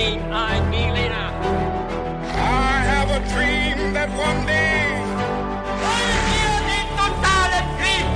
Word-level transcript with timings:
me, 0.00 0.18
I, 0.32 0.60
me 0.72 0.82
leader. 0.96 1.28
I 2.64 2.76
have 2.92 3.10
a 3.18 3.20
dream 3.32 3.92
that 3.96 4.10
one 4.28 4.40
day. 4.46 4.80
Wollen 5.84 6.22
wir 6.32 6.54
den 6.70 6.86
totalen 7.00 7.66
Krieg? 7.78 8.08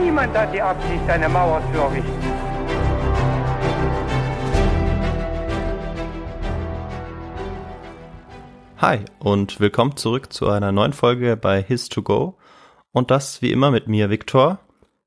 Niemand 0.00 0.36
hat 0.36 0.54
die 0.54 0.62
Absicht, 0.62 1.06
eine 1.08 1.28
Mauer 1.28 1.60
zu 1.72 1.78
errichten. 1.78 2.24
Hi 8.78 8.98
und 9.18 9.60
willkommen 9.60 9.96
zurück 9.96 10.32
zu 10.32 10.48
einer 10.48 10.70
neuen 10.70 10.92
Folge 10.92 11.36
bei 11.36 11.62
His 11.62 11.88
to 11.88 12.02
Go. 12.02 12.36
Und 12.92 13.10
das 13.10 13.42
wie 13.42 13.50
immer 13.50 13.70
mit 13.70 13.88
mir, 13.88 14.10
Viktor. 14.10 14.58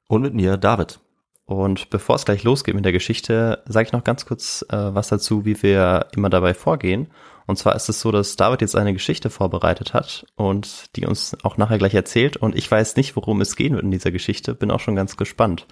Und 0.10 0.22
mit 0.24 0.34
mir, 0.34 0.58
David. 0.58 1.00
Und 1.48 1.90
bevor 1.90 2.18
es 2.18 2.26
gleich 2.26 2.44
losgeht 2.44 2.76
mit 2.76 2.84
der 2.84 2.92
Geschichte, 2.92 3.64
sage 3.68 3.88
ich 3.88 3.94
noch 3.94 4.04
ganz 4.04 4.26
kurz 4.26 4.66
äh, 4.70 4.94
was 4.94 5.08
dazu, 5.08 5.46
wie 5.46 5.64
wir 5.64 6.08
immer 6.14 6.30
dabei 6.30 6.54
vorgehen. 6.54 7.08
Und 7.46 7.58
zwar 7.58 7.74
ist 7.74 7.88
es 7.88 8.02
so, 8.02 8.12
dass 8.12 8.36
David 8.36 8.60
jetzt 8.60 8.76
eine 8.76 8.92
Geschichte 8.92 9.30
vorbereitet 9.30 9.94
hat 9.94 10.26
und 10.36 10.94
die 10.98 11.06
uns 11.06 11.38
auch 11.44 11.56
nachher 11.56 11.78
gleich 11.78 11.94
erzählt. 11.94 12.36
Und 12.36 12.54
ich 12.58 12.70
weiß 12.70 12.98
nicht, 12.98 13.16
worum 13.16 13.40
es 13.40 13.56
gehen 13.56 13.76
wird 13.76 13.86
in 13.86 13.92
dieser 13.92 14.12
Geschichte, 14.12 14.56
bin 14.56 14.70
auch 14.70 14.82
schon 14.82 14.98
ganz 14.98 15.16
gespannt. 15.16 15.68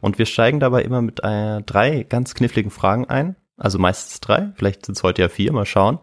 Und 0.00 0.16
wir 0.20 0.26
steigen 0.26 0.60
dabei 0.60 0.82
immer 0.82 1.02
mit 1.02 1.18
äh, 1.24 1.60
drei 1.62 2.04
ganz 2.08 2.34
kniffligen 2.34 2.70
Fragen 2.70 3.06
ein. 3.06 3.34
Also 3.56 3.80
meistens 3.80 4.20
drei, 4.20 4.52
vielleicht 4.54 4.86
sind 4.86 4.96
es 4.96 5.02
heute 5.02 5.22
ja 5.22 5.28
vier, 5.28 5.52
mal 5.52 5.66
schauen. 5.66 5.98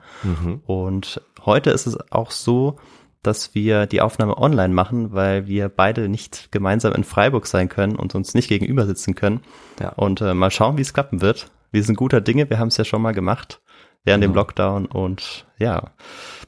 Und 0.65 1.21
heute 1.45 1.69
ist 1.69 1.87
es 1.87 1.97
auch 2.11 2.31
so, 2.31 2.77
dass 3.23 3.55
wir 3.55 3.85
die 3.85 4.01
Aufnahme 4.01 4.37
online 4.37 4.73
machen, 4.73 5.13
weil 5.13 5.47
wir 5.47 5.69
beide 5.69 6.09
nicht 6.09 6.51
gemeinsam 6.51 6.93
in 6.93 7.03
Freiburg 7.03 7.47
sein 7.47 7.69
können 7.69 7.95
und 7.95 8.15
uns 8.15 8.33
nicht 8.33 8.49
gegenüber 8.49 8.85
sitzen 8.85 9.15
können. 9.15 9.41
Ja. 9.79 9.89
Und 9.89 10.21
äh, 10.21 10.33
mal 10.33 10.51
schauen, 10.51 10.77
wie 10.77 10.81
es 10.81 10.93
klappen 10.93 11.21
wird. 11.21 11.49
Wir 11.71 11.83
sind 11.83 11.95
guter 11.95 12.21
Dinge, 12.21 12.49
wir 12.49 12.59
haben 12.59 12.67
es 12.67 12.77
ja 12.77 12.85
schon 12.85 13.01
mal 13.01 13.13
gemacht 13.13 13.61
während 14.03 14.23
dem 14.23 14.31
Genau. 14.31 14.41
Lockdown. 14.41 14.85
Und 14.85 15.45
ja, 15.57 15.91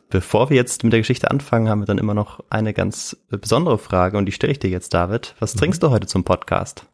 bevor 0.09 0.49
wir 0.49 0.57
jetzt 0.57 0.83
mit 0.83 0.93
der 0.93 0.99
Geschichte 0.99 1.31
anfangen, 1.31 1.69
haben 1.69 1.79
wir 1.79 1.85
dann 1.85 1.97
immer 1.97 2.13
noch 2.13 2.41
eine 2.49 2.73
ganz 2.73 3.17
besondere 3.29 3.77
Frage 3.77 4.17
und 4.17 4.25
die 4.25 4.31
stelle 4.31 4.51
ich 4.51 4.59
dir 4.59 4.69
jetzt, 4.69 4.93
David. 4.93 5.35
Was 5.39 5.53
trinkst 5.53 5.81
du 5.81 5.89
heute 5.89 6.07
zum 6.07 6.23
Podcast? 6.23 6.85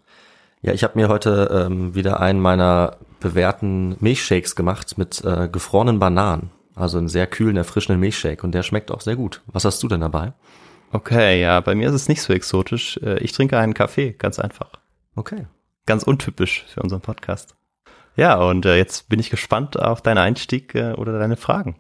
Ja, 0.62 0.74
ich 0.74 0.84
habe 0.84 1.00
mir 1.00 1.10
heute 1.10 1.66
ähm, 1.66 1.96
wieder 1.96 2.20
einen 2.20 2.40
meiner 2.40 2.98
bewährten 3.20 3.96
Milchshakes 4.00 4.56
gemacht 4.56 4.98
mit 4.98 5.24
äh, 5.26 5.50
gefrorenen 5.52 5.98
Bananen. 6.00 6.52
Also 6.82 6.98
einen 6.98 7.08
sehr 7.10 7.28
kühlen, 7.28 7.58
erfrischenden 7.58 8.00
Milchshake 8.00 8.44
und 8.44 8.54
der 8.54 8.64
schmeckt 8.64 8.92
auch 8.92 9.02
sehr 9.02 9.16
gut. 9.16 9.42
Was 9.48 9.66
hast 9.66 9.82
du 9.84 9.88
denn 9.88 10.02
dabei? 10.02 10.34
Okay, 10.92 11.40
ja, 11.42 11.60
bei 11.62 11.76
mir 11.76 11.88
ist 11.90 11.94
es 11.96 12.10
nicht 12.10 12.22
so 12.22 12.34
exotisch. 12.34 12.98
Äh, 13.04 13.20
Ich 13.20 13.32
trinke 13.32 13.58
einen 13.58 13.74
Kaffee, 13.74 14.12
ganz 14.14 14.40
einfach. 14.40 14.72
Okay. 15.16 15.46
Ganz 15.86 16.04
untypisch 16.04 16.66
für 16.68 16.82
unseren 16.82 17.02
Podcast. 17.02 17.56
Ja, 18.16 18.36
und 18.36 18.66
äh, 18.66 18.76
jetzt 18.78 19.08
bin 19.10 19.20
ich 19.20 19.30
gespannt 19.30 19.80
auf 19.80 20.02
deinen 20.02 20.18
Einstieg 20.18 20.76
äh, 20.76 20.94
oder 20.94 21.18
deine 21.18 21.38
Fragen. 21.38 21.76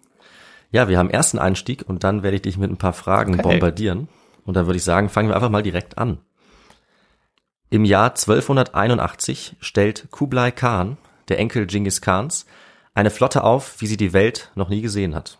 Ja, 0.71 0.87
wir 0.87 0.97
haben 0.97 1.09
erst 1.09 1.33
einen 1.33 1.43
Einstieg 1.45 1.83
und 1.87 2.03
dann 2.05 2.23
werde 2.23 2.35
ich 2.37 2.41
dich 2.43 2.57
mit 2.57 2.71
ein 2.71 2.77
paar 2.77 2.93
Fragen 2.93 3.33
Okay. 3.33 3.41
bombardieren. 3.43 4.07
Und 4.45 4.55
dann 4.55 4.65
würde 4.65 4.77
ich 4.77 4.83
sagen, 4.83 5.09
fangen 5.09 5.27
wir 5.29 5.35
einfach 5.35 5.49
mal 5.49 5.61
direkt 5.63 5.97
an. 5.97 6.19
Im 7.69 7.85
Jahr 7.85 8.11
1281 8.11 9.55
stellt 9.59 10.07
Kublai 10.11 10.51
Khan, 10.51 10.97
der 11.27 11.39
Enkel 11.39 11.65
Genghis 11.65 12.01
Khans, 12.01 12.45
eine 12.93 13.09
Flotte 13.09 13.43
auf, 13.43 13.79
wie 13.79 13.87
sie 13.87 13.97
die 13.97 14.13
Welt 14.13 14.51
noch 14.55 14.69
nie 14.69 14.81
gesehen 14.81 15.15
hat. 15.15 15.39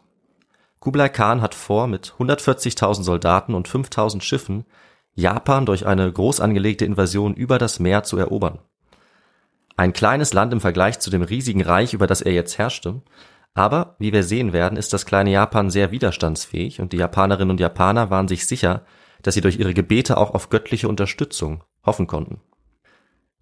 Kublai 0.80 1.10
Khan 1.10 1.42
hat 1.42 1.54
vor, 1.54 1.88
mit 1.88 2.16
140.000 2.18 3.04
Soldaten 3.04 3.54
und 3.54 3.68
5.000 3.68 4.22
Schiffen 4.22 4.66
Japan 5.14 5.66
durch 5.66 5.86
eine 5.86 6.12
groß 6.12 6.40
angelegte 6.40 6.86
Invasion 6.86 7.34
über 7.34 7.58
das 7.58 7.80
Meer 7.80 8.04
zu 8.04 8.18
erobern. 8.18 8.60
Ein 9.76 9.94
kleines 9.94 10.34
Land 10.34 10.54
im 10.54 10.62
Vergleich 10.62 11.00
zu 11.00 11.10
dem 11.10 11.22
riesigen 11.22 11.62
Reich, 11.62 11.94
über 11.94 12.08
das 12.08 12.22
er 12.22 12.34
jetzt 12.34 12.58
herrschte, 12.58 13.02
aber 13.54 13.96
wie 14.00 14.14
wir 14.14 14.24
sehen 14.24 14.54
werden, 14.54 14.78
ist 14.78 14.94
das 14.94 15.06
kleine 15.06 15.32
Japan 15.32 15.70
sehr 15.70 15.92
widerstandsfähig 15.92 16.80
und 16.80 16.94
die 16.94 16.98
Japanerinnen 16.98 17.52
und 17.52 17.60
Japaner 17.60 18.10
waren 18.10 18.28
sich 18.28 18.48
sicher, 18.48 18.86
dass 19.22 19.34
sie 19.34 19.42
durch 19.42 19.60
ihre 19.60 19.74
Gebete 19.74 20.18
auch 20.18 20.34
auf 20.34 20.50
göttliche 20.50 20.88
Unterstützung 20.88 21.64
hoffen 21.86 22.08
konnten. 22.08 22.40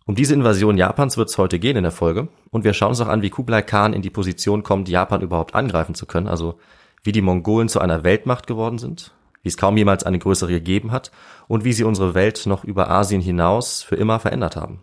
Um 0.10 0.16
diese 0.16 0.34
Invasion 0.34 0.76
Japans 0.76 1.18
wird 1.18 1.30
es 1.30 1.38
heute 1.38 1.60
gehen 1.60 1.78
in 1.78 1.84
der 1.84 1.92
Folge 1.92 2.30
und 2.50 2.64
wir 2.64 2.74
schauen 2.74 2.90
uns 2.90 3.00
auch 3.00 3.10
an, 3.10 3.22
wie 3.22 3.30
Kublai 3.30 3.62
Khan 3.62 3.94
in 3.94 4.02
die 4.02 4.10
Position 4.10 4.64
kommt, 4.64 4.90
Japan 4.90 5.22
überhaupt 5.22 5.54
angreifen 5.54 5.94
zu 5.94 6.08
können, 6.08 6.28
also 6.28 6.58
wie 7.04 7.12
die 7.12 7.22
Mongolen 7.22 7.70
zu 7.70 7.80
einer 7.80 8.04
Weltmacht 8.04 8.48
geworden 8.48 8.80
sind, 8.80 9.14
wie 9.44 9.50
es 9.50 9.56
kaum 9.56 9.78
jemals 9.78 10.04
eine 10.04 10.18
größere 10.18 10.50
gegeben 10.50 10.92
hat 10.92 11.12
und 11.48 11.64
wie 11.64 11.74
sie 11.74 11.84
unsere 11.84 12.16
Welt 12.16 12.48
noch 12.48 12.64
über 12.64 12.90
Asien 12.90 13.22
hinaus 13.22 13.84
für 13.84 13.98
immer 13.98 14.20
verändert 14.20 14.56
haben. 14.56 14.80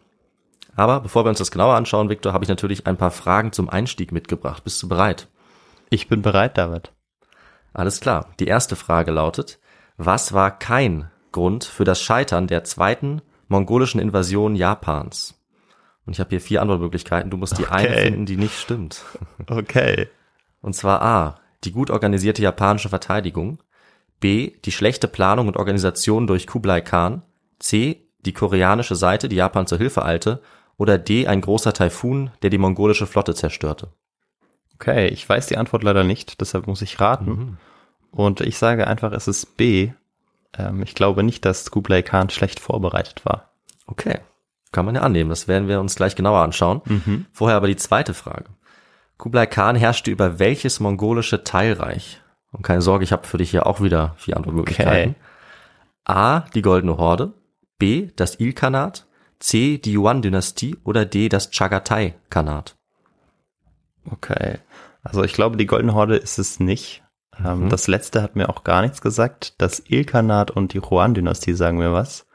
Aber 0.76 1.00
bevor 1.00 1.25
wir 1.25 1.31
uns 1.31 1.41
das 1.41 1.50
genauer 1.50 1.75
anschauen, 1.75 2.09
Victor, 2.09 2.32
habe 2.32 2.44
ich 2.44 2.48
natürlich 2.48 2.86
ein 2.86 2.97
paar 2.97 3.10
Fragen 3.10 3.50
zum 3.50 3.69
Einstieg 3.69 4.12
mitgebracht. 4.12 4.62
Bist 4.62 4.81
du 4.81 4.88
bereit? 4.88 5.26
Ich 5.91 6.06
bin 6.06 6.22
bereit, 6.22 6.56
David. 6.56 6.92
Alles 7.75 7.98
klar. 7.98 8.28
Die 8.38 8.47
erste 8.47 8.76
Frage 8.76 9.10
lautet, 9.10 9.59
was 9.97 10.34
war 10.34 10.56
kein 10.56 11.10
Grund 11.32 11.65
für 11.65 11.82
das 11.82 12.00
Scheitern 12.00 12.47
der 12.47 12.62
zweiten 12.62 13.22
mongolischen 13.48 14.00
Invasion 14.00 14.56
Japans? 14.56 15.34
Und 16.06 16.12
ich 16.12 16.20
habe 16.20 16.30
hier 16.30 16.40
vier 16.40 16.62
Antwortmöglichkeiten. 16.62 17.30
Du 17.30 17.36
musst 17.36 17.58
die 17.58 17.66
eine 17.66 17.88
Okay. 17.88 18.02
finden, 18.04 18.26
die 18.26 18.36
nicht 18.36 18.58
stimmt. 18.58 19.02
Okay. 19.48 20.08
Und 20.62 20.74
zwar 20.74 21.02
A, 21.02 21.40
die 21.64 21.72
gut 21.72 21.90
organisierte 21.90 22.42
japanische 22.42 22.88
Verteidigung, 22.88 23.62
B, 24.18 24.52
die 24.64 24.72
schlechte 24.72 25.08
Planung 25.08 25.46
und 25.46 25.56
Organisation 25.56 26.26
durch 26.26 26.46
Kublai 26.46 26.80
Khan, 26.80 27.22
C, 27.58 28.02
die 28.20 28.32
koreanische 28.32 28.96
Seite, 28.96 29.28
die 29.28 29.36
Japan 29.36 29.66
zur 29.66 29.78
Hilfe 29.78 30.04
eilte, 30.04 30.42
oder 30.78 30.98
D, 30.98 31.26
ein 31.26 31.40
großer 31.40 31.72
Taifun, 31.72 32.30
der 32.42 32.50
die 32.50 32.58
mongolische 32.58 33.06
Flotte 33.06 33.34
zerstörte. 33.34 33.88
Okay, 34.74 35.08
ich 35.08 35.28
weiß 35.28 35.46
die 35.46 35.56
Antwort 35.56 35.82
leider 35.82 36.04
nicht, 36.04 36.40
deshalb 36.40 36.66
muss 36.66 36.82
ich 36.82 37.00
raten. 37.00 37.58
Und 38.10 38.40
ich 38.40 38.58
sage 38.58 38.86
einfach, 38.86 39.12
es 39.12 39.28
ist 39.28 39.56
B. 39.56 39.92
Ähm, 40.58 40.82
ich 40.82 40.94
glaube 40.94 41.22
nicht, 41.22 41.44
dass 41.44 41.70
Kublai 41.70 42.02
Khan 42.02 42.30
schlecht 42.30 42.60
vorbereitet 42.60 43.24
war. 43.24 43.50
Okay, 43.86 44.20
kann 44.72 44.84
man 44.84 44.94
ja 44.94 45.02
annehmen. 45.02 45.30
Das 45.30 45.48
werden 45.48 45.68
wir 45.68 45.80
uns 45.80 45.94
gleich 45.94 46.16
genauer 46.16 46.42
anschauen. 46.42 46.82
Vorher 47.32 47.56
aber 47.56 47.68
die 47.68 47.76
zweite 47.76 48.14
Frage. 48.14 48.46
Kublai 49.18 49.46
Khan 49.46 49.76
herrschte 49.76 50.10
über 50.10 50.38
welches 50.38 50.80
mongolische 50.80 51.44
Teilreich? 51.44 52.20
Und 52.52 52.62
keine 52.62 52.82
Sorge, 52.82 53.04
ich 53.04 53.12
habe 53.12 53.26
für 53.26 53.38
dich 53.38 53.50
hier 53.50 53.66
auch 53.66 53.80
wieder 53.80 54.14
vier 54.18 54.36
Antwortmöglichkeiten. 54.36 55.14
A, 56.04 56.40
die 56.54 56.62
Goldene 56.62 56.96
Horde, 56.98 57.32
B, 57.78 58.10
das 58.16 58.38
Ilkhanat, 58.38 59.06
C, 59.38 59.78
die 59.78 59.92
Yuan-Dynastie 59.94 60.76
oder 60.84 61.04
D, 61.04 61.28
das 61.28 61.50
Chagatai-Khanat. 61.50 62.76
Okay. 64.10 64.58
Also 65.02 65.22
ich 65.24 65.32
glaube, 65.32 65.56
die 65.56 65.66
Goldene 65.66 65.94
Horde 65.94 66.16
ist 66.16 66.38
es 66.38 66.60
nicht. 66.60 67.02
Ähm, 67.44 67.64
Mhm. 67.64 67.69
Das 67.69 67.86
letzte 67.88 68.22
hat 68.22 68.36
mir 68.36 68.48
auch 68.48 68.64
gar 68.64 68.82
nichts 68.82 69.00
gesagt. 69.00 69.54
Das 69.60 69.82
Ilkhanat 69.86 70.50
und 70.50 70.72
die 70.72 70.80
Huan-Dynastie 70.80 71.54
sagen 71.54 71.78
mir 71.78 71.92
was. 71.92 72.26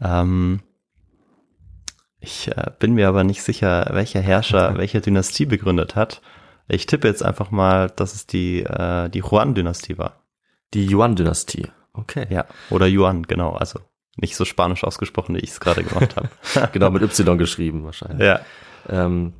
Ähm, 0.00 0.60
ich 2.20 2.48
äh, 2.48 2.70
bin 2.78 2.94
mir 2.94 3.08
aber 3.08 3.24
nicht 3.24 3.42
sicher, 3.42 3.86
welcher 3.92 4.20
Herrscher 4.20 4.76
welche 4.76 5.00
Dynastie 5.00 5.46
begründet 5.46 5.96
hat. 5.96 6.20
Ich 6.68 6.86
tippe 6.86 7.08
jetzt 7.08 7.22
einfach 7.22 7.50
mal, 7.50 7.90
dass 7.90 8.14
es 8.14 8.26
die, 8.26 8.60
äh, 8.62 9.08
die 9.08 9.22
Huan-Dynastie 9.22 9.98
war. 9.98 10.22
Die 10.74 10.86
Yuan-Dynastie. 10.86 11.68
Okay. 11.92 12.26
Ja. 12.30 12.44
Oder 12.70 12.86
Yuan, 12.86 13.24
genau. 13.24 13.52
Also 13.52 13.80
nicht 14.16 14.36
so 14.36 14.44
spanisch 14.44 14.84
ausgesprochen, 14.84 15.34
wie 15.34 15.40
ich 15.40 15.50
es 15.50 15.60
gerade 15.60 15.82
gemacht 15.82 16.14
habe. 16.16 16.28
Genau, 16.72 16.90
mit 16.90 17.02
Y 17.02 17.38
geschrieben 17.38 17.84
wahrscheinlich. 17.84 18.24
ja. 18.26 18.40
Ähm, 18.88 19.32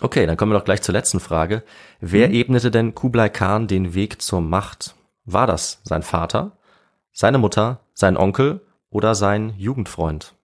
okay, 0.00 0.26
dann 0.26 0.36
kommen 0.36 0.52
wir 0.52 0.58
doch 0.58 0.64
gleich 0.64 0.82
zur 0.82 0.92
letzten 0.92 1.20
Frage. 1.20 1.62
Wer 2.00 2.30
ebnete 2.30 2.70
denn 2.70 2.94
Kublai 2.94 3.28
Khan 3.28 3.66
den 3.66 3.94
Weg 3.94 4.20
zur 4.22 4.40
Macht? 4.40 4.94
War 5.24 5.46
das 5.46 5.80
sein 5.84 6.02
Vater, 6.02 6.58
seine 7.12 7.38
Mutter, 7.38 7.80
sein 7.94 8.16
Onkel 8.16 8.60
oder 8.90 9.14
sein 9.14 9.54
Jugendfreund? 9.56 10.34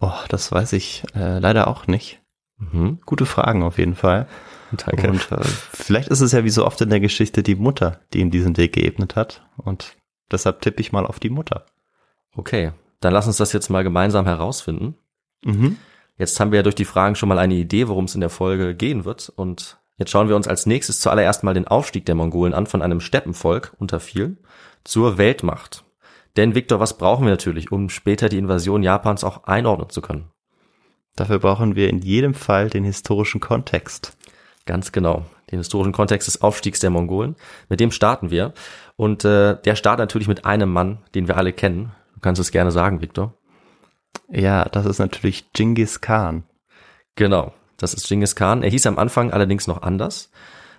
Oh, 0.00 0.12
das 0.28 0.52
weiß 0.52 0.72
ich 0.74 1.04
äh, 1.14 1.38
leider 1.38 1.66
auch 1.68 1.86
nicht. 1.86 2.20
Mhm. 2.58 3.00
Gute 3.04 3.26
Fragen 3.26 3.62
auf 3.62 3.78
jeden 3.78 3.94
Fall. 3.94 4.26
Danke. 4.72 5.10
Und 5.10 5.32
äh, 5.32 5.44
vielleicht 5.44 6.08
ist 6.08 6.20
es 6.20 6.32
ja 6.32 6.44
wie 6.44 6.50
so 6.50 6.66
oft 6.66 6.80
in 6.80 6.90
der 6.90 7.00
Geschichte 7.00 7.42
die 7.42 7.54
Mutter, 7.54 8.00
die 8.12 8.20
ihm 8.20 8.30
diesen 8.30 8.56
Weg 8.56 8.74
geebnet 8.74 9.16
hat. 9.16 9.46
Und 9.56 9.96
deshalb 10.30 10.60
tippe 10.60 10.80
ich 10.80 10.92
mal 10.92 11.06
auf 11.06 11.18
die 11.18 11.30
Mutter. 11.30 11.66
Okay, 12.36 12.72
dann 13.00 13.12
lass 13.12 13.26
uns 13.26 13.38
das 13.38 13.52
jetzt 13.52 13.70
mal 13.70 13.84
gemeinsam 13.84 14.26
herausfinden. 14.26 14.96
Mhm. 15.44 15.78
Jetzt 16.18 16.38
haben 16.40 16.50
wir 16.50 16.58
ja 16.58 16.62
durch 16.64 16.74
die 16.74 16.84
Fragen 16.84 17.14
schon 17.14 17.28
mal 17.28 17.38
eine 17.38 17.54
Idee, 17.54 17.86
worum 17.86 18.04
es 18.04 18.14
in 18.14 18.20
der 18.20 18.28
Folge 18.28 18.74
gehen 18.74 19.04
wird. 19.04 19.32
Und 19.34 19.78
jetzt 19.96 20.10
schauen 20.10 20.28
wir 20.28 20.34
uns 20.34 20.48
als 20.48 20.66
nächstes 20.66 21.00
zuallererst 21.00 21.44
mal 21.44 21.54
den 21.54 21.68
Aufstieg 21.68 22.04
der 22.06 22.16
Mongolen 22.16 22.54
an 22.54 22.66
von 22.66 22.82
einem 22.82 23.00
Steppenvolk 23.00 23.72
unter 23.78 24.00
viel 24.00 24.36
zur 24.82 25.16
Weltmacht. 25.16 25.84
Denn 26.36 26.56
Viktor, 26.56 26.80
was 26.80 26.98
brauchen 26.98 27.24
wir 27.24 27.30
natürlich, 27.30 27.70
um 27.70 27.88
später 27.88 28.28
die 28.28 28.38
Invasion 28.38 28.82
Japans 28.82 29.22
auch 29.22 29.44
einordnen 29.44 29.90
zu 29.90 30.00
können? 30.00 30.30
Dafür 31.14 31.38
brauchen 31.38 31.76
wir 31.76 31.88
in 31.88 31.98
jedem 31.98 32.34
Fall 32.34 32.68
den 32.68 32.84
historischen 32.84 33.40
Kontext. 33.40 34.16
Ganz 34.66 34.92
genau. 34.92 35.24
Den 35.50 35.58
historischen 35.58 35.92
Kontext 35.92 36.28
des 36.28 36.42
Aufstiegs 36.42 36.80
der 36.80 36.90
Mongolen. 36.90 37.36
Mit 37.68 37.80
dem 37.80 37.90
starten 37.90 38.30
wir. 38.30 38.54
Und 38.96 39.24
äh, 39.24 39.56
der 39.60 39.76
startet 39.76 40.00
natürlich 40.00 40.28
mit 40.28 40.44
einem 40.44 40.70
Mann, 40.70 40.98
den 41.14 41.26
wir 41.26 41.36
alle 41.36 41.52
kennen. 41.52 41.92
Du 42.14 42.20
kannst 42.20 42.40
es 42.40 42.50
gerne 42.50 42.70
sagen, 42.70 43.00
Viktor. 43.00 43.37
Ja, 44.30 44.64
das 44.64 44.86
ist 44.86 44.98
natürlich 44.98 45.52
Genghis 45.52 46.00
Khan. 46.00 46.44
Genau. 47.16 47.52
Das 47.78 47.94
ist 47.94 48.08
Genghis 48.08 48.34
Khan. 48.34 48.62
Er 48.62 48.70
hieß 48.70 48.86
am 48.86 48.98
Anfang 48.98 49.32
allerdings 49.32 49.66
noch 49.66 49.82
anders, 49.82 50.30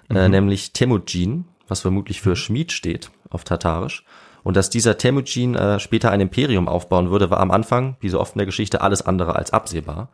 äh, 0.09 0.27
nämlich 0.27 0.73
Temujin, 0.73 1.45
was 1.67 1.81
vermutlich 1.81 2.21
für 2.21 2.35
Schmied 2.35 2.71
steht 2.71 3.09
auf 3.29 3.43
Tatarisch. 3.43 4.03
Und 4.43 4.57
dass 4.57 4.69
dieser 4.69 4.97
Temujin 4.97 5.55
äh, 5.55 5.79
später 5.79 6.11
ein 6.11 6.21
Imperium 6.21 6.67
aufbauen 6.67 7.09
würde, 7.09 7.29
war 7.29 7.39
am 7.39 7.51
Anfang, 7.51 7.97
wie 7.99 8.09
so 8.09 8.19
oft 8.19 8.35
in 8.35 8.39
der 8.39 8.45
Geschichte, 8.45 8.81
alles 8.81 9.01
andere 9.01 9.35
als 9.35 9.51
absehbar. 9.51 10.09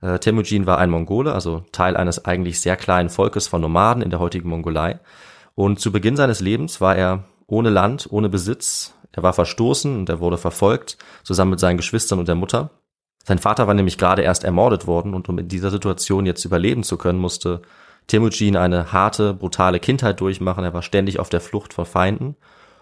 Äh, 0.00 0.18
Temujin 0.18 0.66
war 0.66 0.78
ein 0.78 0.90
Mongole, 0.90 1.32
also 1.32 1.64
Teil 1.72 1.96
eines 1.96 2.24
eigentlich 2.24 2.60
sehr 2.60 2.76
kleinen 2.76 3.10
Volkes 3.10 3.48
von 3.48 3.60
Nomaden 3.60 4.02
in 4.02 4.10
der 4.10 4.20
heutigen 4.20 4.48
Mongolei. 4.48 5.00
Und 5.54 5.80
zu 5.80 5.92
Beginn 5.92 6.16
seines 6.16 6.40
Lebens 6.40 6.80
war 6.80 6.96
er 6.96 7.24
ohne 7.46 7.70
Land, 7.70 8.08
ohne 8.10 8.28
Besitz. 8.28 8.94
Er 9.12 9.22
war 9.22 9.32
verstoßen 9.32 9.96
und 9.96 10.08
er 10.08 10.20
wurde 10.20 10.38
verfolgt, 10.38 10.98
zusammen 11.22 11.52
mit 11.52 11.60
seinen 11.60 11.76
Geschwistern 11.76 12.18
und 12.18 12.28
der 12.28 12.34
Mutter. 12.34 12.70
Sein 13.24 13.38
Vater 13.38 13.66
war 13.66 13.74
nämlich 13.74 13.98
gerade 13.98 14.22
erst 14.22 14.44
ermordet 14.44 14.86
worden 14.86 15.14
und 15.14 15.28
um 15.28 15.38
in 15.38 15.48
dieser 15.48 15.70
Situation 15.70 16.26
jetzt 16.26 16.44
überleben 16.44 16.82
zu 16.82 16.96
können, 16.96 17.18
musste 17.18 17.62
Temujin 18.06 18.56
eine 18.56 18.92
harte, 18.92 19.34
brutale 19.34 19.78
Kindheit 19.78 20.20
durchmachen. 20.20 20.64
Er 20.64 20.74
war 20.74 20.82
ständig 20.82 21.18
auf 21.20 21.28
der 21.28 21.40
Flucht 21.40 21.74
vor 21.74 21.86
Feinden 21.86 22.36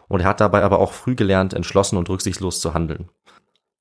und 0.06 0.20
er 0.20 0.26
hat 0.26 0.40
dabei 0.40 0.62
aber 0.62 0.78
auch 0.78 0.92
früh 0.92 1.14
gelernt, 1.14 1.54
entschlossen 1.54 1.96
und 1.96 2.08
rücksichtslos 2.08 2.60
zu 2.60 2.72
handeln. 2.72 3.08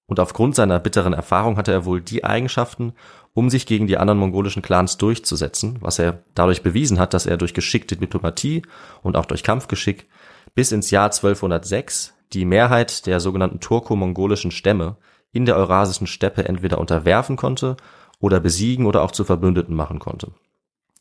Und 0.08 0.20
aufgrund 0.22 0.56
seiner 0.56 0.80
bitteren 0.80 1.14
Erfahrung 1.14 1.58
hatte 1.58 1.74
er 1.74 1.86
wohl 1.86 2.02
die 2.02 2.24
Eigenschaften, 2.24 2.94
um 3.34 3.50
sich 3.50 3.66
gegen 3.66 3.88
die 3.88 3.98
anderen 3.98 4.20
mongolischen 4.20 4.62
Clans 4.62 4.98
durchzusetzen, 4.98 5.78
was 5.82 6.00
er 6.00 6.24
dadurch 6.34 6.64
bewiesen 6.64 6.98
hat, 6.98 7.14
dass 7.14 7.26
er 7.26 7.38
durch 7.38 7.54
geschickte 7.54 7.98
Diplomatie 7.98 8.62
und 9.04 9.18
auch 9.18 9.26
durch 9.26 9.44
Kampfgeschick 9.44 10.08
bis 10.56 10.72
ins 10.72 10.92
Jahr 10.92 11.06
1206 11.06 12.17
die 12.34 12.46
Mehrheit 12.46 13.06
der 13.06 13.20
sogenannten 13.20 13.60
turko-mongolischen 13.60 14.52
Stämme 14.52 14.98
in 15.32 15.46
der 15.46 15.56
eurasischen 15.56 16.08
Steppe 16.08 16.46
entweder 16.46 16.78
unterwerfen 16.78 17.36
konnte 17.36 17.78
oder 18.20 18.40
besiegen 18.40 18.86
oder 18.86 19.04
auch 19.04 19.12
zu 19.12 19.24
Verbündeten 19.24 19.76
machen 19.76 20.00
konnte. 20.00 20.32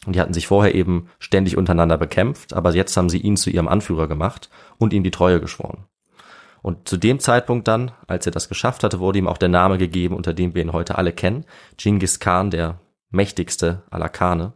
Und 0.06 0.14
die 0.14 0.20
hatten 0.20 0.34
sich 0.34 0.46
vorher 0.46 0.74
eben 0.74 1.08
ständig 1.18 1.56
untereinander 1.56 1.98
bekämpft, 1.98 2.54
aber 2.54 2.72
jetzt 2.74 2.96
haben 2.96 3.08
sie 3.08 3.18
ihn 3.18 3.36
zu 3.36 3.50
ihrem 3.50 3.68
Anführer 3.68 4.06
gemacht 4.06 4.50
und 4.78 4.92
ihm 4.92 5.02
die 5.02 5.10
Treue 5.10 5.40
geschworen. 5.40 5.84
Und 6.62 6.88
zu 6.88 6.96
dem 6.96 7.18
Zeitpunkt 7.20 7.68
dann, 7.68 7.92
als 8.06 8.26
er 8.26 8.32
das 8.32 8.48
geschafft 8.48 8.82
hatte, 8.82 9.00
wurde 9.00 9.18
ihm 9.18 9.28
auch 9.28 9.38
der 9.38 9.48
Name 9.48 9.78
gegeben, 9.78 10.16
unter 10.16 10.34
dem 10.34 10.54
wir 10.54 10.62
ihn 10.62 10.72
heute 10.72 10.98
alle 10.98 11.12
kennen, 11.12 11.44
Genghis 11.76 12.20
Khan, 12.20 12.50
der 12.50 12.80
mächtigste 13.10 13.82
aller 13.90 14.08
Khane. 14.08 14.52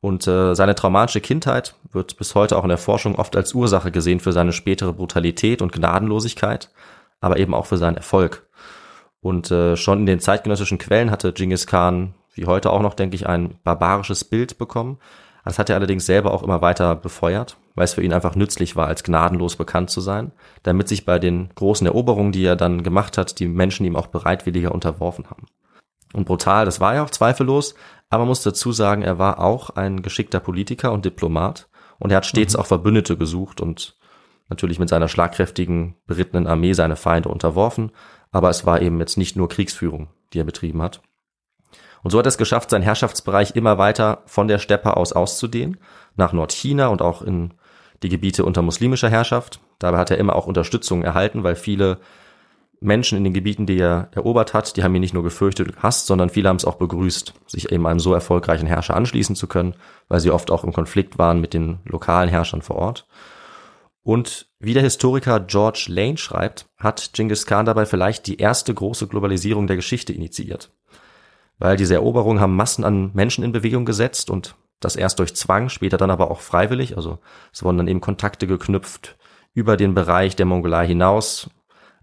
Und 0.00 0.26
äh, 0.26 0.54
seine 0.54 0.74
traumatische 0.74 1.20
Kindheit 1.20 1.74
wird 1.92 2.16
bis 2.16 2.34
heute 2.34 2.56
auch 2.56 2.62
in 2.62 2.70
der 2.70 2.78
Forschung 2.78 3.16
oft 3.16 3.36
als 3.36 3.54
Ursache 3.54 3.90
gesehen 3.90 4.20
für 4.20 4.32
seine 4.32 4.52
spätere 4.52 4.94
Brutalität 4.94 5.60
und 5.60 5.72
Gnadenlosigkeit, 5.72 6.70
aber 7.20 7.38
eben 7.38 7.54
auch 7.54 7.66
für 7.66 7.76
seinen 7.76 7.96
Erfolg. 7.96 8.46
Und 9.20 9.50
äh, 9.50 9.76
schon 9.76 10.00
in 10.00 10.06
den 10.06 10.20
zeitgenössischen 10.20 10.78
Quellen 10.78 11.10
hatte 11.10 11.32
Genghis 11.32 11.66
Khan, 11.66 12.14
wie 12.32 12.46
heute 12.46 12.70
auch 12.70 12.80
noch, 12.80 12.94
denke 12.94 13.14
ich, 13.14 13.26
ein 13.26 13.58
barbarisches 13.64 14.24
Bild 14.24 14.56
bekommen. 14.56 14.98
Das 15.44 15.58
hat 15.58 15.68
er 15.68 15.76
allerdings 15.76 16.06
selber 16.06 16.32
auch 16.32 16.42
immer 16.42 16.62
weiter 16.62 16.94
befeuert, 16.94 17.56
weil 17.74 17.84
es 17.84 17.94
für 17.94 18.02
ihn 18.02 18.12
einfach 18.12 18.36
nützlich 18.36 18.76
war, 18.76 18.86
als 18.86 19.02
gnadenlos 19.02 19.56
bekannt 19.56 19.90
zu 19.90 20.00
sein, 20.00 20.32
damit 20.62 20.88
sich 20.88 21.04
bei 21.04 21.18
den 21.18 21.50
großen 21.54 21.86
Eroberungen, 21.86 22.32
die 22.32 22.44
er 22.44 22.56
dann 22.56 22.82
gemacht 22.82 23.18
hat, 23.18 23.38
die 23.38 23.48
Menschen 23.48 23.84
ihm 23.84 23.96
auch 23.96 24.06
bereitwilliger 24.06 24.72
unterworfen 24.72 25.26
haben. 25.28 25.46
Und 26.12 26.26
brutal, 26.26 26.64
das 26.64 26.80
war 26.80 26.94
er 26.94 27.04
auch 27.04 27.10
zweifellos, 27.10 27.74
aber 28.08 28.20
man 28.20 28.28
muss 28.28 28.42
dazu 28.42 28.72
sagen, 28.72 29.02
er 29.02 29.18
war 29.18 29.38
auch 29.38 29.70
ein 29.70 30.02
geschickter 30.02 30.40
Politiker 30.40 30.92
und 30.92 31.04
Diplomat 31.04 31.68
und 31.98 32.10
er 32.10 32.18
hat 32.18 32.26
stets 32.26 32.56
auch 32.56 32.66
Verbündete 32.66 33.16
gesucht 33.16 33.60
und 33.60 33.96
natürlich 34.48 34.80
mit 34.80 34.88
seiner 34.88 35.08
schlagkräftigen 35.08 35.94
berittenen 36.06 36.48
Armee 36.48 36.72
seine 36.72 36.96
Feinde 36.96 37.28
unterworfen, 37.28 37.92
aber 38.32 38.50
es 38.50 38.66
war 38.66 38.82
eben 38.82 38.98
jetzt 38.98 39.16
nicht 39.16 39.36
nur 39.36 39.48
Kriegsführung, 39.48 40.08
die 40.32 40.40
er 40.40 40.44
betrieben 40.44 40.82
hat. 40.82 41.00
Und 42.02 42.10
so 42.10 42.18
hat 42.18 42.26
er 42.26 42.30
es 42.30 42.38
geschafft, 42.38 42.70
seinen 42.70 42.82
Herrschaftsbereich 42.82 43.54
immer 43.54 43.78
weiter 43.78 44.22
von 44.26 44.48
der 44.48 44.58
Steppe 44.58 44.96
aus 44.96 45.12
auszudehnen, 45.12 45.78
nach 46.16 46.32
Nordchina 46.32 46.88
und 46.88 47.02
auch 47.02 47.22
in 47.22 47.54
die 48.02 48.08
Gebiete 48.08 48.44
unter 48.44 48.62
muslimischer 48.62 49.10
Herrschaft. 49.10 49.60
Dabei 49.78 49.98
hat 49.98 50.10
er 50.10 50.18
immer 50.18 50.34
auch 50.34 50.46
Unterstützung 50.46 51.02
erhalten, 51.02 51.44
weil 51.44 51.56
viele 51.56 51.98
Menschen 52.80 53.18
in 53.18 53.24
den 53.24 53.34
Gebieten, 53.34 53.66
die 53.66 53.78
er 53.78 54.08
erobert 54.12 54.54
hat, 54.54 54.76
die 54.76 54.82
haben 54.82 54.94
ihn 54.94 55.02
nicht 55.02 55.12
nur 55.12 55.22
gefürchtet 55.22 55.68
und 55.68 55.76
gehasst, 55.76 56.06
sondern 56.06 56.30
viele 56.30 56.48
haben 56.48 56.56
es 56.56 56.64
auch 56.64 56.76
begrüßt, 56.76 57.34
sich 57.46 57.70
eben 57.70 57.86
einem 57.86 58.00
so 58.00 58.14
erfolgreichen 58.14 58.66
Herrscher 58.66 58.96
anschließen 58.96 59.36
zu 59.36 59.46
können, 59.46 59.74
weil 60.08 60.20
sie 60.20 60.30
oft 60.30 60.50
auch 60.50 60.64
im 60.64 60.72
Konflikt 60.72 61.18
waren 61.18 61.40
mit 61.40 61.52
den 61.52 61.80
lokalen 61.84 62.30
Herrschern 62.30 62.62
vor 62.62 62.76
Ort. 62.76 63.06
Und 64.02 64.48
wie 64.58 64.72
der 64.72 64.82
Historiker 64.82 65.40
George 65.40 65.86
Lane 65.88 66.16
schreibt, 66.16 66.66
hat 66.78 67.10
Genghis 67.12 67.44
Khan 67.44 67.66
dabei 67.66 67.84
vielleicht 67.84 68.26
die 68.26 68.38
erste 68.38 68.72
große 68.72 69.08
Globalisierung 69.08 69.66
der 69.66 69.76
Geschichte 69.76 70.14
initiiert. 70.14 70.72
Weil 71.58 71.76
diese 71.76 71.94
Eroberungen 71.94 72.40
haben 72.40 72.56
Massen 72.56 72.84
an 72.84 73.10
Menschen 73.12 73.44
in 73.44 73.52
Bewegung 73.52 73.84
gesetzt 73.84 74.30
und 74.30 74.56
das 74.80 74.96
erst 74.96 75.18
durch 75.18 75.36
Zwang, 75.36 75.68
später 75.68 75.98
dann 75.98 76.10
aber 76.10 76.30
auch 76.30 76.40
freiwillig. 76.40 76.96
Also 76.96 77.18
es 77.52 77.62
wurden 77.62 77.76
dann 77.76 77.88
eben 77.88 78.00
Kontakte 78.00 78.46
geknüpft 78.46 79.18
über 79.52 79.76
den 79.76 79.94
Bereich 79.94 80.36
der 80.36 80.46
Mongolei 80.46 80.86
hinaus. 80.86 81.50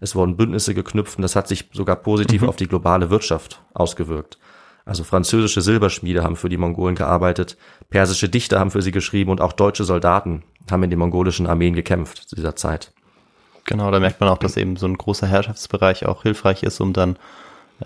Es 0.00 0.14
wurden 0.14 0.36
Bündnisse 0.36 0.74
geknüpft 0.74 1.16
und 1.18 1.22
das 1.22 1.36
hat 1.36 1.48
sich 1.48 1.68
sogar 1.72 1.96
positiv 1.96 2.42
Mhm. 2.42 2.48
auf 2.48 2.56
die 2.56 2.68
globale 2.68 3.10
Wirtschaft 3.10 3.62
ausgewirkt. 3.74 4.38
Also 4.84 5.04
französische 5.04 5.60
Silberschmiede 5.60 6.22
haben 6.22 6.36
für 6.36 6.48
die 6.48 6.56
Mongolen 6.56 6.94
gearbeitet, 6.94 7.58
persische 7.90 8.28
Dichter 8.28 8.58
haben 8.58 8.70
für 8.70 8.80
sie 8.80 8.92
geschrieben 8.92 9.30
und 9.30 9.40
auch 9.40 9.52
deutsche 9.52 9.84
Soldaten 9.84 10.44
haben 10.70 10.82
in 10.82 10.90
den 10.90 10.98
mongolischen 10.98 11.46
Armeen 11.46 11.74
gekämpft 11.74 12.28
zu 12.28 12.36
dieser 12.36 12.56
Zeit. 12.56 12.92
Genau, 13.64 13.90
da 13.90 14.00
merkt 14.00 14.20
man 14.20 14.30
auch, 14.30 14.38
dass 14.38 14.56
eben 14.56 14.76
so 14.76 14.86
ein 14.86 14.96
großer 14.96 15.26
Herrschaftsbereich 15.26 16.06
auch 16.06 16.22
hilfreich 16.22 16.62
ist, 16.62 16.80
um 16.80 16.94
dann 16.94 17.18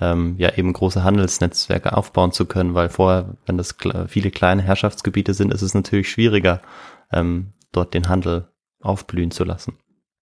ähm, 0.00 0.36
ja 0.38 0.50
eben 0.56 0.72
große 0.72 1.02
Handelsnetzwerke 1.02 1.96
aufbauen 1.96 2.30
zu 2.30 2.46
können, 2.46 2.74
weil 2.74 2.88
vorher, 2.88 3.30
wenn 3.46 3.58
das 3.58 3.74
viele 4.06 4.30
kleine 4.30 4.62
Herrschaftsgebiete 4.62 5.34
sind, 5.34 5.52
ist 5.52 5.62
es 5.62 5.74
natürlich 5.74 6.08
schwieriger, 6.10 6.62
ähm, 7.12 7.48
dort 7.72 7.94
den 7.94 8.08
Handel 8.08 8.46
aufblühen 8.80 9.32
zu 9.32 9.42
lassen. 9.44 9.76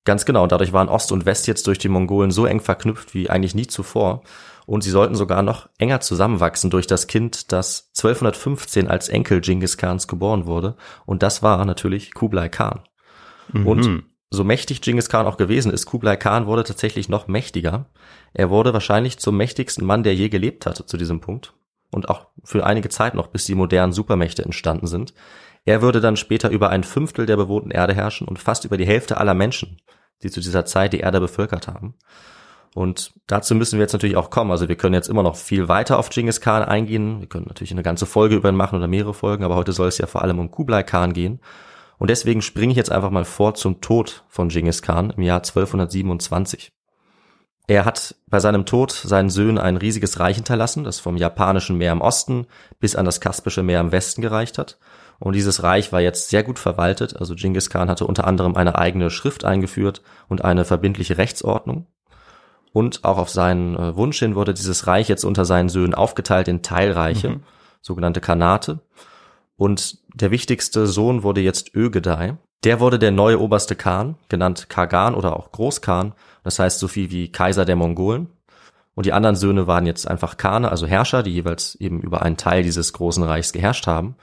Ganz 0.05 0.25
genau, 0.25 0.47
dadurch 0.47 0.73
waren 0.73 0.89
Ost 0.89 1.13
und 1.13 1.27
West 1.27 1.47
jetzt 1.47 1.67
durch 1.67 1.79
die 1.79 1.89
Mongolen 1.89 2.31
so 2.31 2.47
eng 2.47 2.61
verknüpft 2.61 3.15
wie 3.15 3.29
eigentlich 3.29 3.55
nie 3.55 3.67
zuvor. 3.67 4.23
Und 4.67 4.83
sie 4.83 4.91
sollten 4.91 5.15
sogar 5.15 5.43
noch 5.43 5.69
enger 5.79 6.01
zusammenwachsen 6.01 6.71
durch 6.71 6.87
das 6.87 7.07
Kind, 7.07 7.53
das 7.53 7.91
1215 7.97 8.89
als 8.89 9.09
Enkel 9.09 9.41
Genghis 9.41 9.77
Khans 9.77 10.07
geboren 10.07 10.47
wurde. 10.47 10.77
Und 11.07 11.23
das 11.23 11.43
war 11.43 11.65
natürlich 11.65 12.15
Kublai 12.15 12.49
Khan. 12.49 12.81
Und 13.53 13.87
Mhm. 13.87 14.03
so 14.31 14.45
mächtig 14.45 14.81
Genghis 14.81 15.09
Khan 15.09 15.27
auch 15.27 15.37
gewesen 15.37 15.73
ist, 15.73 15.87
Kublai 15.87 16.17
Khan 16.17 16.47
wurde 16.47 16.63
tatsächlich 16.65 17.09
noch 17.09 17.27
mächtiger. 17.27 17.87
Er 18.33 18.49
wurde 18.49 18.73
wahrscheinlich 18.73 19.19
zum 19.19 19.37
mächtigsten 19.37 19.85
Mann, 19.85 20.05
der 20.05 20.15
je 20.15 20.29
gelebt 20.29 20.67
hatte 20.67 20.87
zu 20.87 20.97
diesem 20.97 21.21
Punkt. 21.21 21.53
Und 21.93 22.09
auch 22.09 22.29
für 22.45 22.65
einige 22.65 22.89
Zeit 22.89 23.15
noch, 23.15 23.27
bis 23.27 23.47
die 23.47 23.57
modernen 23.57 23.93
Supermächte 23.93 24.45
entstanden 24.45 24.87
sind. 24.87 25.13
Er 25.65 25.83
würde 25.83 26.01
dann 26.01 26.17
später 26.17 26.51
über 26.51 26.71
ein 26.71 26.85
Fünftel 26.85 27.27
der 27.27 27.37
bewohnten 27.37 27.71
Erde 27.71 27.95
herrschen 27.95 28.27
und 28.27 28.39
fast 28.39 28.65
über 28.65 28.77
die 28.77 28.87
Hälfte 28.87 29.19
aller 29.19 29.35
Menschen, 29.35 29.81
die 30.23 30.31
zu 30.31 30.41
dieser 30.41 30.65
Zeit 30.65 30.93
die 30.93 31.01
Erde 31.01 31.21
bevölkert 31.21 31.69
haben. 31.69 31.95
Und 32.75 33.13
dazu 33.27 33.55
müssen 33.55 33.79
wir 33.79 33.83
jetzt 33.83 33.93
natürlich 33.93 34.17
auch 34.17 34.31
kommen. 34.31 34.51
Also 34.53 34.69
wir 34.69 34.77
können 34.77 34.95
jetzt 34.95 35.09
immer 35.09 35.23
noch 35.23 35.37
viel 35.37 35.69
weiter 35.69 35.99
auf 35.99 36.09
Genghis 36.09 36.41
Khan 36.41 36.63
eingehen. 36.63 37.21
Wir 37.21 37.29
können 37.29 37.47
natürlich 37.49 37.73
eine 37.73 37.83
ganze 37.83 38.07
Folge 38.07 38.37
über 38.37 38.49
ihn 38.49 38.57
machen 38.57 38.77
oder 38.77 38.87
mehrere 38.87 39.15
Folgen, 39.15 39.45
aber 39.45 39.57
heute 39.57 39.73
soll 39.73 39.89
es 39.89 39.99
ja 39.99 40.07
vor 40.07 40.23
allem 40.23 40.39
um 40.39 40.51
Kublai 40.51 40.83
Khan 40.83 41.13
gehen. 41.13 41.41
Und 41.99 42.11
deswegen 42.11 42.43
springe 42.43 42.71
ich 42.71 42.77
jetzt 42.77 42.93
einfach 42.93 43.11
mal 43.11 43.25
vor 43.25 43.55
zum 43.55 43.81
Tod 43.81 44.25
von 44.29 44.49
Genghis 44.49 44.83
Khan 44.83 45.11
im 45.11 45.23
Jahr 45.23 45.39
1227. 45.39 46.73
Er 47.67 47.85
hat 47.85 48.17
bei 48.27 48.41
seinem 48.41 48.67
Tod 48.67 48.91
seinen 48.91 49.31
Söhnen 49.31 49.59
ein 49.59 49.77
riesiges 49.77 50.19
Reich 50.19 50.37
hinterlassen, 50.37 50.85
das 50.85 50.99
vom 50.99 51.17
japanischen 51.17 51.77
Meer 51.77 51.93
im 51.93 52.01
Osten 52.01 52.47
bis 52.79 52.97
an 52.97 53.05
das 53.05 53.21
Kaspische 53.21 53.63
Meer 53.63 53.81
im 53.81 53.93
Westen 53.93 54.23
gereicht 54.23 54.59
hat. 54.59 54.79
Und 55.21 55.35
dieses 55.35 55.63
Reich 55.63 55.93
war 55.93 56.01
jetzt 56.01 56.31
sehr 56.31 56.43
gut 56.43 56.59
verwaltet. 56.59 57.17
Also 57.17 57.35
Genghis 57.35 57.69
Khan 57.71 57.91
hatte 57.91 58.07
unter 58.07 58.27
anderem 58.27 58.57
eine 58.57 58.77
eigene 58.77 59.11
Schrift 59.11 59.45
eingeführt 59.45 60.03
und 60.29 60.45
eine 60.45 60.65
verbindliche 60.65 61.19
Rechtsordnung. 61.19 61.87
Und 62.73 63.05
auch 63.05 63.19
auf 63.19 63.29
seinen 63.29 63.77
äh, 63.77 63.97
Wunsch 63.97 64.19
hin 64.19 64.35
wurde 64.35 64.55
dieses 64.55 64.87
Reich 64.87 65.09
jetzt 65.09 65.25
unter 65.25 65.45
seinen 65.45 65.69
Söhnen 65.69 65.95
aufgeteilt 65.95 66.49
in 66.49 66.63
Teilreiche, 66.63 67.41
sogenannte 67.83 68.21
Kanate. 68.21 68.81
Und 69.57 69.99
der 70.15 70.31
wichtigste 70.31 70.87
Sohn 70.87 71.23
wurde 71.23 71.43
jetzt 71.43 71.75
Ögedei. 71.75 72.39
Der 72.65 72.81
wurde 72.81 72.99
der 72.99 73.11
neue 73.11 73.41
oberste 73.41 73.77
Khan, 73.77 74.17
genannt 74.29 74.69
Kagan 74.71 75.15
oder 75.15 75.37
auch 75.37 75.53
Großkhan. 75.53 76.15
Das 76.45 76.59
heißt 76.59 76.79
so 76.79 76.89
viel 76.89 77.11
wie 77.11 77.31
Kaiser 77.31 77.67
der 77.67 77.77
Mongolen. 77.77 78.29
Und 78.95 79.07
die 79.07 79.13
anderen 79.13 79.37
Söhne 79.37 79.67
waren 79.67 79.87
jetzt 79.87 80.09
einfach 80.09 80.37
Khane, 80.37 80.71
also 80.71 80.87
Herrscher, 80.87 81.23
die 81.23 81.33
jeweils 81.33 81.75
eben 81.75 82.01
über 82.01 82.23
einen 82.23 82.37
Teil 82.37 82.63
dieses 82.63 82.93
großen 82.93 83.23
Reichs 83.23 83.53
geherrscht 83.53 83.87
haben. 83.87 84.17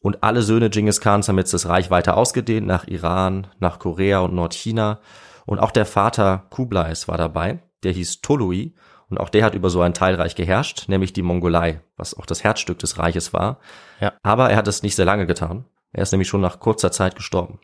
Und 0.00 0.22
alle 0.22 0.42
Söhne 0.42 0.70
Genghis 0.70 1.00
Khans 1.00 1.28
haben 1.28 1.38
jetzt 1.38 1.54
das 1.54 1.68
Reich 1.68 1.90
weiter 1.90 2.16
ausgedehnt 2.16 2.66
nach 2.66 2.86
Iran, 2.86 3.48
nach 3.58 3.78
Korea 3.78 4.20
und 4.20 4.34
Nordchina. 4.34 5.00
Und 5.44 5.58
auch 5.58 5.70
der 5.70 5.86
Vater 5.86 6.46
Kublais 6.50 7.08
war 7.08 7.18
dabei, 7.18 7.60
der 7.82 7.92
hieß 7.92 8.20
Tolui. 8.20 8.74
Und 9.08 9.18
auch 9.18 9.30
der 9.30 9.44
hat 9.44 9.54
über 9.54 9.70
so 9.70 9.80
ein 9.80 9.94
Teilreich 9.94 10.34
geherrscht, 10.34 10.88
nämlich 10.88 11.14
die 11.14 11.22
Mongolei, 11.22 11.80
was 11.96 12.14
auch 12.14 12.26
das 12.26 12.44
Herzstück 12.44 12.78
des 12.78 12.98
Reiches 12.98 13.32
war. 13.32 13.58
Ja. 14.00 14.12
Aber 14.22 14.50
er 14.50 14.56
hat 14.56 14.68
es 14.68 14.82
nicht 14.82 14.96
sehr 14.96 15.06
lange 15.06 15.26
getan. 15.26 15.64
Er 15.92 16.02
ist 16.02 16.12
nämlich 16.12 16.28
schon 16.28 16.42
nach 16.42 16.60
kurzer 16.60 16.92
Zeit 16.92 17.16
gestorben. 17.16 17.58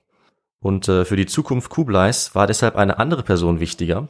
Und 0.60 0.88
äh, 0.88 1.04
für 1.04 1.16
die 1.16 1.26
Zukunft 1.26 1.68
Kublais 1.68 2.30
war 2.34 2.46
deshalb 2.46 2.76
eine 2.76 2.98
andere 2.98 3.22
Person 3.22 3.60
wichtiger. 3.60 4.08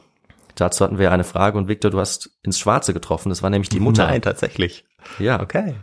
Dazu 0.55 0.85
hatten 0.85 0.97
wir 0.97 1.11
eine 1.11 1.25
Frage 1.25 1.57
und 1.57 1.67
Victor, 1.67 1.91
du 1.91 1.99
hast 1.99 2.29
ins 2.41 2.57
Schwarze 2.57 2.93
getroffen. 2.93 3.27
Das 3.27 3.43
war 3.43 3.49
nämlich 3.49 3.67
die 3.67 3.81
Mutter. 3.81 4.07
Nein, 4.07 4.21
tatsächlich. 4.21 4.85
Ja. 5.19 5.41
Okay. 5.41 5.75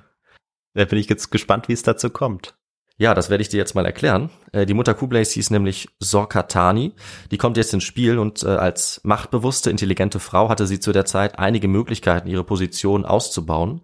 Da 0.75 0.85
bin 0.85 0.99
ich 0.99 1.09
jetzt 1.09 1.31
gespannt, 1.31 1.69
wie 1.69 1.75
es 1.75 1.83
dazu 1.83 2.11
kommt. 2.11 2.55
Ja, 2.99 3.14
das 3.14 3.31
werde 3.31 3.43
ich 3.43 3.49
dir 3.49 3.57
jetzt 3.57 3.75
mal 3.75 3.87
erklären. 3.87 4.31
Äh, 4.52 4.67
die 4.67 4.75
Mutter 4.75 4.95
Kublays 4.95 5.33
hieß 5.33 5.50
nämlich 5.50 5.88
Sorkatani. 5.99 6.93
Die 7.31 7.38
kommt 7.38 7.57
jetzt 7.57 7.75
ins 7.75 7.85
Spiel 7.85 8.19
und 8.19 8.43
äh, 8.43 8.49
als 8.49 9.00
machtbewusste, 9.02 9.71
intelligente 9.71 10.21
Frau 10.21 10.49
hatte 10.49 10.67
sie 10.67 10.79
zu 10.79 10.93
der 10.93 11.05
Zeit 11.05 11.38
einige 11.38 11.69
Möglichkeiten, 11.69 12.29
ihre 12.29 12.45
Position 12.45 13.05
auszubauen. 13.05 13.81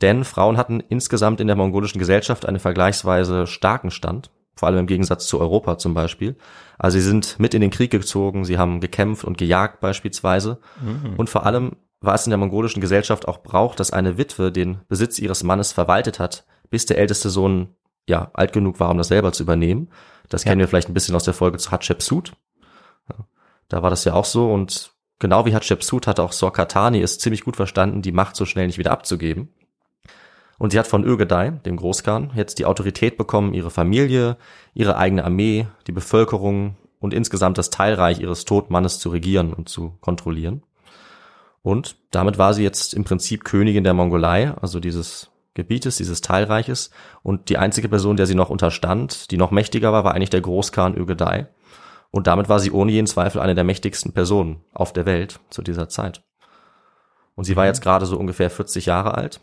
Denn 0.00 0.24
Frauen 0.24 0.56
hatten 0.56 0.80
insgesamt 0.80 1.40
in 1.40 1.46
der 1.46 1.56
mongolischen 1.56 2.00
Gesellschaft 2.00 2.44
einen 2.46 2.58
vergleichsweise 2.58 3.46
starken 3.46 3.92
Stand, 3.92 4.30
vor 4.56 4.68
allem 4.68 4.80
im 4.80 4.86
Gegensatz 4.88 5.26
zu 5.26 5.38
Europa 5.38 5.78
zum 5.78 5.94
Beispiel. 5.94 6.36
Also 6.78 6.98
sie 6.98 7.04
sind 7.04 7.38
mit 7.38 7.54
in 7.54 7.60
den 7.60 7.70
Krieg 7.70 7.92
gezogen, 7.92 8.44
sie 8.44 8.58
haben 8.58 8.80
gekämpft 8.80 9.24
und 9.24 9.38
gejagt 9.38 9.80
beispielsweise. 9.80 10.58
Mhm. 10.80 11.14
Und 11.16 11.30
vor 11.30 11.46
allem 11.46 11.76
war 12.02 12.14
es 12.14 12.26
in 12.26 12.30
der 12.30 12.38
mongolischen 12.38 12.80
Gesellschaft 12.80 13.28
auch 13.28 13.42
Brauch, 13.42 13.74
dass 13.74 13.92
eine 13.92 14.18
Witwe 14.18 14.52
den 14.52 14.80
Besitz 14.88 15.18
ihres 15.18 15.42
Mannes 15.42 15.72
verwaltet 15.72 16.18
hat, 16.18 16.44
bis 16.70 16.86
der 16.86 16.98
älteste 16.98 17.30
Sohn 17.30 17.74
ja, 18.08 18.30
alt 18.34 18.52
genug 18.52 18.80
war, 18.80 18.90
um 18.90 18.98
das 18.98 19.08
selber 19.08 19.32
zu 19.32 19.44
übernehmen. 19.44 19.88
Das 20.28 20.44
ja. 20.44 20.50
kennen 20.50 20.60
wir 20.60 20.68
vielleicht 20.68 20.88
ein 20.88 20.94
bisschen 20.94 21.14
aus 21.14 21.24
der 21.24 21.34
Folge 21.34 21.58
zu 21.58 21.70
Hatshepsut. 21.70 22.32
Da 23.68 23.82
war 23.82 23.90
das 23.90 24.04
ja 24.04 24.12
auch 24.12 24.26
so 24.26 24.52
und 24.52 24.92
genau 25.18 25.46
wie 25.46 25.54
Hatshepsut 25.54 26.06
hat 26.06 26.20
auch 26.20 26.32
Sorkatani 26.32 27.00
es 27.00 27.18
ziemlich 27.18 27.42
gut 27.42 27.56
verstanden, 27.56 28.02
die 28.02 28.12
Macht 28.12 28.36
so 28.36 28.44
schnell 28.44 28.66
nicht 28.66 28.78
wieder 28.78 28.90
abzugeben. 28.90 29.48
Und 30.58 30.72
sie 30.72 30.78
hat 30.78 30.86
von 30.86 31.04
Ögedei, 31.04 31.50
dem 31.50 31.76
Großkhan, 31.76 32.32
jetzt 32.36 32.58
die 32.58 32.66
Autorität 32.66 33.16
bekommen, 33.16 33.54
ihre 33.54 33.70
Familie, 33.70 34.36
ihre 34.74 34.96
eigene 34.96 35.24
Armee, 35.24 35.66
die 35.86 35.92
Bevölkerung 35.92 36.76
und 37.00 37.14
insgesamt 37.14 37.58
das 37.58 37.70
Teilreich 37.70 38.20
ihres 38.20 38.44
Todmannes 38.44 38.98
zu 38.98 39.08
regieren 39.08 39.54
und 39.54 39.68
zu 39.68 39.96
kontrollieren. 40.00 40.62
Und 41.62 41.96
damit 42.10 42.38
war 42.38 42.54
sie 42.54 42.64
jetzt 42.64 42.92
im 42.92 43.04
Prinzip 43.04 43.44
Königin 43.44 43.84
der 43.84 43.94
Mongolei, 43.94 44.52
also 44.60 44.80
dieses 44.80 45.30
Gebietes, 45.54 45.96
dieses 45.96 46.20
Teilreiches. 46.20 46.90
Und 47.22 47.48
die 47.48 47.58
einzige 47.58 47.88
Person, 47.88 48.16
der 48.16 48.26
sie 48.26 48.34
noch 48.34 48.50
unterstand, 48.50 49.30
die 49.30 49.36
noch 49.36 49.52
mächtiger 49.52 49.92
war, 49.92 50.04
war 50.04 50.14
eigentlich 50.14 50.30
der 50.30 50.40
Großkhan 50.40 50.96
Ögedei. 50.96 51.48
Und 52.10 52.26
damit 52.26 52.48
war 52.48 52.58
sie 52.58 52.72
ohne 52.72 52.92
jeden 52.92 53.06
Zweifel 53.06 53.40
eine 53.40 53.54
der 53.54 53.64
mächtigsten 53.64 54.12
Personen 54.12 54.60
auf 54.74 54.92
der 54.92 55.06
Welt 55.06 55.40
zu 55.50 55.62
dieser 55.62 55.88
Zeit. 55.88 56.22
Und 57.34 57.44
sie 57.44 57.56
war 57.56 57.66
jetzt 57.66 57.80
gerade 57.80 58.06
so 58.06 58.18
ungefähr 58.18 58.50
40 58.50 58.86
Jahre 58.86 59.14
alt. 59.14 59.40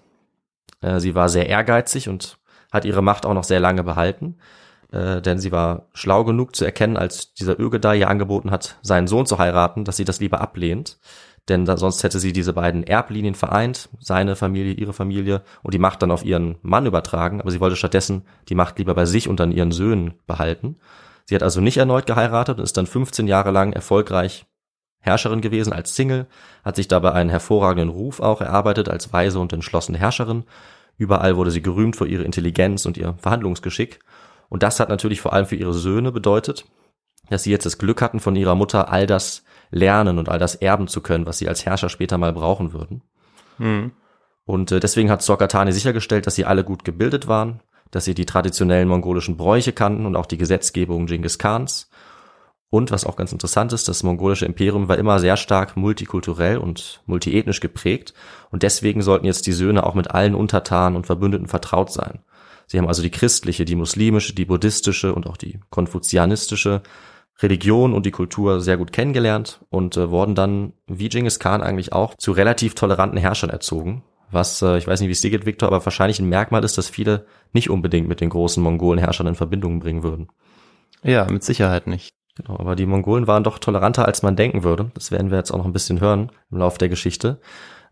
Äh, 0.82 1.00
sie 1.00 1.16
war 1.16 1.30
sehr 1.30 1.48
ehrgeizig 1.48 2.10
und 2.10 2.38
hat 2.72 2.86
ihre 2.86 3.02
Macht 3.02 3.26
auch 3.26 3.34
noch 3.34 3.44
sehr 3.44 3.60
lange 3.60 3.84
behalten. 3.84 4.38
Äh, 4.92 5.22
denn 5.22 5.40
sie 5.40 5.52
war 5.52 5.88
schlau 5.94 6.24
genug 6.24 6.56
zu 6.56 6.66
erkennen, 6.66 6.98
als 6.98 7.34
dieser 7.34 7.60
Ögedei 7.60 7.98
ihr 7.98 8.10
angeboten 8.10 8.52
hat, 8.52 8.78
seinen 8.82 9.08
Sohn 9.08 9.26
zu 9.26 9.40
heiraten, 9.40 9.86
dass 9.86 9.98
sie 9.98 10.06
das 10.06 10.20
lieber 10.20 10.42
ablehnt 10.42 11.00
denn 11.50 11.66
da, 11.66 11.78
sonst 11.78 12.04
hätte 12.04 12.20
sie 12.20 12.34
diese 12.34 12.54
beiden 12.54 12.84
Erblinien 12.84 13.36
vereint, 13.36 13.90
seine 14.00 14.36
Familie, 14.36 14.74
ihre 14.74 14.94
Familie 14.94 15.42
und 15.64 15.74
die 15.74 15.80
Macht 15.80 16.02
dann 16.02 16.12
auf 16.12 16.24
ihren 16.24 16.58
Mann 16.62 16.86
übertragen, 16.86 17.42
aber 17.42 17.52
sie 17.52 17.60
wollte 17.60 17.76
stattdessen 17.76 18.24
die 18.48 18.56
Macht 18.56 18.78
lieber 18.78 18.94
bei 18.94 19.06
sich 19.06 19.28
und 19.28 19.42
an 19.42 19.52
ihren 19.52 19.72
Söhnen 19.72 20.14
behalten. 20.28 20.78
Sie 21.26 21.36
hat 21.36 21.44
also 21.44 21.62
nicht 21.62 21.78
erneut 21.78 22.08
geheiratet 22.08 22.58
und 22.58 22.64
ist 22.64 22.78
dann 22.78 22.88
15 22.88 23.28
Jahre 23.28 23.52
lang 23.52 23.74
erfolgreich 23.74 24.46
Herrscherin 25.02 25.42
gewesen 25.42 25.74
als 25.74 25.96
Single, 25.96 26.28
hat 26.64 26.76
sich 26.76 26.88
dabei 26.88 27.14
einen 27.14 27.30
hervorragenden 27.30 27.90
Ruf 27.90 28.20
auch 28.20 28.42
erarbeitet 28.42 28.90
als 28.90 29.14
weise 29.14 29.40
und 29.40 29.54
entschlossene 29.54 29.98
Herrscherin. 29.98 30.44
Überall 30.98 31.38
wurde 31.38 31.52
sie 31.52 31.62
gerühmt 31.62 31.96
für 31.96 32.08
ihre 32.08 32.24
Intelligenz 32.24 32.86
und 32.86 32.98
ihr 32.98 33.16
Verhandlungsgeschick. 33.20 34.00
Und 34.50 34.64
das 34.64 34.80
hat 34.80 34.90
natürlich 34.90 35.22
vor 35.22 35.34
allem 35.34 35.46
für 35.46 35.56
ihre 35.56 35.74
Söhne 35.74 36.12
bedeutet, 36.12 36.66
dass 37.30 37.44
sie 37.44 37.52
jetzt 37.52 37.66
das 37.66 37.78
Glück 37.78 38.02
hatten, 38.02 38.20
von 38.20 38.36
ihrer 38.36 38.56
Mutter 38.56 38.92
all 38.92 39.08
das 39.08 39.44
lernen 39.72 40.18
und 40.18 40.30
all 40.30 40.40
das 40.40 40.56
erben 40.56 40.88
zu 40.88 41.02
können, 41.02 41.26
was 41.26 41.38
sie 41.38 41.48
als 41.48 41.66
Herrscher 41.66 41.90
später 41.90 42.18
mal 42.18 42.34
brauchen 42.34 42.74
würden. 42.74 43.04
Mhm. 43.58 43.92
Und 44.46 44.72
äh, 44.72 44.80
deswegen 44.80 45.12
hat 45.12 45.22
Sorkatani 45.22 45.72
sichergestellt, 45.72 46.26
dass 46.26 46.36
sie 46.36 46.46
alle 46.46 46.64
gut 46.64 46.84
gebildet 46.84 47.28
waren, 47.28 47.62
dass 47.92 48.06
sie 48.06 48.16
die 48.16 48.26
traditionellen 48.26 48.88
mongolischen 48.88 49.38
Bräuche 49.38 49.74
kannten 49.74 50.06
und 50.06 50.16
auch 50.16 50.26
die 50.26 50.38
Gesetzgebung 50.38 51.06
Genghis 51.06 51.38
Khans. 51.38 51.90
Und 52.72 52.92
was 52.92 53.06
auch 53.06 53.16
ganz 53.16 53.32
interessant 53.32 53.74
ist, 53.74 53.88
das 53.88 54.04
mongolische 54.04 54.46
Imperium 54.46 54.88
war 54.88 54.98
immer 54.98 55.20
sehr 55.20 55.38
stark 55.38 55.76
multikulturell 55.76 56.58
und 56.58 57.02
multiethnisch 57.08 57.62
geprägt 57.62 58.14
und 58.52 58.62
deswegen 58.62 59.02
sollten 59.02 59.26
jetzt 59.26 59.48
die 59.48 59.54
Söhne 59.54 59.86
auch 59.86 59.96
mit 59.96 60.12
allen 60.12 60.36
Untertanen 60.36 60.96
und 60.96 61.08
Verbündeten 61.08 61.48
vertraut 61.48 61.92
sein. 61.92 62.20
Sie 62.68 62.78
haben 62.78 62.88
also 62.88 63.02
die 63.02 63.10
christliche, 63.10 63.66
die 63.66 63.76
muslimische, 63.76 64.36
die 64.36 64.46
buddhistische 64.46 65.16
und 65.16 65.26
auch 65.26 65.38
die 65.38 65.60
konfuzianistische 65.72 66.84
Religion 67.42 67.94
und 67.94 68.06
die 68.06 68.12
Kultur 68.12 68.62
sehr 68.62 68.78
gut 68.78 68.92
kennengelernt 68.92 69.62
und 69.70 69.96
äh, 69.98 70.10
wurden 70.10 70.36
dann, 70.36 70.74
wie 70.88 71.10
Genghis 71.10 71.40
Khan 71.40 71.62
eigentlich 71.62 71.94
auch, 71.94 72.16
zu 72.16 72.32
relativ 72.32 72.76
toleranten 72.76 73.18
Herrschern 73.18 73.50
erzogen. 73.50 74.04
Was, 74.32 74.62
äh, 74.62 74.78
ich 74.78 74.88
weiß 74.88 75.00
nicht, 75.00 75.08
wie 75.08 75.14
es 75.14 75.22
dir 75.22 75.32
geht, 75.32 75.46
Victor, 75.46 75.68
aber 75.68 75.84
wahrscheinlich 75.86 76.20
ein 76.20 76.30
Merkmal 76.30 76.64
ist, 76.64 76.78
dass 76.78 76.90
viele 76.90 77.26
nicht 77.54 77.70
unbedingt 77.70 78.08
mit 78.08 78.22
den 78.22 78.30
großen 78.30 78.62
Mongolen-Herrschern 78.62 79.28
in 79.28 79.36
Verbindung 79.36 79.80
bringen 79.80 80.04
würden. 80.04 80.28
Ja, 81.04 81.26
mit 81.30 81.44
Sicherheit 81.44 81.88
nicht. 81.88 82.14
Genau, 82.36 82.60
aber 82.60 82.76
die 82.76 82.86
Mongolen 82.86 83.28
waren 83.28 83.44
doch 83.44 83.60
toleranter, 83.60 84.06
als 84.06 84.22
man 84.22 84.36
denken 84.36 84.64
würde. 84.64 84.92
Das 84.94 85.12
werden 85.12 85.32
wir 85.32 85.38
jetzt 85.38 85.52
auch 85.52 85.58
noch 85.58 85.66
ein 85.66 85.74
bisschen 85.74 86.00
hören 86.00 86.32
im 86.52 86.58
Laufe 86.58 86.78
der 86.78 86.90
Geschichte. 86.90 87.40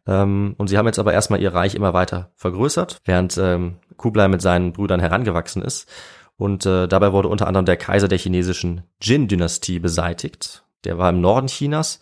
Ähm, 0.05 0.55
und 0.57 0.67
sie 0.67 0.77
haben 0.77 0.85
jetzt 0.85 0.99
aber 0.99 1.13
erstmal 1.13 1.41
ihr 1.41 1.53
Reich 1.53 1.75
immer 1.75 1.93
weiter 1.93 2.31
vergrößert, 2.35 2.99
während 3.05 3.37
ähm, 3.37 3.77
Kublai 3.97 4.27
mit 4.27 4.41
seinen 4.41 4.73
Brüdern 4.73 4.99
herangewachsen 4.99 5.61
ist. 5.61 5.89
Und 6.37 6.65
äh, 6.65 6.87
dabei 6.87 7.11
wurde 7.13 7.29
unter 7.29 7.47
anderem 7.47 7.65
der 7.65 7.77
Kaiser 7.77 8.07
der 8.07 8.19
chinesischen 8.19 8.83
Jin-Dynastie 9.01 9.79
beseitigt. 9.79 10.63
Der 10.83 10.97
war 10.97 11.09
im 11.09 11.19
Norden 11.19 11.47
Chinas. 11.47 11.99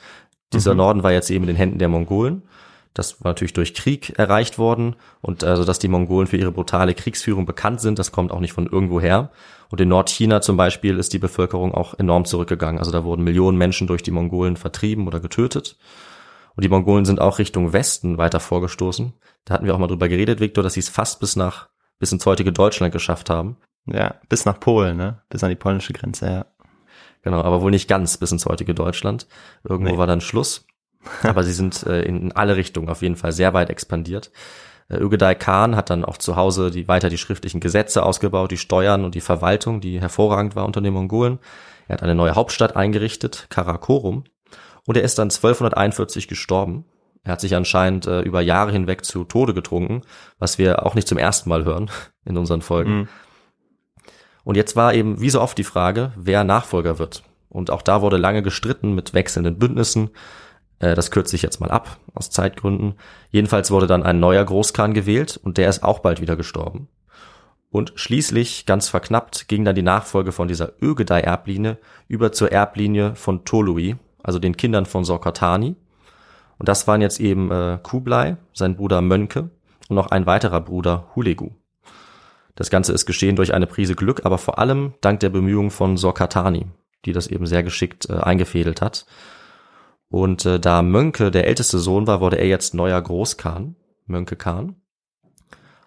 Dieser 0.53 0.73
mhm. 0.73 0.77
Norden 0.77 1.03
war 1.03 1.13
jetzt 1.13 1.29
eben 1.29 1.45
in 1.45 1.47
den 1.47 1.55
Händen 1.55 1.79
der 1.79 1.87
Mongolen. 1.87 2.43
Das 2.93 3.21
war 3.23 3.31
natürlich 3.31 3.53
durch 3.53 3.73
Krieg 3.73 4.17
erreicht 4.17 4.57
worden. 4.57 4.95
Und 5.21 5.43
also, 5.43 5.65
dass 5.65 5.79
die 5.79 5.87
Mongolen 5.87 6.27
für 6.27 6.37
ihre 6.37 6.51
brutale 6.51 6.93
Kriegsführung 6.93 7.45
bekannt 7.45 7.81
sind, 7.81 7.99
das 7.99 8.11
kommt 8.11 8.31
auch 8.31 8.39
nicht 8.39 8.53
von 8.53 8.67
irgendwo 8.67 9.01
her. 9.01 9.31
Und 9.69 9.81
in 9.81 9.89
Nordchina 9.89 10.41
zum 10.41 10.57
Beispiel 10.57 10.97
ist 10.97 11.13
die 11.13 11.19
Bevölkerung 11.19 11.73
auch 11.73 11.97
enorm 11.99 12.25
zurückgegangen. 12.25 12.79
Also 12.79 12.91
da 12.91 13.03
wurden 13.03 13.23
Millionen 13.23 13.57
Menschen 13.57 13.87
durch 13.87 14.03
die 14.03 14.11
Mongolen 14.11 14.55
vertrieben 14.55 15.07
oder 15.07 15.19
getötet. 15.19 15.77
Und 16.55 16.63
die 16.63 16.69
Mongolen 16.69 17.03
sind 17.03 17.19
auch 17.19 17.37
Richtung 17.39 17.73
Westen 17.73 18.17
weiter 18.17 18.39
vorgestoßen. 18.39 19.13
Da 19.43 19.53
hatten 19.53 19.65
wir 19.65 19.75
auch 19.75 19.79
mal 19.79 19.87
drüber 19.87 20.07
geredet, 20.07 20.39
Viktor, 20.39 20.63
dass 20.63 20.73
sie 20.73 20.79
es 20.79 20.89
fast 20.89 21.19
bis 21.19 21.35
nach 21.35 21.67
bis 21.99 22.11
ins 22.11 22.25
heutige 22.25 22.51
Deutschland 22.51 22.93
geschafft 22.93 23.29
haben. 23.29 23.57
Ja, 23.85 24.15
bis 24.29 24.45
nach 24.45 24.59
Polen, 24.59 24.97
ne? 24.97 25.21
Bis 25.29 25.43
an 25.43 25.49
die 25.49 25.55
polnische 25.55 25.93
Grenze, 25.93 26.25
ja. 26.25 26.45
Genau, 27.21 27.41
aber 27.41 27.61
wohl 27.61 27.71
nicht 27.71 27.87
ganz 27.87 28.17
bis 28.17 28.31
ins 28.31 28.45
heutige 28.45 28.73
Deutschland. 28.73 29.27
Irgendwo 29.63 29.93
nee. 29.93 29.97
war 29.97 30.07
dann 30.07 30.21
Schluss. 30.21 30.65
aber 31.23 31.43
sie 31.43 31.53
sind 31.53 31.83
äh, 31.83 32.01
in 32.03 32.31
alle 32.31 32.55
Richtungen 32.55 32.89
auf 32.89 33.01
jeden 33.01 33.15
Fall 33.15 33.31
sehr 33.31 33.53
weit 33.53 33.69
expandiert. 33.69 34.31
Äh, 34.89 34.97
Ögedei 34.97 35.35
Khan 35.35 35.75
hat 35.75 35.89
dann 35.89 36.05
auch 36.05 36.17
zu 36.17 36.35
Hause 36.35 36.71
die, 36.71 36.87
weiter 36.87 37.09
die 37.09 37.17
schriftlichen 37.17 37.59
Gesetze 37.59 38.03
ausgebaut, 38.03 38.51
die 38.51 38.57
Steuern 38.57 39.05
und 39.05 39.15
die 39.15 39.21
Verwaltung, 39.21 39.81
die 39.81 39.99
hervorragend 39.99 40.55
war 40.55 40.65
unter 40.65 40.81
den 40.81 40.93
Mongolen. 40.93 41.39
Er 41.87 41.95
hat 41.95 42.03
eine 42.03 42.15
neue 42.15 42.35
Hauptstadt 42.35 42.75
eingerichtet, 42.75 43.47
Karakorum. 43.49 44.23
Und 44.87 44.97
er 44.97 45.03
ist 45.03 45.17
dann 45.17 45.29
1241 45.29 46.27
gestorben. 46.27 46.85
Er 47.23 47.33
hat 47.33 47.41
sich 47.41 47.55
anscheinend 47.55 48.05
äh, 48.05 48.21
über 48.21 48.41
Jahre 48.41 48.71
hinweg 48.71 49.03
zu 49.03 49.23
Tode 49.23 49.55
getrunken, 49.55 50.01
was 50.37 50.59
wir 50.59 50.85
auch 50.85 50.93
nicht 50.93 51.07
zum 51.07 51.17
ersten 51.17 51.49
Mal 51.49 51.65
hören 51.65 51.89
in 52.23 52.37
unseren 52.37 52.61
Folgen. 52.61 52.91
Mhm. 52.91 53.07
Und 54.45 54.55
jetzt 54.55 54.77
war 54.77 54.93
eben 54.93 55.19
wie 55.19 55.29
so 55.29 55.41
oft 55.41 55.57
die 55.57 55.65
Frage, 55.65 56.13
wer 56.15 56.45
Nachfolger 56.45 56.99
wird. 56.99 57.23
Und 57.49 57.71
auch 57.71 57.81
da 57.81 58.01
wurde 58.01 58.17
lange 58.17 58.43
gestritten 58.43 58.93
mit 58.93 59.13
wechselnden 59.13 59.57
Bündnissen. 59.59 60.11
Äh, 60.79 60.93
das 60.95 61.11
kürze 61.11 61.35
ich 61.35 61.41
jetzt 61.41 61.59
mal 61.59 61.71
ab, 61.71 61.97
aus 62.13 62.29
Zeitgründen. 62.29 62.93
Jedenfalls 63.31 63.71
wurde 63.71 63.87
dann 63.87 64.03
ein 64.03 64.19
neuer 64.19 64.45
Großkhan 64.45 64.93
gewählt 64.93 65.37
und 65.43 65.57
der 65.57 65.67
ist 65.67 65.83
auch 65.83 65.99
bald 65.99 66.21
wieder 66.21 66.35
gestorben. 66.35 66.87
Und 67.71 67.93
schließlich, 67.95 68.65
ganz 68.65 68.87
verknappt, 68.87 69.47
ging 69.47 69.65
dann 69.65 69.75
die 69.75 69.81
Nachfolge 69.81 70.31
von 70.31 70.47
dieser 70.47 70.73
Ögedei-Erblinie 70.81 71.79
über 72.07 72.31
zur 72.31 72.51
Erblinie 72.51 73.15
von 73.15 73.45
Tolui, 73.45 73.97
also 74.23 74.37
den 74.39 74.55
Kindern 74.55 74.85
von 74.85 75.03
Sorkatani. 75.03 75.75
Und 76.57 76.69
das 76.69 76.87
waren 76.87 77.01
jetzt 77.01 77.19
eben 77.19 77.51
äh, 77.51 77.79
Kublai, 77.81 78.37
sein 78.53 78.75
Bruder 78.77 79.01
Mönke 79.01 79.49
und 79.89 79.95
noch 79.95 80.11
ein 80.11 80.25
weiterer 80.25 80.61
Bruder 80.61 81.07
Hulegu. 81.15 81.51
Das 82.55 82.69
Ganze 82.69 82.93
ist 82.93 83.05
geschehen 83.05 83.35
durch 83.35 83.53
eine 83.53 83.67
Prise 83.67 83.95
Glück, 83.95 84.25
aber 84.25 84.37
vor 84.37 84.59
allem 84.59 84.93
dank 85.01 85.19
der 85.19 85.29
Bemühungen 85.29 85.71
von 85.71 85.97
Sorkatani, 85.97 86.67
die 87.05 87.11
das 87.11 87.27
eben 87.27 87.45
sehr 87.45 87.63
geschickt 87.63 88.09
äh, 88.09 88.13
eingefädelt 88.13 88.81
hat. 88.81 89.05
Und 90.09 90.45
äh, 90.45 90.59
da 90.59 90.81
Mönke 90.81 91.31
der 91.31 91.47
älteste 91.47 91.79
Sohn 91.79 92.07
war, 92.07 92.21
wurde 92.21 92.37
er 92.37 92.47
jetzt 92.47 92.73
neuer 92.73 93.01
Großkhan, 93.01 93.75
Mönke 94.05 94.35
Khan. 94.37 94.75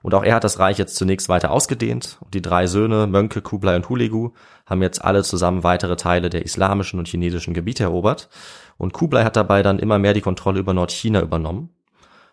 Und 0.03 0.15
auch 0.15 0.23
er 0.23 0.37
hat 0.37 0.45
das 0.45 0.59
Reich 0.59 0.79
jetzt 0.79 0.97
zunächst 0.97 1.29
weiter 1.29 1.51
ausgedehnt. 1.51 2.19
Und 2.21 2.35
die 2.35 2.43
drei 2.43 2.67
Söhne, 2.67 3.07
Mönke, 3.07 3.43
Kublai 3.43 3.77
und 3.77 3.89
Hulegu, 3.89 4.31
haben 4.67 4.83
jetzt 4.83 5.03
alle 5.05 5.23
zusammen 5.25 5.65
weitere 5.65 5.97
Teile 5.97 6.31
der 6.31 6.45
islamischen 6.45 6.99
und 6.99 7.09
chinesischen 7.09 7.55
Gebiete 7.55 7.85
erobert. 7.85 8.29
Und 8.77 8.93
Kublai 8.93 9.25
hat 9.25 9.37
dabei 9.37 9.63
dann 9.63 9.79
immer 9.79 9.99
mehr 9.99 10.15
die 10.15 10.21
Kontrolle 10.21 10.61
über 10.61 10.73
Nordchina 10.73 11.21
übernommen, 11.21 11.71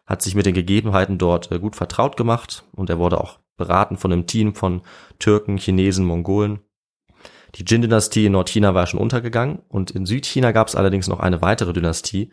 hat 0.05 0.21
sich 0.21 0.35
mit 0.35 0.45
den 0.45 0.53
Gegebenheiten 0.53 1.17
dort 1.17 1.51
äh, 1.51 1.59
gut 1.59 1.75
vertraut 1.75 2.17
gemacht 2.17 2.63
und 2.73 2.89
er 2.89 2.99
wurde 2.99 3.19
auch 3.19 3.39
beraten 3.57 3.97
von 3.97 4.11
einem 4.11 4.27
Team 4.27 4.55
von 4.55 4.81
Türken, 5.19 5.57
Chinesen, 5.57 6.05
Mongolen. 6.05 6.59
Die 7.55 7.63
Jin-Dynastie 7.63 8.25
in 8.25 8.33
Nordchina 8.33 8.73
war 8.73 8.85
schon 8.85 8.99
untergegangen 8.99 9.59
und 9.69 9.91
in 9.91 10.05
Südchina 10.05 10.51
gab 10.51 10.67
es 10.67 10.75
allerdings 10.75 11.07
noch 11.07 11.19
eine 11.19 11.41
weitere 11.41 11.73
Dynastie, 11.73 12.31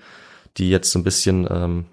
die 0.56 0.68
jetzt 0.68 0.90
so 0.90 0.98
ein 0.98 1.04
bisschen 1.04 1.46
ähm, 1.50 1.86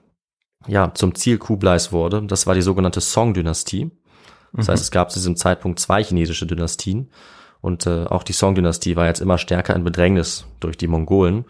ja 0.67 0.93
zum 0.93 1.13
Ziel 1.15 1.37
Kublais 1.37 1.91
wurde. 1.91 2.23
Das 2.23 2.47
war 2.47 2.55
die 2.55 2.61
sogenannte 2.61 3.01
Song-Dynastie. 3.01 3.91
Das 4.51 4.67
heißt, 4.67 4.81
es 4.81 4.89
gab 4.89 5.11
zu 5.11 5.19
diesem 5.19 5.35
Zeitpunkt 5.35 5.79
zwei 5.79 6.03
chinesische 6.03 6.47
Dynastien 6.47 7.11
und 7.61 7.85
äh, 7.85 8.05
auch 8.05 8.23
die 8.23 8.33
Song-Dynastie 8.33 8.95
war 8.95 9.05
jetzt 9.07 9.21
immer 9.21 9.37
stärker 9.37 9.75
in 9.75 9.83
Bedrängnis 9.83 10.45
durch 10.59 10.77
die 10.77 10.87
Mongolen, 10.87 11.45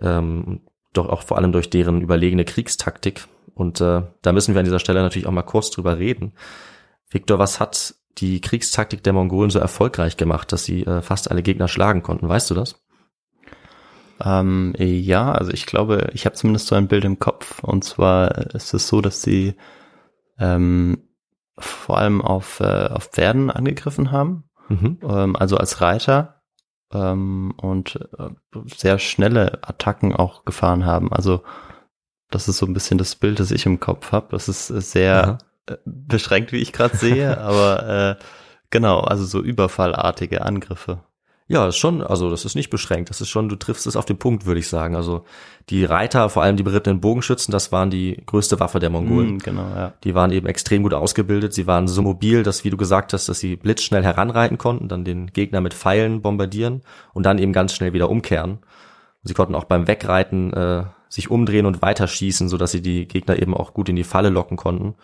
ähm, 0.00 0.60
doch 0.92 1.08
auch 1.08 1.22
vor 1.22 1.38
allem 1.38 1.52
durch 1.52 1.70
deren 1.70 2.00
überlegene 2.00 2.44
Kriegstaktik. 2.44 3.26
Und 3.54 3.80
äh, 3.80 4.02
da 4.22 4.32
müssen 4.32 4.54
wir 4.54 4.60
an 4.60 4.64
dieser 4.64 4.78
Stelle 4.78 5.02
natürlich 5.02 5.26
auch 5.26 5.32
mal 5.32 5.42
kurz 5.42 5.70
drüber 5.70 5.98
reden. 5.98 6.32
Viktor, 7.10 7.38
was 7.38 7.60
hat 7.60 7.94
die 8.18 8.40
Kriegstaktik 8.40 9.02
der 9.02 9.12
Mongolen 9.12 9.50
so 9.50 9.58
erfolgreich 9.58 10.16
gemacht, 10.16 10.52
dass 10.52 10.64
sie 10.64 10.84
äh, 10.84 11.02
fast 11.02 11.30
alle 11.30 11.42
Gegner 11.42 11.68
schlagen 11.68 12.02
konnten? 12.02 12.28
Weißt 12.28 12.50
du 12.50 12.54
das? 12.54 12.82
Ähm, 14.22 14.74
ja, 14.78 15.32
also 15.32 15.50
ich 15.52 15.66
glaube, 15.66 16.10
ich 16.12 16.26
habe 16.26 16.36
zumindest 16.36 16.66
so 16.66 16.74
ein 16.74 16.88
Bild 16.88 17.04
im 17.04 17.18
Kopf. 17.18 17.62
Und 17.64 17.84
zwar 17.84 18.36
ist 18.54 18.74
es 18.74 18.86
so, 18.86 19.00
dass 19.00 19.22
sie 19.22 19.54
ähm, 20.38 21.08
vor 21.58 21.98
allem 21.98 22.22
auf, 22.22 22.60
äh, 22.60 22.88
auf 22.88 23.06
Pferden 23.06 23.50
angegriffen 23.50 24.12
haben, 24.12 24.44
Mhm. 24.68 24.98
ähm, 25.02 25.36
also 25.36 25.56
als 25.56 25.80
Reiter 25.80 26.42
ähm, 26.92 27.52
und 27.56 27.98
äh, 28.18 28.30
sehr 28.66 28.98
schnelle 29.00 29.64
Attacken 29.64 30.14
auch 30.14 30.44
gefahren 30.44 30.86
haben. 30.86 31.12
Also 31.12 31.42
das 32.30 32.46
ist 32.46 32.58
so 32.58 32.66
ein 32.66 32.72
bisschen 32.72 32.96
das 32.96 33.16
Bild, 33.16 33.40
das 33.40 33.50
ich 33.50 33.66
im 33.66 33.80
Kopf 33.80 34.12
habe. 34.12 34.28
Das 34.30 34.48
ist 34.48 34.68
sehr 34.68 35.24
Aha. 35.24 35.38
Äh, 35.66 35.76
beschränkt, 35.84 36.52
wie 36.52 36.58
ich 36.58 36.72
gerade 36.72 36.96
sehe, 36.96 37.38
aber 37.40 38.18
äh, 38.18 38.24
genau, 38.70 39.00
also 39.00 39.24
so 39.24 39.40
überfallartige 39.40 40.42
Angriffe. 40.42 41.00
Ja, 41.50 41.66
ist 41.66 41.78
schon, 41.78 42.00
also 42.00 42.30
das 42.30 42.44
ist 42.44 42.54
nicht 42.54 42.70
beschränkt. 42.70 43.10
Das 43.10 43.20
ist 43.20 43.28
schon, 43.28 43.48
du 43.48 43.56
triffst 43.56 43.84
es 43.88 43.96
auf 43.96 44.04
den 44.04 44.18
Punkt, 44.18 44.46
würde 44.46 44.60
ich 44.60 44.68
sagen. 44.68 44.94
Also 44.94 45.24
die 45.68 45.84
Reiter, 45.84 46.28
vor 46.28 46.44
allem 46.44 46.56
die 46.56 46.62
berittenen 46.62 47.00
Bogenschützen, 47.00 47.50
das 47.50 47.72
waren 47.72 47.90
die 47.90 48.22
größte 48.24 48.60
Waffe 48.60 48.78
der 48.78 48.88
Mongolen. 48.88 49.34
Mm, 49.34 49.38
genau, 49.38 49.66
ja. 49.74 49.92
Die 50.04 50.14
waren 50.14 50.30
eben 50.30 50.46
extrem 50.46 50.84
gut 50.84 50.94
ausgebildet. 50.94 51.52
Sie 51.52 51.66
waren 51.66 51.88
so 51.88 52.02
mobil, 52.02 52.44
dass, 52.44 52.62
wie 52.62 52.70
du 52.70 52.76
gesagt 52.76 53.12
hast, 53.14 53.28
dass 53.28 53.40
sie 53.40 53.56
blitzschnell 53.56 54.04
heranreiten 54.04 54.58
konnten, 54.58 54.86
dann 54.86 55.04
den 55.04 55.26
Gegner 55.26 55.60
mit 55.60 55.74
Pfeilen 55.74 56.22
bombardieren 56.22 56.82
und 57.14 57.26
dann 57.26 57.38
eben 57.38 57.52
ganz 57.52 57.74
schnell 57.74 57.92
wieder 57.92 58.10
umkehren. 58.10 58.60
Sie 59.24 59.34
konnten 59.34 59.56
auch 59.56 59.64
beim 59.64 59.88
Wegreiten 59.88 60.52
äh, 60.52 60.84
sich 61.08 61.32
umdrehen 61.32 61.66
und 61.66 61.82
weiterschießen, 61.82 62.48
so 62.48 62.58
dass 62.58 62.70
sie 62.70 62.80
die 62.80 63.08
Gegner 63.08 63.42
eben 63.42 63.56
auch 63.56 63.74
gut 63.74 63.88
in 63.88 63.96
die 63.96 64.04
Falle 64.04 64.28
locken 64.28 64.56
konnten. 64.56 64.94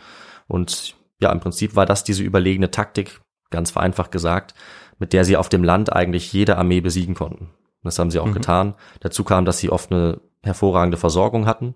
Und 0.49 0.97
ja, 1.21 1.33
im 1.33 1.41
Prinzip 1.41 1.77
war 1.77 1.87
das 1.87 2.05
diese 2.05 2.23
überlegene 2.23 2.71
Taktik, 2.71 3.21
ganz 3.51 3.71
vereinfacht 3.71 4.13
gesagt, 4.13 4.55
mit 4.99 5.13
der 5.13 5.25
sie 5.25 5.37
auf 5.37 5.49
dem 5.49 5.65
Land 5.65 5.93
eigentlich 5.93 6.33
jede 6.33 6.57
Armee 6.59 6.81
besiegen 6.81 7.15
konnten. 7.15 7.51
Das 7.83 7.99
haben 7.99 8.11
sie 8.11 8.19
auch 8.19 8.27
Mhm. 8.27 8.35
getan. 8.35 8.75
Dazu 9.01 9.25
kam, 9.25 9.45
dass 9.45 9.59
sie 9.59 9.71
oft 9.71 9.93
eine 9.93 10.21
hervorragende 10.43 10.97
Versorgung 10.97 11.47
hatten. 11.47 11.75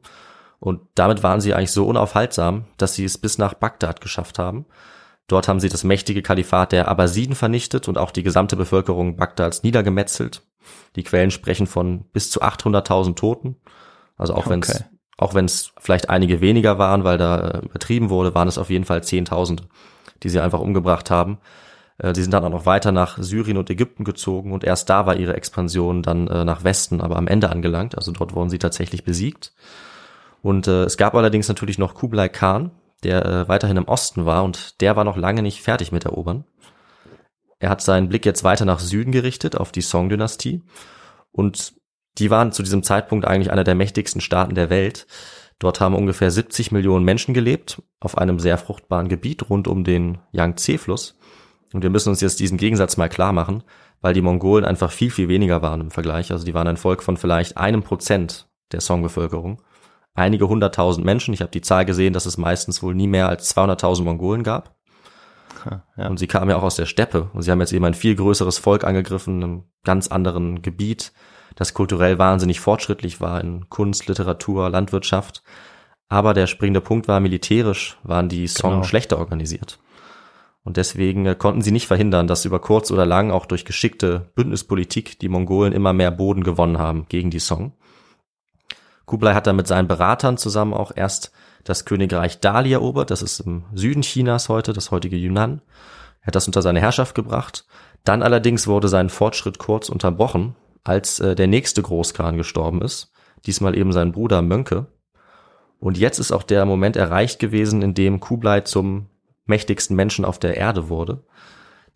Und 0.58 0.80
damit 0.94 1.22
waren 1.22 1.40
sie 1.40 1.54
eigentlich 1.54 1.72
so 1.72 1.86
unaufhaltsam, 1.86 2.64
dass 2.76 2.94
sie 2.94 3.04
es 3.04 3.16
bis 3.18 3.38
nach 3.38 3.54
Bagdad 3.54 4.00
geschafft 4.00 4.38
haben. 4.38 4.66
Dort 5.26 5.48
haben 5.48 5.60
sie 5.60 5.68
das 5.68 5.84
mächtige 5.84 6.22
Kalifat 6.22 6.72
der 6.72 6.88
Abbasiden 6.88 7.34
vernichtet 7.36 7.88
und 7.88 7.96
auch 7.98 8.10
die 8.10 8.22
gesamte 8.24 8.56
Bevölkerung 8.56 9.16
Bagdads 9.16 9.62
niedergemetzelt. 9.62 10.42
Die 10.96 11.04
Quellen 11.04 11.30
sprechen 11.30 11.66
von 11.66 12.04
bis 12.12 12.30
zu 12.30 12.42
800.000 12.42 13.14
Toten. 13.14 13.56
Also 14.16 14.34
auch 14.34 14.48
wenn 14.48 14.60
es 14.60 14.70
Okay. 14.70 14.84
Auch 15.20 15.34
wenn 15.34 15.44
es 15.44 15.72
vielleicht 15.78 16.08
einige 16.08 16.40
weniger 16.40 16.78
waren, 16.78 17.04
weil 17.04 17.18
da 17.18 17.38
äh, 17.40 17.58
übertrieben 17.58 18.08
wurde, 18.08 18.34
waren 18.34 18.48
es 18.48 18.56
auf 18.56 18.70
jeden 18.70 18.86
Fall 18.86 19.04
Zehntausende, 19.04 19.64
die 20.22 20.30
sie 20.30 20.40
einfach 20.40 20.60
umgebracht 20.60 21.10
haben. 21.10 21.38
Äh, 21.98 22.14
Sie 22.14 22.22
sind 22.22 22.32
dann 22.32 22.42
auch 22.42 22.50
noch 22.50 22.64
weiter 22.64 22.90
nach 22.90 23.18
Syrien 23.18 23.58
und 23.58 23.68
Ägypten 23.68 24.04
gezogen 24.04 24.50
und 24.50 24.64
erst 24.64 24.88
da 24.88 25.04
war 25.04 25.16
ihre 25.16 25.36
Expansion 25.36 26.02
dann 26.02 26.26
äh, 26.28 26.46
nach 26.46 26.64
Westen, 26.64 27.02
aber 27.02 27.16
am 27.16 27.26
Ende 27.26 27.50
angelangt. 27.50 27.98
Also 27.98 28.12
dort 28.12 28.34
wurden 28.34 28.48
sie 28.48 28.58
tatsächlich 28.58 29.04
besiegt. 29.04 29.52
Und 30.42 30.68
es 30.68 30.96
gab 30.96 31.14
allerdings 31.14 31.48
natürlich 31.48 31.76
noch 31.76 31.92
Kublai 31.92 32.30
Khan, 32.30 32.70
der 33.04 33.46
weiterhin 33.46 33.76
im 33.76 33.88
Osten 33.88 34.24
war 34.24 34.42
und 34.42 34.80
der 34.80 34.96
war 34.96 35.04
noch 35.04 35.18
lange 35.18 35.42
nicht 35.42 35.60
fertig 35.60 35.92
mit 35.92 36.06
Erobern. 36.06 36.44
Er 37.58 37.68
hat 37.68 37.82
seinen 37.82 38.08
Blick 38.08 38.24
jetzt 38.24 38.42
weiter 38.42 38.64
nach 38.64 38.78
Süden 38.78 39.12
gerichtet, 39.12 39.58
auf 39.58 39.70
die 39.70 39.82
Song-Dynastie. 39.82 40.62
Und 41.30 41.74
die 42.18 42.30
waren 42.30 42.52
zu 42.52 42.62
diesem 42.62 42.82
Zeitpunkt 42.82 43.26
eigentlich 43.26 43.50
einer 43.50 43.64
der 43.64 43.74
mächtigsten 43.74 44.20
Staaten 44.20 44.54
der 44.54 44.70
Welt. 44.70 45.06
Dort 45.58 45.80
haben 45.80 45.94
ungefähr 45.94 46.30
70 46.30 46.72
Millionen 46.72 47.04
Menschen 47.04 47.34
gelebt, 47.34 47.82
auf 48.00 48.16
einem 48.16 48.38
sehr 48.38 48.58
fruchtbaren 48.58 49.08
Gebiet 49.08 49.48
rund 49.50 49.68
um 49.68 49.84
den 49.84 50.18
Yangtze-Fluss. 50.32 51.18
Und 51.72 51.82
wir 51.82 51.90
müssen 51.90 52.08
uns 52.08 52.20
jetzt 52.20 52.40
diesen 52.40 52.58
Gegensatz 52.58 52.96
mal 52.96 53.08
klar 53.08 53.32
machen, 53.32 53.62
weil 54.00 54.14
die 54.14 54.22
Mongolen 54.22 54.64
einfach 54.64 54.90
viel, 54.90 55.10
viel 55.10 55.28
weniger 55.28 55.62
waren 55.62 55.82
im 55.82 55.90
Vergleich. 55.90 56.32
Also 56.32 56.44
die 56.44 56.54
waren 56.54 56.66
ein 56.66 56.76
Volk 56.76 57.02
von 57.02 57.16
vielleicht 57.16 57.56
einem 57.56 57.82
Prozent 57.82 58.48
der 58.72 58.80
Song-Bevölkerung. 58.80 59.62
Einige 60.14 60.48
hunderttausend 60.48 61.04
Menschen. 61.04 61.34
Ich 61.34 61.40
habe 61.40 61.52
die 61.52 61.60
Zahl 61.60 61.84
gesehen, 61.84 62.12
dass 62.12 62.26
es 62.26 62.38
meistens 62.38 62.82
wohl 62.82 62.94
nie 62.94 63.06
mehr 63.06 63.28
als 63.28 63.54
200.000 63.56 64.02
Mongolen 64.02 64.42
gab. 64.42 64.76
Ja. 65.96 66.08
Und 66.08 66.18
sie 66.18 66.26
kamen 66.26 66.50
ja 66.50 66.56
auch 66.56 66.62
aus 66.62 66.76
der 66.76 66.86
Steppe. 66.86 67.30
Und 67.32 67.42
sie 67.42 67.50
haben 67.50 67.60
jetzt 67.60 67.72
eben 67.72 67.84
ein 67.84 67.94
viel 67.94 68.16
größeres 68.16 68.58
Volk 68.58 68.84
angegriffen, 68.84 69.36
in 69.36 69.44
einem 69.44 69.64
ganz 69.84 70.08
anderen 70.08 70.62
Gebiet, 70.62 71.12
das 71.56 71.74
kulturell 71.74 72.18
wahnsinnig 72.18 72.60
fortschrittlich 72.60 73.20
war 73.20 73.40
in 73.40 73.68
Kunst, 73.68 74.06
Literatur, 74.08 74.70
Landwirtschaft. 74.70 75.42
Aber 76.08 76.34
der 76.34 76.46
springende 76.46 76.80
Punkt 76.80 77.06
war, 77.08 77.20
militärisch 77.20 77.98
waren 78.02 78.28
die 78.28 78.48
Song 78.48 78.72
Genau. 78.72 78.82
schlechter 78.84 79.18
organisiert. 79.18 79.78
Und 80.62 80.76
deswegen 80.76 81.26
äh, 81.26 81.34
konnten 81.34 81.62
sie 81.62 81.70
nicht 81.70 81.86
verhindern, 81.86 82.26
dass 82.26 82.44
über 82.44 82.58
kurz 82.60 82.90
oder 82.90 83.06
lang 83.06 83.30
auch 83.30 83.46
durch 83.46 83.64
geschickte 83.64 84.30
Bündnispolitik 84.34 85.18
die 85.18 85.28
Mongolen 85.28 85.72
immer 85.72 85.92
mehr 85.92 86.10
Boden 86.10 86.44
gewonnen 86.44 86.78
haben 86.78 87.06
gegen 87.08 87.30
die 87.30 87.38
Song. 87.38 87.72
Kublai 89.06 89.34
hat 89.34 89.46
dann 89.46 89.56
mit 89.56 89.66
seinen 89.66 89.88
Beratern 89.88 90.36
zusammen 90.36 90.74
auch 90.74 90.92
erst 90.94 91.32
das 91.64 91.84
Königreich 91.84 92.40
Dali 92.40 92.72
erobert, 92.72 93.10
das 93.10 93.22
ist 93.22 93.40
im 93.40 93.64
Süden 93.74 94.02
Chinas 94.02 94.48
heute, 94.48 94.72
das 94.72 94.90
heutige 94.90 95.16
Yunnan. 95.16 95.62
Er 96.22 96.28
hat 96.28 96.34
das 96.34 96.46
unter 96.46 96.62
seine 96.62 96.80
Herrschaft 96.80 97.14
gebracht. 97.14 97.66
Dann 98.04 98.22
allerdings 98.22 98.66
wurde 98.66 98.88
sein 98.88 99.10
Fortschritt 99.10 99.58
kurz 99.58 99.88
unterbrochen, 99.88 100.54
als 100.84 101.20
äh, 101.20 101.34
der 101.34 101.46
nächste 101.46 101.82
Großkhan 101.82 102.36
gestorben 102.36 102.82
ist, 102.82 103.12
diesmal 103.46 103.76
eben 103.76 103.92
sein 103.92 104.12
Bruder 104.12 104.42
Mönke. 104.42 104.86
Und 105.78 105.98
jetzt 105.98 106.18
ist 106.18 106.32
auch 106.32 106.42
der 106.42 106.66
Moment 106.66 106.96
erreicht 106.96 107.38
gewesen, 107.38 107.82
in 107.82 107.94
dem 107.94 108.20
Kublai 108.20 108.60
zum 108.60 109.06
mächtigsten 109.46 109.96
Menschen 109.96 110.24
auf 110.24 110.38
der 110.38 110.56
Erde 110.56 110.88
wurde. 110.88 111.24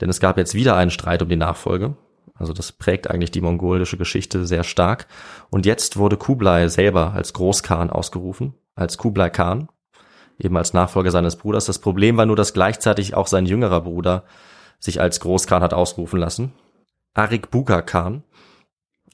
Denn 0.01 0.09
es 0.09 0.20
gab 0.20 0.38
jetzt 0.38 0.55
wieder 0.55 0.77
einen 0.77 0.90
Streit 0.90 1.23
um 1.23 1.29
die 1.29 1.37
Nachfolge. 1.37 1.97
Also 2.35 2.53
das 2.53 2.73
prägt 2.73 3.11
eigentlich 3.11 3.31
die 3.31 3.40
mongolische 3.40 3.97
Geschichte 3.97 4.47
sehr 4.47 4.64
stark. 4.64 5.07
Und 5.51 5.66
jetzt 5.66 5.97
wurde 5.97 6.16
Kublai 6.16 6.68
selber 6.68 7.12
als 7.12 7.33
Großkhan 7.33 7.90
ausgerufen, 7.90 8.55
als 8.75 8.99
Kublai 8.99 9.31
Khan, 9.31 9.68
eben 10.38 10.57
als 10.57 10.73
Nachfolger 10.73 11.11
seines 11.11 11.37
Bruders. 11.37 11.66
Das 11.66 11.79
Problem 11.79 12.16
war 12.16 12.27
nur, 12.27 12.37
dass 12.37 12.55
gleichzeitig 12.55 13.14
auch 13.14 13.29
sein 13.29 13.47
jüngerer 13.47 13.83
Bruder 13.83 14.25
sich 14.81 15.01
als 15.01 15.20
Großkhan 15.20 15.62
hat 15.62 15.73
ausrufen 15.73 16.18
lassen, 16.18 16.53
Arik 17.14 17.51
Buga 17.51 17.81
Khan. 17.83 18.25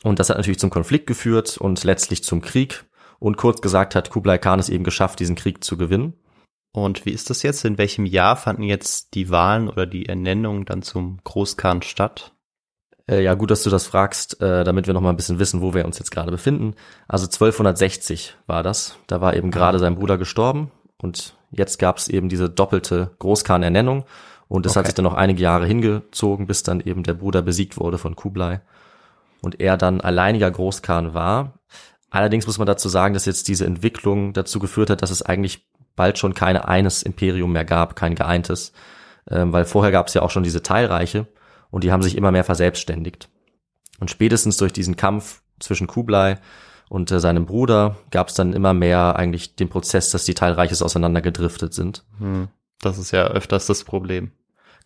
Und 0.02 0.18
das 0.18 0.30
hat 0.30 0.36
natürlich 0.36 0.58
zum 0.58 0.70
Konflikt 0.70 1.06
geführt 1.06 1.58
und 1.58 1.84
letztlich 1.84 2.24
zum 2.24 2.40
Krieg. 2.40 2.84
Und 3.18 3.36
kurz 3.36 3.60
gesagt 3.60 3.94
hat 3.94 4.10
Kublai 4.10 4.38
Khan 4.38 4.58
es 4.58 4.70
eben 4.70 4.84
geschafft, 4.84 5.20
diesen 5.20 5.36
Krieg 5.36 5.62
zu 5.62 5.76
gewinnen. 5.76 6.14
Und 6.72 7.04
wie 7.04 7.10
ist 7.10 7.28
das 7.30 7.42
jetzt? 7.42 7.64
In 7.64 7.78
welchem 7.78 8.06
Jahr 8.06 8.36
fanden 8.36 8.62
jetzt 8.62 9.14
die 9.14 9.28
Wahlen 9.28 9.68
oder 9.68 9.86
die 9.86 10.06
Ernennung 10.06 10.64
dann 10.64 10.82
zum 10.82 11.18
Großkhan 11.24 11.82
statt? 11.82 12.32
Äh, 13.08 13.22
ja, 13.22 13.34
gut, 13.34 13.50
dass 13.50 13.64
du 13.64 13.70
das 13.70 13.86
fragst, 13.86 14.40
äh, 14.40 14.62
damit 14.64 14.86
wir 14.86 14.94
noch 14.94 15.00
mal 15.00 15.10
ein 15.10 15.16
bisschen 15.16 15.40
wissen, 15.40 15.60
wo 15.60 15.74
wir 15.74 15.84
uns 15.84 15.98
jetzt 15.98 16.12
gerade 16.12 16.30
befinden. 16.30 16.74
Also 17.08 17.26
1260 17.26 18.36
war 18.46 18.62
das. 18.62 18.96
Da 19.08 19.20
war 19.20 19.34
eben 19.34 19.50
gerade 19.50 19.78
sein 19.80 19.96
Bruder 19.96 20.16
gestorben 20.16 20.70
und 21.02 21.34
jetzt 21.50 21.78
gab 21.78 21.98
es 21.98 22.08
eben 22.08 22.28
diese 22.28 22.48
doppelte 22.48 23.10
Großkhan-Ernennung 23.18 24.04
und 24.48 24.64
es 24.64 24.76
hat 24.76 24.82
Okay. 24.82 24.88
sich 24.90 24.94
dann 24.94 25.04
noch 25.04 25.14
einige 25.14 25.42
Jahre 25.42 25.66
hingezogen, 25.66 26.46
bis 26.46 26.62
dann 26.62 26.80
eben 26.80 27.02
der 27.02 27.14
Bruder 27.14 27.42
besiegt 27.42 27.78
wurde 27.78 27.98
von 27.98 28.14
Kublai 28.14 28.60
und 29.42 29.60
er 29.60 29.76
dann 29.76 30.00
alleiniger 30.00 30.50
Großkhan 30.50 31.14
war. 31.14 31.60
Allerdings 32.10 32.46
muss 32.46 32.58
man 32.58 32.66
dazu 32.66 32.88
sagen, 32.88 33.14
dass 33.14 33.26
jetzt 33.26 33.48
diese 33.48 33.66
Entwicklung 33.66 34.32
dazu 34.32 34.58
geführt 34.58 34.90
hat, 34.90 35.02
dass 35.02 35.10
es 35.10 35.22
eigentlich 35.22 35.68
bald 35.96 36.18
schon 36.18 36.34
kein 36.34 36.56
eines 36.56 37.02
Imperium 37.02 37.52
mehr 37.52 37.64
gab, 37.64 37.96
kein 37.96 38.14
geeintes, 38.14 38.72
ähm, 39.28 39.52
weil 39.52 39.64
vorher 39.64 39.92
gab 39.92 40.08
es 40.08 40.14
ja 40.14 40.22
auch 40.22 40.30
schon 40.30 40.42
diese 40.42 40.62
Teilreiche 40.62 41.26
und 41.70 41.84
die 41.84 41.92
haben 41.92 42.02
sich 42.02 42.16
immer 42.16 42.32
mehr 42.32 42.44
verselbstständigt. 42.44 43.28
Und 44.00 44.10
spätestens 44.10 44.56
durch 44.56 44.72
diesen 44.72 44.96
Kampf 44.96 45.42
zwischen 45.58 45.86
Kublai 45.86 46.38
und 46.88 47.10
äh, 47.12 47.20
seinem 47.20 47.46
Bruder 47.46 47.96
gab 48.10 48.28
es 48.28 48.34
dann 48.34 48.52
immer 48.52 48.74
mehr 48.74 49.16
eigentlich 49.16 49.54
den 49.54 49.68
Prozess, 49.68 50.10
dass 50.10 50.24
die 50.24 50.34
Teilreiches 50.34 50.82
auseinandergedriftet 50.82 51.72
sind. 51.72 52.04
Hm, 52.18 52.48
das 52.80 52.98
ist 52.98 53.12
ja 53.12 53.26
öfters 53.28 53.66
das 53.66 53.84
Problem. 53.84 54.32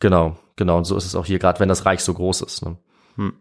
Genau, 0.00 0.36
genau. 0.56 0.76
Und 0.78 0.84
so 0.84 0.96
ist 0.96 1.06
es 1.06 1.14
auch 1.14 1.24
hier, 1.24 1.38
gerade 1.38 1.60
wenn 1.60 1.68
das 1.68 1.86
Reich 1.86 2.00
so 2.00 2.12
groß 2.12 2.42
ist. 2.42 2.64
Ne? 2.64 2.76
Hm. 3.16 3.32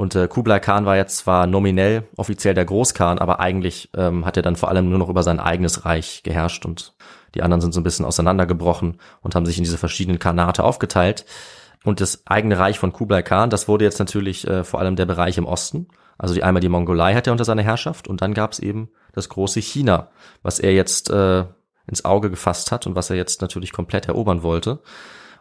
Und 0.00 0.14
äh, 0.14 0.28
Kublai 0.28 0.60
Khan 0.60 0.86
war 0.86 0.96
jetzt 0.96 1.18
zwar 1.18 1.46
nominell 1.46 2.04
offiziell 2.16 2.54
der 2.54 2.64
Großkhan, 2.64 3.18
aber 3.18 3.38
eigentlich 3.38 3.90
ähm, 3.94 4.24
hat 4.24 4.38
er 4.38 4.42
dann 4.42 4.56
vor 4.56 4.70
allem 4.70 4.88
nur 4.88 4.98
noch 4.98 5.10
über 5.10 5.22
sein 5.22 5.38
eigenes 5.38 5.84
Reich 5.84 6.22
geherrscht 6.22 6.64
und 6.64 6.94
die 7.34 7.42
anderen 7.42 7.60
sind 7.60 7.74
so 7.74 7.80
ein 7.80 7.84
bisschen 7.84 8.06
auseinandergebrochen 8.06 8.96
und 9.20 9.34
haben 9.34 9.44
sich 9.44 9.58
in 9.58 9.64
diese 9.64 9.76
verschiedenen 9.76 10.18
Khanate 10.18 10.64
aufgeteilt. 10.64 11.26
Und 11.84 12.00
das 12.00 12.22
eigene 12.26 12.58
Reich 12.58 12.78
von 12.78 12.94
Kublai 12.94 13.20
Khan, 13.20 13.50
das 13.50 13.68
wurde 13.68 13.84
jetzt 13.84 13.98
natürlich 13.98 14.48
äh, 14.48 14.64
vor 14.64 14.80
allem 14.80 14.96
der 14.96 15.04
Bereich 15.04 15.36
im 15.36 15.44
Osten. 15.44 15.88
Also 16.16 16.32
die 16.32 16.44
einmal 16.44 16.62
die 16.62 16.70
Mongolei 16.70 17.14
hat 17.14 17.26
er 17.26 17.32
unter 17.32 17.44
seiner 17.44 17.62
Herrschaft 17.62 18.08
und 18.08 18.22
dann 18.22 18.32
gab 18.32 18.52
es 18.52 18.58
eben 18.58 18.88
das 19.12 19.28
große 19.28 19.60
China, 19.60 20.08
was 20.42 20.60
er 20.60 20.72
jetzt 20.72 21.10
äh, 21.10 21.44
ins 21.86 22.06
Auge 22.06 22.30
gefasst 22.30 22.72
hat 22.72 22.86
und 22.86 22.94
was 22.94 23.10
er 23.10 23.16
jetzt 23.16 23.42
natürlich 23.42 23.70
komplett 23.70 24.08
erobern 24.08 24.42
wollte. 24.42 24.78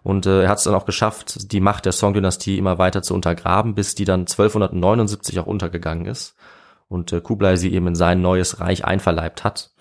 Und 0.04 0.26
äh, 0.26 0.44
er 0.44 0.50
hat 0.50 0.60
es 0.60 0.64
dann 0.64 0.76
auch 0.76 0.86
geschafft, 0.86 1.52
die 1.52 1.60
Macht 1.60 1.86
der 1.86 1.92
Song-Dynastie 1.92 2.58
immer 2.58 2.78
weiter 2.78 3.02
zu 3.02 3.14
untergraben, 3.14 3.76
bis 3.76 3.96
die 3.96 4.06
dann 4.06 4.22
1279 4.22 5.40
auch 5.40 5.48
untergegangen 5.48 6.06
ist. 6.06 6.36
Und 6.88 7.12
äh, 7.12 7.22
Kublai 7.22 7.58
sie 7.58 7.74
eben 7.74 7.88
in 7.88 7.96
sein 7.96 8.22
neues 8.22 8.60
Reich 8.60 8.86
einverleibt 8.86 9.44
hat. 9.44 9.72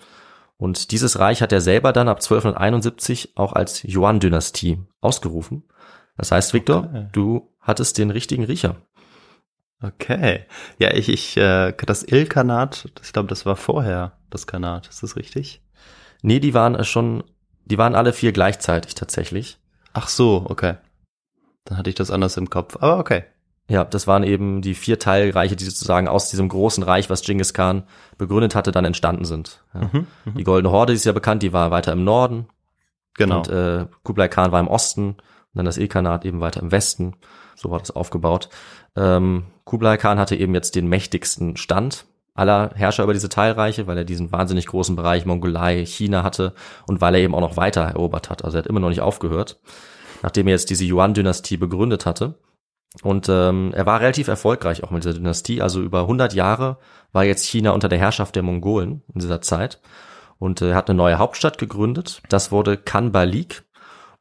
Und 0.57 0.91
dieses 0.91 1.19
Reich 1.19 1.41
hat 1.41 1.53
er 1.53 1.61
selber 1.61 1.93
dann 1.93 2.09
ab 2.09 2.17
1271 2.17 3.37
auch 3.37 3.53
als 3.53 3.83
Yuan-Dynastie 3.83 4.79
ausgerufen. 4.99 5.63
Das 6.17 6.31
heißt, 6.33 6.53
Victor, 6.53 6.89
okay. 6.89 7.07
du 7.13 7.49
hattest 7.61 7.97
den 7.97 8.11
richtigen 8.11 8.43
Riecher. 8.43 8.75
Okay. 9.81 10.45
Ja, 10.77 10.93
ich, 10.93 11.07
ich, 11.07 11.37
äh, 11.37 11.73
das 11.85 12.03
Il-Kanat, 12.03 12.89
ich 13.01 13.13
glaube, 13.13 13.29
das 13.29 13.45
war 13.45 13.55
vorher 13.55 14.17
das 14.29 14.45
Kanat. 14.45 14.87
Ist 14.89 15.01
das 15.01 15.15
richtig? 15.15 15.61
Nee, 16.21 16.41
die 16.41 16.53
waren 16.53 16.83
schon, 16.83 17.23
die 17.63 17.77
waren 17.77 17.95
alle 17.95 18.11
vier 18.11 18.33
gleichzeitig 18.33 18.95
tatsächlich. 18.95 19.58
Ach 19.93 20.07
so, 20.07 20.45
okay. 20.47 20.75
Dann 21.65 21.77
hatte 21.77 21.89
ich 21.89 21.95
das 21.95 22.11
anders 22.11 22.37
im 22.37 22.49
Kopf. 22.49 22.77
Aber 22.79 22.99
okay. 22.99 23.23
Ja, 23.69 23.83
das 23.83 24.07
waren 24.07 24.23
eben 24.23 24.61
die 24.63 24.73
vier 24.73 24.97
Teilreiche, 24.97 25.55
die 25.55 25.63
sozusagen 25.63 26.07
aus 26.07 26.29
diesem 26.29 26.49
großen 26.49 26.83
Reich, 26.83 27.09
was 27.11 27.21
Genghis 27.21 27.53
Khan 27.53 27.83
begründet 28.17 28.55
hatte, 28.55 28.71
dann 28.71 28.83
entstanden 28.83 29.25
sind. 29.25 29.63
Ja. 29.75 29.81
Mhm, 29.81 30.07
mh. 30.25 30.33
Die 30.37 30.43
Goldene 30.43 30.71
Horde 30.71 30.93
ist 30.93 31.05
ja 31.05 31.11
bekannt, 31.11 31.43
die 31.43 31.53
war 31.53 31.69
weiter 31.69 31.91
im 31.93 32.03
Norden. 32.03 32.47
Genau. 33.13 33.37
Und 33.37 33.49
äh, 33.49 33.85
Kublai 34.03 34.27
Khan 34.27 34.51
war 34.51 34.59
im 34.59 34.67
Osten 34.67 35.09
und 35.09 35.17
dann 35.53 35.65
das 35.65 35.77
Ilkhanat 35.77 36.25
eben 36.25 36.41
weiter 36.41 36.61
im 36.61 36.71
Westen. 36.71 37.15
So 37.55 37.69
war 37.69 37.77
das 37.77 37.91
aufgebaut. 37.91 38.49
Ähm, 38.95 39.45
Kublai 39.65 39.97
Khan 39.97 40.17
hatte 40.17 40.35
eben 40.35 40.55
jetzt 40.55 40.75
den 40.75 40.87
mächtigsten 40.87 41.55
Stand 41.55 42.05
aller 42.39 42.71
Herrscher 42.75 43.03
über 43.03 43.13
diese 43.13 43.29
Teilreiche, 43.29 43.85
weil 43.87 43.97
er 43.97 44.05
diesen 44.05 44.31
wahnsinnig 44.31 44.65
großen 44.67 44.95
Bereich 44.95 45.25
Mongolei, 45.25 45.85
China 45.85 46.23
hatte 46.23 46.53
und 46.87 47.01
weil 47.01 47.15
er 47.15 47.21
eben 47.21 47.35
auch 47.35 47.41
noch 47.41 47.57
weiter 47.57 47.81
erobert 47.81 48.29
hat. 48.29 48.43
Also 48.43 48.57
er 48.57 48.63
hat 48.63 48.67
immer 48.67 48.79
noch 48.79 48.89
nicht 48.89 49.01
aufgehört, 49.01 49.59
nachdem 50.23 50.47
er 50.47 50.53
jetzt 50.53 50.69
diese 50.69 50.85
Yuan-Dynastie 50.85 51.57
begründet 51.57 52.05
hatte. 52.05 52.39
Und 53.03 53.29
ähm, 53.29 53.71
er 53.75 53.85
war 53.85 53.99
relativ 53.99 54.27
erfolgreich 54.27 54.83
auch 54.83 54.89
mit 54.89 55.03
dieser 55.03 55.13
Dynastie. 55.13 55.61
Also 55.61 55.81
über 55.81 56.01
100 56.01 56.33
Jahre 56.33 56.77
war 57.11 57.23
jetzt 57.23 57.45
China 57.45 57.71
unter 57.71 57.87
der 57.89 57.99
Herrschaft 57.99 58.35
der 58.35 58.43
Mongolen 58.43 59.03
in 59.13 59.21
dieser 59.21 59.41
Zeit. 59.41 59.79
Und 60.39 60.61
äh, 60.61 60.71
er 60.71 60.75
hat 60.75 60.89
eine 60.89 60.97
neue 60.97 61.19
Hauptstadt 61.19 61.57
gegründet. 61.57 62.21
Das 62.29 62.51
wurde 62.51 62.77
Kanbalik. 62.77 63.63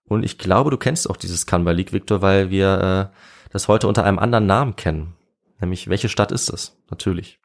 Und 0.04 0.24
ich 0.24 0.38
glaube, 0.38 0.70
du 0.70 0.76
kennst 0.76 1.08
auch 1.08 1.16
dieses 1.16 1.46
Kanbalik, 1.46 1.92
Victor, 1.92 2.20
weil 2.22 2.50
wir 2.50 3.10
äh, 3.12 3.16
das 3.50 3.68
heute 3.68 3.88
unter 3.88 4.04
einem 4.04 4.18
anderen 4.18 4.46
Namen 4.46 4.76
kennen. 4.76 5.14
Nämlich, 5.60 5.88
welche 5.88 6.08
Stadt 6.08 6.32
ist 6.32 6.50
es? 6.50 6.76
Natürlich. 6.90 7.37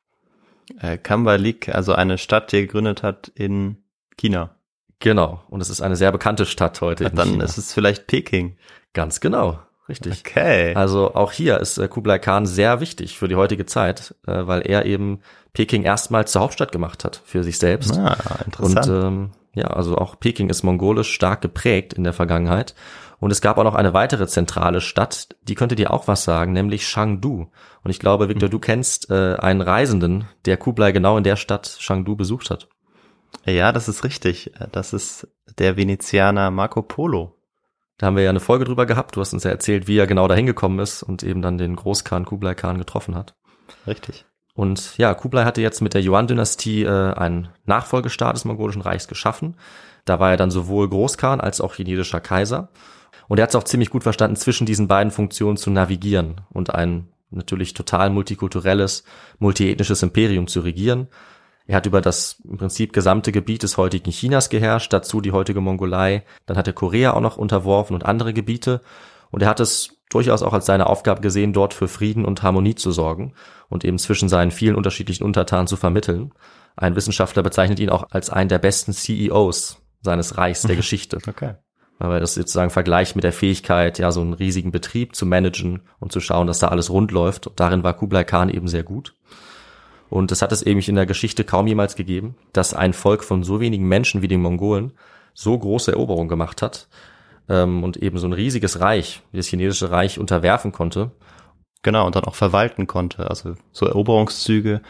Äh, 0.80 0.98
Kanbalik, 0.98 1.74
also 1.74 1.94
eine 1.94 2.18
Stadt, 2.18 2.52
die 2.52 2.58
er 2.58 2.62
gegründet 2.64 3.04
hat 3.04 3.32
in 3.36 3.78
China. 4.18 4.52
Genau. 5.00 5.44
Und 5.50 5.62
es 5.62 5.70
ist 5.70 5.82
eine 5.82 5.96
sehr 5.96 6.12
bekannte 6.12 6.46
Stadt 6.46 6.80
heute. 6.82 7.06
Ja, 7.06 7.10
dann 7.10 7.32
China. 7.32 7.44
ist 7.44 7.58
es 7.58 7.74
vielleicht 7.74 8.08
Peking. 8.08 8.58
Ganz 8.94 9.20
genau. 9.20 9.60
Richtig. 9.90 10.24
Okay. 10.26 10.74
Also 10.76 11.14
auch 11.14 11.34
hier 11.34 11.60
ist 11.60 11.78
äh, 11.78 11.88
Kublai 11.90 12.18
Khan 12.18 12.46
sehr 12.46 12.80
wichtig 12.80 13.18
für 13.18 13.28
die 13.28 13.36
heutige 13.36 13.66
Zeit, 13.66 14.16
äh, 14.26 14.48
weil 14.48 14.62
er 14.62 14.86
eben 14.86 15.20
Peking 15.52 15.84
erstmals 15.84 16.32
zur 16.32 16.42
Hauptstadt 16.42 16.72
gemacht 16.72 17.04
hat 17.04 17.22
für 17.26 17.44
sich 17.44 17.60
selbst. 17.60 17.98
Ah, 17.98 18.16
interessant. 18.46 18.88
Und 18.88 19.04
ähm, 19.06 19.32
ja, 19.56 19.68
also 19.68 19.98
auch 19.98 20.20
Peking 20.20 20.50
ist 20.50 20.64
mongolisch 20.64 21.12
stark 21.12 21.42
geprägt 21.42 21.94
in 21.94 22.04
der 22.06 22.14
Vergangenheit. 22.14 22.76
Und 23.24 23.32
es 23.32 23.40
gab 23.40 23.58
auch 23.58 23.64
noch 23.64 23.76
eine 23.76 23.94
weitere 23.94 24.28
zentrale 24.28 24.82
Stadt, 24.82 25.30
die 25.44 25.56
könnte 25.56 25.76
dir 25.76 25.92
auch 25.92 26.10
was 26.10 26.26
sagen, 26.26 26.52
nämlich 26.52 26.84
Chengdu. 26.84 27.48
Und 27.82 27.90
ich 27.90 28.00
glaube, 28.00 28.28
Victor, 28.28 28.50
du 28.50 28.60
kennst 28.60 29.10
äh, 29.10 29.38
einen 29.38 29.62
Reisenden, 29.62 30.28
der 30.44 30.58
Kublai 30.58 30.92
genau 30.92 31.18
in 31.18 31.24
der 31.24 31.38
Stadt 31.38 31.78
Chengdu 31.80 32.18
besucht 32.18 32.50
hat. 32.50 32.68
Ja, 33.46 33.72
das 33.72 33.88
ist 33.88 34.04
richtig. 34.04 34.52
Das 34.74 34.92
ist 34.92 35.30
der 35.58 35.78
Venezianer 35.78 36.52
Marco 36.52 36.82
Polo. 36.82 37.38
Da 37.98 38.08
haben 38.08 38.18
wir 38.18 38.24
ja 38.24 38.30
eine 38.30 38.42
Folge 38.42 38.66
drüber 38.66 38.86
gehabt. 38.86 39.16
Du 39.16 39.22
hast 39.22 39.32
uns 39.32 39.46
ja 39.46 39.52
erzählt, 39.52 39.88
wie 39.88 40.00
er 40.00 40.06
genau 40.06 40.28
dahin 40.28 40.46
gekommen 40.46 40.80
ist 40.80 41.02
und 41.02 41.24
eben 41.24 41.42
dann 41.42 41.58
den 41.58 41.78
Großkhan 41.78 42.26
Kublai 42.26 42.56
Khan 42.56 42.78
getroffen 42.78 43.16
hat. 43.16 43.36
Richtig. 43.88 44.26
Und 44.54 44.98
ja, 44.98 45.14
Kublai 45.14 45.46
hatte 45.46 45.62
jetzt 45.62 45.80
mit 45.80 45.94
der 45.94 46.04
Yuan-Dynastie 46.04 46.84
äh, 46.84 47.14
einen 47.14 47.48
Nachfolgestaat 47.64 48.36
des 48.36 48.44
mongolischen 48.44 48.82
Reichs 48.82 49.08
geschaffen. 49.08 49.56
Da 50.04 50.20
war 50.20 50.32
er 50.32 50.38
dann 50.38 50.52
sowohl 50.52 50.90
Großkhan 50.90 51.40
als 51.40 51.62
auch 51.62 51.76
chinesischer 51.76 52.20
Kaiser. 52.20 52.68
Und 53.34 53.40
er 53.40 53.44
hat 53.46 53.50
es 53.50 53.56
auch 53.56 53.64
ziemlich 53.64 53.90
gut 53.90 54.04
verstanden, 54.04 54.36
zwischen 54.36 54.68
diesen 54.68 54.88
beiden 54.88 55.10
Funktionen 55.10 55.58
zu 55.58 55.72
navigieren 55.72 56.42
und 56.52 56.76
ein 56.76 57.08
natürlich 57.32 57.74
total 57.74 58.12
multikulturelles, 58.12 59.06
multiethnisches 59.40 60.04
Imperium 60.04 60.46
zu 60.46 60.60
regieren. 60.60 61.08
Er 61.66 61.78
hat 61.78 61.88
über 61.88 62.00
das 62.00 62.40
im 62.44 62.58
Prinzip 62.58 62.94
gesamte 62.94 63.32
Gebiet 63.32 63.64
des 63.64 63.78
heutigen 63.78 64.12
Chinas 64.12 64.50
geherrscht, 64.50 64.94
dazu 64.94 65.20
die 65.20 65.32
heutige 65.32 65.62
Mongolei. 65.62 66.26
Dann 66.46 66.58
hat 66.58 66.68
er 66.68 66.74
Korea 66.74 67.14
auch 67.14 67.22
noch 67.22 67.38
unterworfen 67.38 67.96
und 67.96 68.06
andere 68.06 68.34
Gebiete. 68.34 68.82
Und 69.32 69.42
er 69.42 69.50
hat 69.50 69.60
es 69.60 69.98
durchaus 70.12 70.44
auch 70.44 70.54
als 70.54 70.68
seine 70.68 70.86
Aufgabe 70.86 71.22
gesehen, 71.22 71.54
dort 71.54 71.74
für 71.74 71.88
Frieden 71.88 72.26
und 72.26 72.44
Harmonie 72.44 72.76
zu 72.76 72.92
sorgen 72.92 73.34
und 73.68 73.84
eben 73.84 73.98
zwischen 73.98 74.30
seinen 74.30 74.52
vielen 74.52 74.76
unterschiedlichen 74.76 75.24
Untertanen 75.24 75.66
zu 75.66 75.76
vermitteln. 75.76 76.34
Ein 76.76 76.96
Wissenschaftler 76.96 77.42
bezeichnet 77.42 77.80
ihn 77.80 77.90
auch 77.90 78.12
als 78.12 78.30
einen 78.30 78.50
der 78.50 78.60
besten 78.60 78.94
CEOs 78.94 79.82
seines 80.04 80.38
Reichs 80.38 80.62
der 80.62 80.76
Geschichte. 80.76 81.18
Okay 81.28 81.56
weil 82.10 82.20
das 82.20 82.34
sozusagen 82.34 82.70
vergleicht 82.70 83.16
mit 83.16 83.24
der 83.24 83.34
Fähigkeit, 83.34 83.98
ja, 84.00 84.12
so 84.12 84.22
einen 84.22 84.34
riesigen 84.34 84.72
Betrieb 84.72 85.16
zu 85.16 85.26
managen 85.26 85.82
und 86.00 86.12
zu 86.12 86.20
schauen, 86.20 86.48
dass 86.48 86.60
da 86.60 86.68
alles 86.68 86.90
rund 86.90 87.12
läuft. 87.12 87.48
Und 87.48 87.60
darin 87.60 87.84
war 87.84 87.94
Kublai 87.94 88.24
Khan 88.24 88.50
eben 88.50 88.68
sehr 88.68 88.84
gut. 88.84 89.14
Und 90.10 90.32
das 90.32 90.42
hat 90.42 90.52
es 90.52 90.62
eben 90.62 90.80
in 90.82 90.96
der 90.96 91.06
Geschichte 91.06 91.44
kaum 91.44 91.66
jemals 91.66 91.96
gegeben, 91.96 92.36
dass 92.52 92.74
ein 92.74 92.94
Volk 92.94 93.24
von 93.24 93.44
so 93.44 93.60
wenigen 93.60 93.88
Menschen 93.88 94.22
wie 94.22 94.28
den 94.28 94.42
Mongolen 94.42 94.92
so 95.34 95.58
große 95.58 95.92
Eroberungen 95.92 96.28
gemacht 96.28 96.62
hat 96.62 96.88
ähm, 97.50 97.84
und 97.84 97.98
eben 97.98 98.20
so 98.20 98.28
ein 98.28 98.34
riesiges 98.34 98.80
Reich, 98.80 99.24
wie 99.32 99.38
das 99.38 99.48
chinesische 99.48 99.90
Reich, 99.90 100.20
unterwerfen 100.20 100.72
konnte. 100.72 101.12
Genau, 101.82 102.06
und 102.06 102.16
dann 102.16 102.26
auch 102.26 102.36
verwalten 102.36 102.86
konnte. 102.86 103.30
Also 103.30 103.56
so 103.72 103.88
Eroberungszüge. 103.88 104.82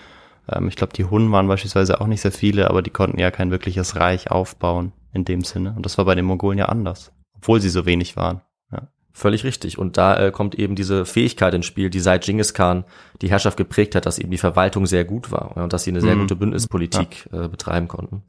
Ähm, 0.51 0.67
ich 0.67 0.75
glaube, 0.75 0.93
die 0.93 1.05
Hunnen 1.05 1.31
waren 1.31 1.47
beispielsweise 1.47 2.01
auch 2.01 2.07
nicht 2.07 2.21
sehr 2.21 2.31
viele, 2.31 2.69
aber 2.69 2.81
die 2.81 2.89
konnten 2.89 3.19
ja 3.19 3.31
kein 3.31 3.51
wirkliches 3.51 3.95
Reich 3.95 4.29
aufbauen 4.29 4.91
in 5.13 5.25
dem 5.25 5.43
Sinne. 5.43 5.73
Und 5.75 5.85
das 5.85 5.97
war 5.97 6.05
bei 6.05 6.15
den 6.15 6.25
Mongolen 6.25 6.57
ja 6.57 6.65
anders, 6.65 7.11
obwohl 7.35 7.61
sie 7.61 7.69
so 7.69 7.85
wenig 7.85 8.15
waren. 8.17 8.41
Ja. 8.71 8.87
Völlig 9.11 9.43
richtig. 9.43 9.77
Und 9.77 9.97
da 9.97 10.17
äh, 10.17 10.31
kommt 10.31 10.55
eben 10.55 10.75
diese 10.75 11.05
Fähigkeit 11.05 11.53
ins 11.53 11.65
Spiel, 11.65 11.89
die 11.89 11.99
seit 11.99 12.23
Genghis 12.23 12.53
Khan 12.53 12.83
die 13.21 13.29
Herrschaft 13.29 13.57
geprägt 13.57 13.95
hat, 13.95 14.05
dass 14.05 14.19
eben 14.19 14.31
die 14.31 14.37
Verwaltung 14.37 14.85
sehr 14.85 15.05
gut 15.05 15.31
war 15.31 15.53
ja, 15.55 15.63
und 15.63 15.73
dass 15.73 15.83
sie 15.83 15.91
eine 15.91 16.01
sehr 16.01 16.15
mhm. 16.15 16.21
gute 16.21 16.35
Bündnispolitik 16.35 17.29
ja. 17.31 17.45
äh, 17.45 17.47
betreiben 17.47 17.87
konnten. 17.87 18.23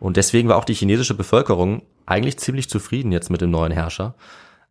Und 0.00 0.16
deswegen 0.16 0.48
war 0.48 0.56
auch 0.56 0.64
die 0.64 0.74
chinesische 0.74 1.14
Bevölkerung 1.14 1.82
eigentlich 2.06 2.38
ziemlich 2.38 2.68
zufrieden 2.68 3.12
jetzt 3.12 3.30
mit 3.30 3.40
dem 3.40 3.50
neuen 3.50 3.72
Herrscher. 3.72 4.14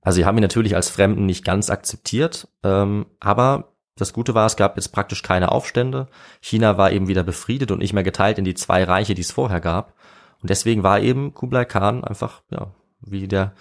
Also 0.02 0.18
sie 0.18 0.26
haben 0.26 0.38
ihn 0.38 0.42
natürlich 0.44 0.76
als 0.76 0.90
Fremden 0.90 1.26
nicht 1.26 1.44
ganz 1.44 1.70
akzeptiert, 1.70 2.48
ähm, 2.64 3.08
aber 3.20 3.74
das 3.98 4.14
Gute 4.14 4.36
war, 4.36 4.46
es 4.46 4.56
gab 4.56 4.78
jetzt 4.78 4.90
praktisch 4.90 5.24
keine 5.24 5.52
Aufstände. 5.52 6.08
China 6.40 6.78
war 6.78 6.92
eben 6.92 7.08
wieder 7.08 7.24
befriedet 7.24 7.72
und 7.72 7.80
nicht 7.80 7.94
mehr 7.94 8.04
geteilt 8.04 8.38
in 8.38 8.46
die 8.46 8.54
zwei 8.54 8.84
Reiche, 8.84 9.16
die 9.16 9.22
es 9.22 9.32
vorher 9.32 9.60
gab. 9.60 9.96
Und 10.42 10.50
deswegen 10.50 10.84
war 10.84 11.00
eben 11.00 11.34
Kublai 11.34 11.66
Khan 11.66 12.04
einfach, 12.04 12.42
ja, 12.50 12.72
wie 13.02 13.28
der 13.28 13.54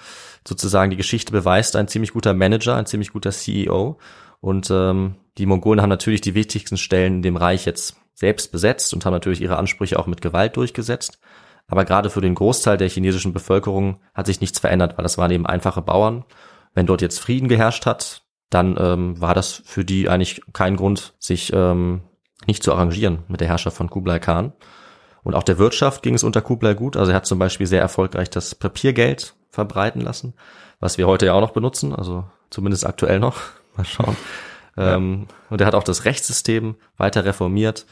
sozusagen 0.46 0.90
die 0.90 0.96
Geschichte 0.96 1.32
beweist, 1.32 1.76
ein 1.76 1.88
ziemlich 1.88 2.12
guter 2.12 2.34
Manager, 2.34 2.76
ein 2.76 2.86
ziemlich 2.86 3.12
guter 3.12 3.30
CEO. 3.30 3.98
Und 4.40 4.70
ähm, 4.70 5.16
die 5.38 5.46
Mongolen 5.46 5.80
haben 5.80 5.88
natürlich 5.88 6.20
die 6.20 6.34
wichtigsten 6.34 6.76
Stellen 6.76 7.16
in 7.16 7.22
dem 7.22 7.36
Reich 7.36 7.66
jetzt 7.66 7.96
selbst 8.14 8.52
besetzt 8.52 8.94
und 8.94 9.04
haben 9.04 9.12
natürlich 9.12 9.40
ihre 9.40 9.56
Ansprüche 9.56 9.98
auch 9.98 10.06
mit 10.06 10.22
Gewalt 10.22 10.56
durchgesetzt. 10.56 11.18
Aber 11.68 11.84
gerade 11.84 12.10
für 12.10 12.20
den 12.20 12.34
Großteil 12.34 12.76
der 12.76 12.88
chinesischen 12.88 13.32
Bevölkerung 13.32 14.00
hat 14.14 14.26
sich 14.26 14.40
nichts 14.40 14.58
verändert, 14.58 14.96
weil 14.96 15.02
das 15.02 15.18
waren 15.18 15.30
eben 15.30 15.46
einfache 15.46 15.82
Bauern. 15.82 16.24
Wenn 16.74 16.86
dort 16.86 17.02
jetzt 17.02 17.18
Frieden 17.18 17.48
geherrscht 17.48 17.86
hat, 17.86 18.22
dann 18.50 18.76
ähm, 18.78 19.20
war 19.20 19.34
das 19.34 19.62
für 19.64 19.84
die 19.84 20.08
eigentlich 20.08 20.42
kein 20.52 20.76
Grund, 20.76 21.14
sich 21.18 21.52
ähm, 21.52 22.02
nicht 22.46 22.62
zu 22.62 22.72
arrangieren 22.72 23.24
mit 23.28 23.40
der 23.40 23.48
Herrschaft 23.48 23.76
von 23.76 23.90
Kublai 23.90 24.18
Khan. 24.20 24.52
Und 25.26 25.34
auch 25.34 25.42
der 25.42 25.58
Wirtschaft 25.58 26.04
ging 26.04 26.14
es 26.14 26.22
unter 26.22 26.40
Kublai 26.40 26.74
gut. 26.74 26.96
Also 26.96 27.10
er 27.10 27.16
hat 27.16 27.26
zum 27.26 27.40
Beispiel 27.40 27.66
sehr 27.66 27.80
erfolgreich 27.80 28.30
das 28.30 28.54
Papiergeld 28.54 29.34
verbreiten 29.50 30.00
lassen, 30.00 30.34
was 30.78 30.98
wir 30.98 31.08
heute 31.08 31.26
ja 31.26 31.32
auch 31.32 31.40
noch 31.40 31.50
benutzen, 31.50 31.92
also 31.92 32.22
zumindest 32.48 32.86
aktuell 32.86 33.18
noch. 33.18 33.40
Mal 33.76 33.84
schauen. 33.84 34.16
Ja. 34.76 34.94
Ähm, 34.94 35.26
und 35.50 35.60
er 35.60 35.66
hat 35.66 35.74
auch 35.74 35.82
das 35.82 36.04
Rechtssystem 36.04 36.76
weiter 36.96 37.24
reformiert. 37.24 37.86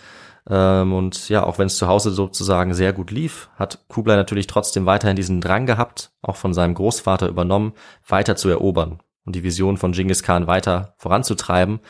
Ähm, 0.49 0.93
und 0.93 1.29
ja, 1.29 1.43
auch 1.43 1.59
wenn 1.59 1.67
es 1.67 1.77
zu 1.77 1.89
Hause 1.89 2.13
sozusagen 2.13 2.73
sehr 2.73 2.93
gut 2.93 3.11
lief, 3.11 3.49
hat 3.57 3.81
Kublai 3.89 4.15
natürlich 4.15 4.47
trotzdem 4.47 4.87
weiterhin 4.87 5.17
diesen 5.17 5.41
Drang 5.41 5.67
gehabt, 5.67 6.13
auch 6.23 6.37
von 6.37 6.55
seinem 6.55 6.75
Großvater 6.75 7.27
übernommen, 7.27 7.73
weiter 8.07 8.37
zu 8.37 8.49
erobern 8.49 9.01
und 9.25 9.35
die 9.35 9.43
Vision 9.43 9.77
von 9.77 9.91
Genghis 9.91 10.23
Khan 10.23 10.47
weiter 10.47 10.95
voranzutreiben. 10.99 11.81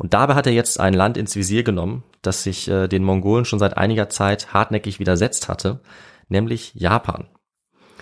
Und 0.00 0.14
dabei 0.14 0.34
hat 0.34 0.46
er 0.46 0.54
jetzt 0.54 0.80
ein 0.80 0.94
Land 0.94 1.18
ins 1.18 1.36
Visier 1.36 1.62
genommen, 1.62 2.04
das 2.22 2.42
sich 2.42 2.68
äh, 2.68 2.88
den 2.88 3.04
Mongolen 3.04 3.44
schon 3.44 3.58
seit 3.58 3.76
einiger 3.76 4.08
Zeit 4.08 4.54
hartnäckig 4.54 4.98
widersetzt 4.98 5.46
hatte, 5.46 5.80
nämlich 6.30 6.72
Japan. 6.74 7.28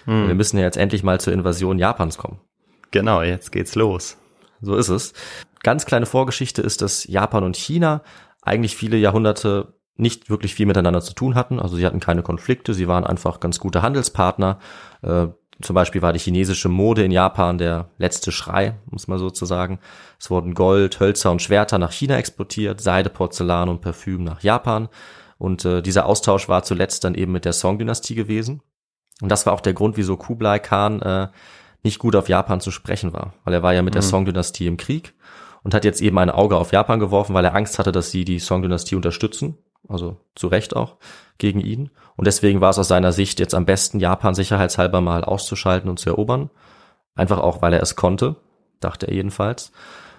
Hm. 0.04 0.28
Wir 0.28 0.37
müssen 0.37 0.58
ja 0.58 0.64
jetzt 0.64 0.76
endlich 0.76 1.02
mal 1.02 1.20
zur 1.20 1.32
Invasion 1.32 1.76
Japans 1.76 2.16
kommen. 2.16 2.38
Genau, 2.92 3.22
jetzt 3.22 3.50
geht's 3.50 3.74
los. 3.74 4.16
So 4.61 4.76
ist 4.76 4.90
es. 4.90 5.12
Ganz 5.64 5.87
kleine 5.87 6.06
Vorgeschichte 6.06 6.62
ist, 6.62 6.82
dass 6.82 7.04
Japan 7.04 7.42
und 7.42 7.56
China 7.56 8.02
eigentlich 8.42 8.76
viele 8.76 8.96
Jahrhunderte 8.96 9.74
nicht 9.96 10.30
wirklich 10.30 10.54
viel 10.54 10.66
miteinander 10.66 11.00
zu 11.00 11.14
tun 11.14 11.34
hatten. 11.34 11.58
Also 11.58 11.74
sie 11.74 11.84
hatten 11.84 11.98
keine 11.98 12.22
Konflikte, 12.22 12.74
sie 12.74 12.87
waren 12.87 13.02
einfach 13.02 13.40
ganz 13.40 13.58
gute 13.58 13.82
Handelspartner. 13.82 14.61
Äh, 15.02 15.26
Zum 15.61 15.75
Beispiel 15.75 16.03
war 16.03 16.12
die 16.12 16.21
chinesische 16.21 16.68
Mode 16.68 17.05
in 17.05 17.11
Japan 17.11 17.59
der 17.59 17.90
letzte 17.99 18.31
Schrei, 18.31 18.77
muss 18.90 19.09
man 19.09 19.18
sozusagen. 19.18 19.81
Es 20.18 20.31
wurden 20.31 20.55
Gold, 20.55 21.01
Hölzer 21.01 21.33
und 21.33 21.42
Schwerter 21.42 21.79
nach 21.79 21.92
China 21.92 22.16
exportiert, 22.16 22.81
Seide, 22.81 23.11
Porzellan 23.11 23.68
und 23.68 23.81
Parfüm 23.81 24.23
nach 24.23 24.42
Japan. 24.42 24.88
Und 25.37 25.64
äh, 25.64 25.83
dieser 25.83 26.07
Austausch 26.07 26.49
war 26.49 26.62
zuletzt 26.62 27.03
dann 27.05 27.14
eben 27.14 27.33
mit 27.33 27.44
der 27.44 27.53
Song-Dynastie 27.53 28.14
gewesen. 28.14 28.62
Und 29.21 29.31
das 29.31 29.47
war 29.47 29.53
auch 29.53 29.61
der 29.61 29.75
Grund, 29.75 29.97
wieso 29.97 30.16
Kublai 30.16 30.61
Khan 30.61 31.03
äh, 31.03 31.29
nicht 31.83 31.99
gut 31.99 32.14
auf 32.14 32.29
Japan 32.29 32.61
zu 32.61 32.71
sprechen 32.71 33.12
war, 33.12 33.35
weil 33.44 33.55
er 33.55 33.62
war 33.62 33.75
ja 33.75 33.83
mit 33.83 33.94
mhm. 33.94 34.01
der 34.01 34.03
Song-Dynastie 34.03 34.66
im 34.66 34.77
Krieg 34.77 35.14
und 35.62 35.75
hat 35.75 35.85
jetzt 35.85 36.01
eben 36.01 36.18
ein 36.18 36.31
Auge 36.31 36.57
auf 36.57 36.73
Japan 36.73 37.01
geworfen, 37.01 37.35
weil 37.35 37.44
er 37.44 37.55
Angst 37.55 37.79
hatte, 37.79 37.92
dass 37.92 38.11
sie 38.11 38.25
die 38.25 38.38
Song-Dynastie 38.38 38.94
unterstützen, 38.94 39.59
also 39.88 40.17
zu 40.35 40.49
Recht 40.49 40.75
auch 40.75 40.97
gegen 41.38 41.61
ihn. 41.61 41.91
Und 42.17 42.27
deswegen 42.27 42.61
war 42.61 42.71
es 42.71 42.79
aus 42.79 42.88
seiner 42.88 43.12
Sicht 43.12 43.41
jetzt 43.41 43.55
am 43.55 43.64
besten, 43.64 44.01
Japan 44.01 44.35
sicherheitshalber 44.35 45.01
mal 45.01 45.25
auszuschalten 45.25 45.88
und 45.88 45.99
zu 45.99 46.11
erobern. 46.11 46.51
Einfach 47.14 47.38
auch, 47.38 47.62
weil 47.62 47.73
er 47.73 47.83
es 47.83 47.97
konnte, 47.97 48.37
dachte 48.81 49.07
er 49.07 49.14
jedenfalls. 49.14 49.73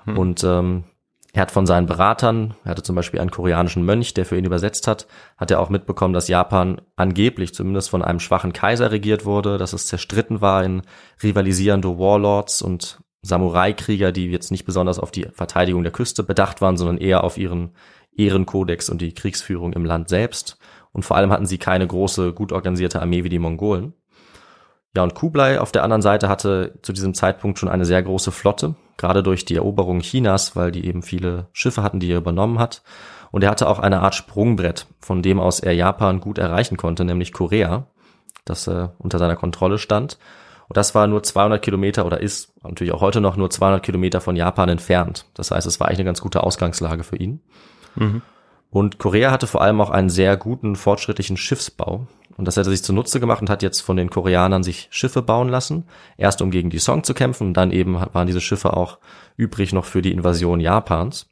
Hm. 0.06 0.18
Und 0.18 0.44
ähm, 0.44 0.84
er 1.32 1.44
hat 1.44 1.52
von 1.52 1.68
seinen 1.68 1.86
Beratern, 1.86 2.56
er 2.64 2.72
hatte 2.72 2.84
zum 2.84 2.96
Beispiel 2.96 3.20
einen 3.20 3.30
koreanischen 3.30 3.86
Mönch, 3.86 4.14
der 4.16 4.26
für 4.26 4.38
ihn 4.38 4.46
übersetzt 4.46 4.88
hat, 4.88 5.08
hat 5.38 5.52
er 5.52 5.60
auch 5.60 5.70
mitbekommen, 5.70 6.14
dass 6.14 6.28
Japan 6.28 6.82
angeblich 6.96 7.54
zumindest 7.54 7.90
von 7.90 8.02
einem 8.02 8.20
schwachen 8.20 8.52
Kaiser 8.52 8.92
regiert 8.92 9.26
wurde, 9.26 9.58
dass 9.58 9.74
es 9.74 9.86
zerstritten 9.86 10.42
war 10.42 10.64
in 10.64 10.82
rivalisierende 11.22 12.00
Warlords 12.00 12.62
und 12.62 13.00
Samurai-Krieger, 13.22 14.12
die 14.12 14.28
jetzt 14.28 14.50
nicht 14.50 14.66
besonders 14.66 14.98
auf 14.98 15.12
die 15.12 15.28
Verteidigung 15.32 15.84
der 15.84 15.92
Küste 15.92 16.24
bedacht 16.24 16.62
waren, 16.62 16.78
sondern 16.78 16.98
eher 16.98 17.24
auf 17.24 17.38
ihren 17.38 17.72
Ehrenkodex 18.16 18.90
und 18.90 19.02
die 19.02 19.14
Kriegsführung 19.14 19.74
im 19.74 19.86
Land 19.86 20.10
selbst. 20.10 20.58
Und 20.92 21.04
vor 21.04 21.18
allem 21.18 21.32
hatten 21.32 21.46
sie 21.46 21.58
keine 21.58 21.88
große, 21.88 22.34
gut 22.34 22.52
organisierte 22.52 23.02
Armee 23.02 23.24
wie 23.24 23.30
die 23.30 23.40
Mongolen. 23.40 23.94
Ja, 24.96 25.04
und 25.04 25.14
Kublai 25.14 25.60
auf 25.60 25.72
der 25.72 25.84
anderen 25.84 26.02
Seite 26.02 26.30
hatte 26.30 26.80
zu 26.82 26.94
diesem 26.94 27.14
Zeitpunkt 27.14 27.60
schon 27.60 27.70
eine 27.70 27.86
sehr 27.86 28.02
große 28.02 28.32
Flotte, 28.32 28.76
gerade 28.98 29.22
durch 29.22 29.46
die 29.46 29.56
Eroberung 29.56 30.00
Chinas, 30.00 30.56
weil 30.56 30.72
die 30.72 30.86
eben 30.88 31.04
viele 31.04 31.48
Schiffe 31.54 31.84
hatten, 31.84 32.00
die 32.00 32.12
er 32.12 32.18
übernommen 32.18 32.58
hat. 32.60 32.82
Und 33.32 33.44
er 33.44 33.52
hatte 33.52 33.68
auch 33.70 33.78
eine 33.78 34.00
Art 34.00 34.16
Sprungbrett, 34.16 34.88
von 35.00 35.22
dem 35.22 35.40
aus 35.40 35.60
er 35.60 35.74
Japan 35.74 36.20
gut 36.20 36.40
erreichen 36.40 36.78
konnte, 36.78 37.06
nämlich 37.06 37.34
Korea, 37.34 37.86
das 38.46 38.66
äh, 38.68 38.90
unter 38.98 39.20
seiner 39.20 39.36
Kontrolle 39.36 39.78
stand. 39.78 40.18
Und 40.68 40.78
das 40.78 40.96
war 40.96 41.06
nur 41.06 41.22
200 41.22 41.62
Kilometer 41.62 42.06
oder 42.06 42.22
ist 42.22 42.54
natürlich 42.64 42.94
auch 42.94 43.02
heute 43.02 43.22
noch 43.22 43.36
nur 43.36 43.50
200 43.50 43.84
Kilometer 43.84 44.22
von 44.22 44.36
Japan 44.36 44.70
entfernt. 44.70 45.26
Das 45.36 45.52
heißt, 45.52 45.68
es 45.68 45.80
war 45.80 45.88
eigentlich 45.88 46.00
eine 46.00 46.06
ganz 46.06 46.22
gute 46.22 46.44
Ausgangslage 46.44 47.04
für 47.04 47.16
ihn. 47.16 47.42
Mhm. 47.96 48.22
Und 48.72 49.00
Korea 49.00 49.32
hatte 49.32 49.48
vor 49.48 49.62
allem 49.62 49.82
auch 49.82 49.90
einen 49.90 50.10
sehr 50.10 50.38
guten, 50.38 50.76
fortschrittlichen 50.76 51.38
Schiffsbau. 51.38 52.08
Und 52.38 52.46
das 52.46 52.56
hat 52.56 52.68
er 52.68 52.70
sich 52.70 52.84
zunutze 52.84 53.20
gemacht 53.20 53.42
und 53.42 53.50
hat 53.50 53.64
jetzt 53.64 53.82
von 53.82 53.98
den 53.98 54.10
Koreanern 54.10 54.64
sich 54.64 54.88
Schiffe 54.92 55.22
bauen 55.22 55.50
lassen. 55.50 55.86
Erst 56.18 56.42
um 56.42 56.52
gegen 56.52 56.70
die 56.70 56.80
Song 56.80 57.04
zu 57.04 57.14
kämpfen 57.14 57.48
und 57.48 57.54
dann 57.56 57.72
eben 57.72 57.96
waren 58.14 58.28
diese 58.28 58.42
Schiffe 58.42 58.78
auch 58.78 59.00
übrig 59.36 59.74
noch 59.74 59.86
für 59.86 60.02
die 60.02 60.14
Invasion 60.14 60.60
Japans. 60.60 61.30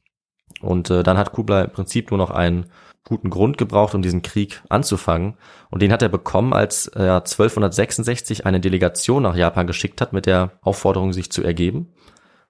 Und 0.62 0.90
äh, 0.90 1.04
dann 1.04 1.18
hat 1.18 1.32
Kublai 1.32 1.64
im 1.66 1.72
Prinzip 1.72 2.12
nur 2.12 2.18
noch 2.18 2.32
einen 2.32 2.66
guten 3.04 3.30
Grund 3.30 3.58
gebraucht, 3.58 3.96
um 3.96 4.02
diesen 4.02 4.22
Krieg 4.22 4.62
anzufangen. 4.68 5.36
Und 5.70 5.82
den 5.82 5.94
hat 5.94 6.02
er 6.02 6.10
bekommen, 6.10 6.54
als 6.54 6.88
er 6.88 7.18
1266 7.18 8.46
eine 8.46 8.60
Delegation 8.60 9.24
nach 9.24 9.36
Japan 9.36 9.68
geschickt 9.68 10.02
hat 10.02 10.12
mit 10.12 10.26
der 10.26 10.52
Aufforderung, 10.62 11.14
sich 11.14 11.32
zu 11.32 11.42
ergeben, 11.42 11.94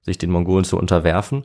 sich 0.01 0.17
den 0.17 0.31
Mongolen 0.31 0.65
zu 0.65 0.77
unterwerfen. 0.77 1.43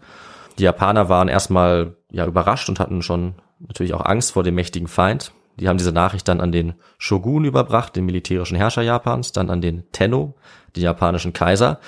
Die 0.58 0.64
Japaner 0.64 1.08
waren 1.08 1.28
erstmal 1.28 1.96
ja 2.10 2.26
überrascht 2.26 2.68
und 2.68 2.80
hatten 2.80 3.02
schon 3.02 3.34
natürlich 3.58 3.94
auch 3.94 4.04
Angst 4.04 4.32
vor 4.32 4.42
dem 4.42 4.54
mächtigen 4.54 4.88
Feind. 4.88 5.32
Die 5.58 5.68
haben 5.68 5.78
diese 5.78 5.92
Nachricht 5.92 6.28
dann 6.28 6.40
an 6.40 6.52
den 6.52 6.74
Shogun 6.98 7.44
überbracht, 7.44 7.94
den 7.94 8.06
militärischen 8.06 8.56
Herrscher 8.56 8.82
Japans, 8.82 9.32
dann 9.32 9.50
an 9.50 9.60
den 9.60 9.84
Tenno, 9.92 10.34
den 10.76 10.82
japanischen 10.82 11.32
Kaiser. 11.32 11.78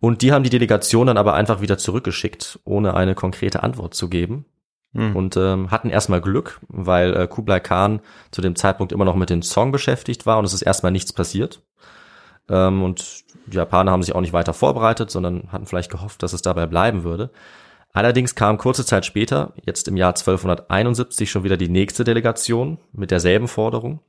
Und 0.00 0.22
die 0.22 0.32
haben 0.32 0.42
die 0.42 0.50
Delegation 0.50 1.06
dann 1.06 1.18
aber 1.18 1.34
einfach 1.34 1.60
wieder 1.60 1.76
zurückgeschickt, 1.76 2.58
ohne 2.64 2.94
eine 2.94 3.14
konkrete 3.14 3.62
Antwort 3.62 3.94
zu 3.94 4.08
geben. 4.08 4.46
Hm. 4.94 5.14
Und 5.14 5.36
ähm, 5.36 5.70
hatten 5.70 5.90
erstmal 5.90 6.20
Glück, 6.20 6.58
weil 6.68 7.14
äh, 7.14 7.26
Kublai 7.28 7.60
Khan 7.60 8.00
zu 8.30 8.40
dem 8.40 8.56
Zeitpunkt 8.56 8.92
immer 8.92 9.04
noch 9.04 9.14
mit 9.14 9.30
dem 9.30 9.42
Song 9.42 9.70
beschäftigt 9.70 10.26
war 10.26 10.38
und 10.38 10.44
es 10.44 10.54
ist 10.54 10.62
erstmal 10.62 10.90
nichts 10.90 11.12
passiert. 11.12 11.62
Ähm, 12.48 12.82
und 12.82 13.24
die 13.46 13.56
Japaner 13.56 13.92
haben 13.92 14.02
sich 14.02 14.14
auch 14.14 14.20
nicht 14.20 14.32
weiter 14.32 14.54
vorbereitet, 14.54 15.10
sondern 15.10 15.52
hatten 15.52 15.66
vielleicht 15.66 15.90
gehofft, 15.90 16.22
dass 16.22 16.32
es 16.32 16.42
dabei 16.42 16.66
bleiben 16.66 17.04
würde. 17.04 17.30
Allerdings 17.92 18.34
kam 18.34 18.56
kurze 18.56 18.84
Zeit 18.84 19.04
später, 19.04 19.52
jetzt 19.64 19.88
im 19.88 19.96
Jahr 19.96 20.10
1271, 20.10 21.30
schon 21.30 21.44
wieder 21.44 21.56
die 21.56 21.68
nächste 21.68 22.04
Delegation 22.04 22.78
mit 22.92 23.10
derselben 23.10 23.48
Forderung. 23.48 24.00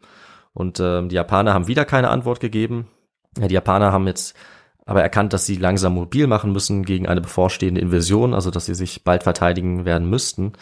Und 0.54 0.80
ähm, 0.80 1.10
die 1.10 1.16
Japaner 1.16 1.54
haben 1.54 1.68
wieder 1.68 1.86
keine 1.86 2.10
Antwort 2.10 2.40
gegeben. 2.40 2.88
Die 3.38 3.54
Japaner 3.54 3.92
haben 3.92 4.08
jetzt 4.08 4.36
aber 4.86 5.02
erkannt, 5.02 5.34
dass 5.34 5.46
sie 5.46 5.56
langsam 5.56 5.94
mobil 5.94 6.28
machen 6.28 6.52
müssen 6.52 6.84
gegen 6.84 7.08
eine 7.08 7.22
bevorstehende 7.22 7.82
Invasion, 7.82 8.34
also 8.34 8.52
dass 8.52 8.66
sie 8.66 8.76
sich 8.76 9.04
bald 9.04 9.24
verteidigen 9.24 9.86
werden 9.86 10.10
müssten. 10.10 10.54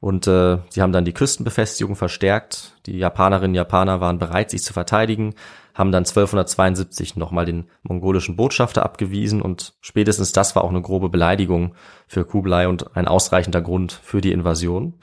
Und 0.00 0.26
äh, 0.26 0.58
sie 0.68 0.82
haben 0.82 0.92
dann 0.92 1.04
die 1.04 1.14
Küstenbefestigung 1.14 1.96
verstärkt. 1.96 2.72
Die 2.86 2.98
Japanerinnen 2.98 3.52
und 3.52 3.56
Japaner 3.56 4.00
waren 4.00 4.18
bereit, 4.18 4.50
sich 4.50 4.62
zu 4.62 4.72
verteidigen, 4.72 5.34
haben 5.76 5.92
dann 5.92 6.04
1272 6.04 7.16
nochmal 7.16 7.44
den 7.44 7.68
mongolischen 7.82 8.34
Botschafter 8.34 8.82
abgewiesen 8.82 9.42
und 9.42 9.74
spätestens 9.80 10.32
das 10.32 10.56
war 10.56 10.64
auch 10.64 10.70
eine 10.70 10.80
grobe 10.80 11.10
Beleidigung 11.10 11.74
für 12.08 12.24
Kublai 12.24 12.66
und 12.66 12.96
ein 12.96 13.06
ausreichender 13.06 13.60
Grund 13.60 13.92
für 13.92 14.22
die 14.22 14.32
Invasion. 14.32 14.94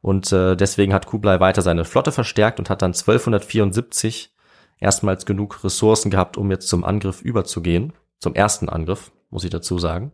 Und 0.00 0.32
äh, 0.32 0.54
deswegen 0.54 0.94
hat 0.94 1.06
Kublai 1.06 1.40
weiter 1.40 1.62
seine 1.62 1.84
Flotte 1.84 2.12
verstärkt 2.12 2.60
und 2.60 2.70
hat 2.70 2.82
dann 2.82 2.92
1274 2.92 4.32
erstmals 4.78 5.26
genug 5.26 5.64
Ressourcen 5.64 6.10
gehabt, 6.10 6.36
um 6.36 6.50
jetzt 6.50 6.68
zum 6.68 6.84
Angriff 6.84 7.20
überzugehen. 7.20 7.92
Zum 8.20 8.34
ersten 8.34 8.68
Angriff, 8.68 9.10
muss 9.30 9.44
ich 9.44 9.50
dazu 9.50 9.78
sagen. 9.78 10.12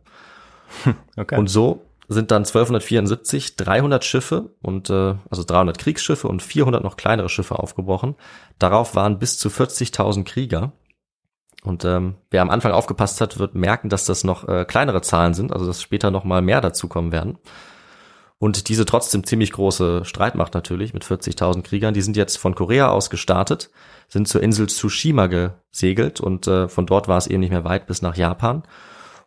Okay. 1.17 1.37
Und 1.37 1.47
so 1.47 1.85
sind 2.11 2.31
dann 2.31 2.41
1274 2.41 3.55
300 3.55 4.03
Schiffe 4.03 4.51
und 4.61 4.89
äh, 4.89 5.15
also 5.29 5.43
300 5.45 5.77
Kriegsschiffe 5.77 6.27
und 6.27 6.41
400 6.41 6.83
noch 6.83 6.97
kleinere 6.97 7.29
Schiffe 7.29 7.57
aufgebrochen. 7.57 8.15
Darauf 8.59 8.95
waren 8.95 9.17
bis 9.17 9.37
zu 9.37 9.49
40.000 9.49 10.25
Krieger. 10.25 10.73
Und 11.63 11.85
ähm, 11.85 12.15
wer 12.29 12.41
am 12.41 12.49
Anfang 12.49 12.71
aufgepasst 12.71 13.21
hat, 13.21 13.39
wird 13.39 13.55
merken, 13.55 13.87
dass 13.87 14.05
das 14.05 14.23
noch 14.23 14.47
äh, 14.47 14.65
kleinere 14.65 15.01
Zahlen 15.01 15.33
sind, 15.33 15.53
also 15.53 15.65
dass 15.65 15.81
später 15.81 16.11
noch 16.11 16.23
mal 16.23 16.41
mehr 16.41 16.59
dazukommen 16.59 17.11
werden. 17.11 17.37
Und 18.39 18.69
diese 18.69 18.85
trotzdem 18.85 19.23
ziemlich 19.23 19.51
große 19.51 20.03
Streitmacht 20.03 20.55
natürlich 20.55 20.93
mit 20.93 21.05
40.000 21.05 21.61
Kriegern, 21.61 21.93
die 21.93 22.01
sind 22.01 22.17
jetzt 22.17 22.37
von 22.37 22.55
Korea 22.55 22.89
aus 22.89 23.11
gestartet, 23.11 23.69
sind 24.07 24.27
zur 24.27 24.41
Insel 24.41 24.67
Tsushima 24.67 25.27
gesegelt 25.27 26.19
und 26.19 26.47
äh, 26.47 26.67
von 26.67 26.87
dort 26.87 27.07
war 27.07 27.19
es 27.19 27.27
eben 27.27 27.39
nicht 27.39 27.51
mehr 27.51 27.63
weit 27.63 27.85
bis 27.85 28.01
nach 28.01 28.17
Japan 28.17 28.63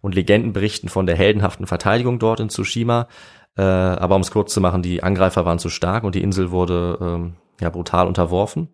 und 0.04 0.14
Legenden 0.14 0.52
berichten 0.52 0.90
von 0.90 1.06
der 1.06 1.16
heldenhaften 1.16 1.66
Verteidigung 1.66 2.18
dort 2.18 2.38
in 2.38 2.50
Tsushima. 2.50 3.08
Äh, 3.56 3.62
aber 3.62 4.16
um 4.16 4.20
es 4.20 4.30
kurz 4.30 4.52
zu 4.52 4.60
machen, 4.60 4.82
die 4.82 5.02
Angreifer 5.02 5.46
waren 5.46 5.58
zu 5.58 5.70
stark 5.70 6.04
und 6.04 6.14
die 6.14 6.20
Insel 6.20 6.50
wurde 6.50 6.98
ähm, 7.00 7.36
ja 7.58 7.70
brutal 7.70 8.06
unterworfen. 8.06 8.68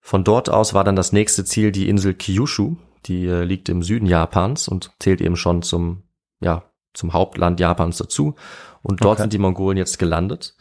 Von 0.00 0.24
dort 0.24 0.48
aus 0.48 0.72
war 0.72 0.82
dann 0.82 0.96
das 0.96 1.12
nächste 1.12 1.44
Ziel 1.44 1.70
die 1.70 1.86
Insel 1.86 2.14
Kyushu, 2.14 2.76
die 3.04 3.26
äh, 3.26 3.44
liegt 3.44 3.68
im 3.68 3.82
Süden 3.82 4.06
Japans 4.06 4.66
und 4.66 4.90
zählt 5.00 5.20
eben 5.20 5.36
schon 5.36 5.60
zum 5.60 6.04
ja 6.40 6.62
zum 6.94 7.12
Hauptland 7.12 7.60
Japans 7.60 7.98
dazu. 7.98 8.34
Und 8.80 9.04
dort 9.04 9.16
okay. 9.16 9.24
sind 9.24 9.34
die 9.34 9.38
Mongolen 9.38 9.76
jetzt 9.76 9.98
gelandet. 9.98 10.56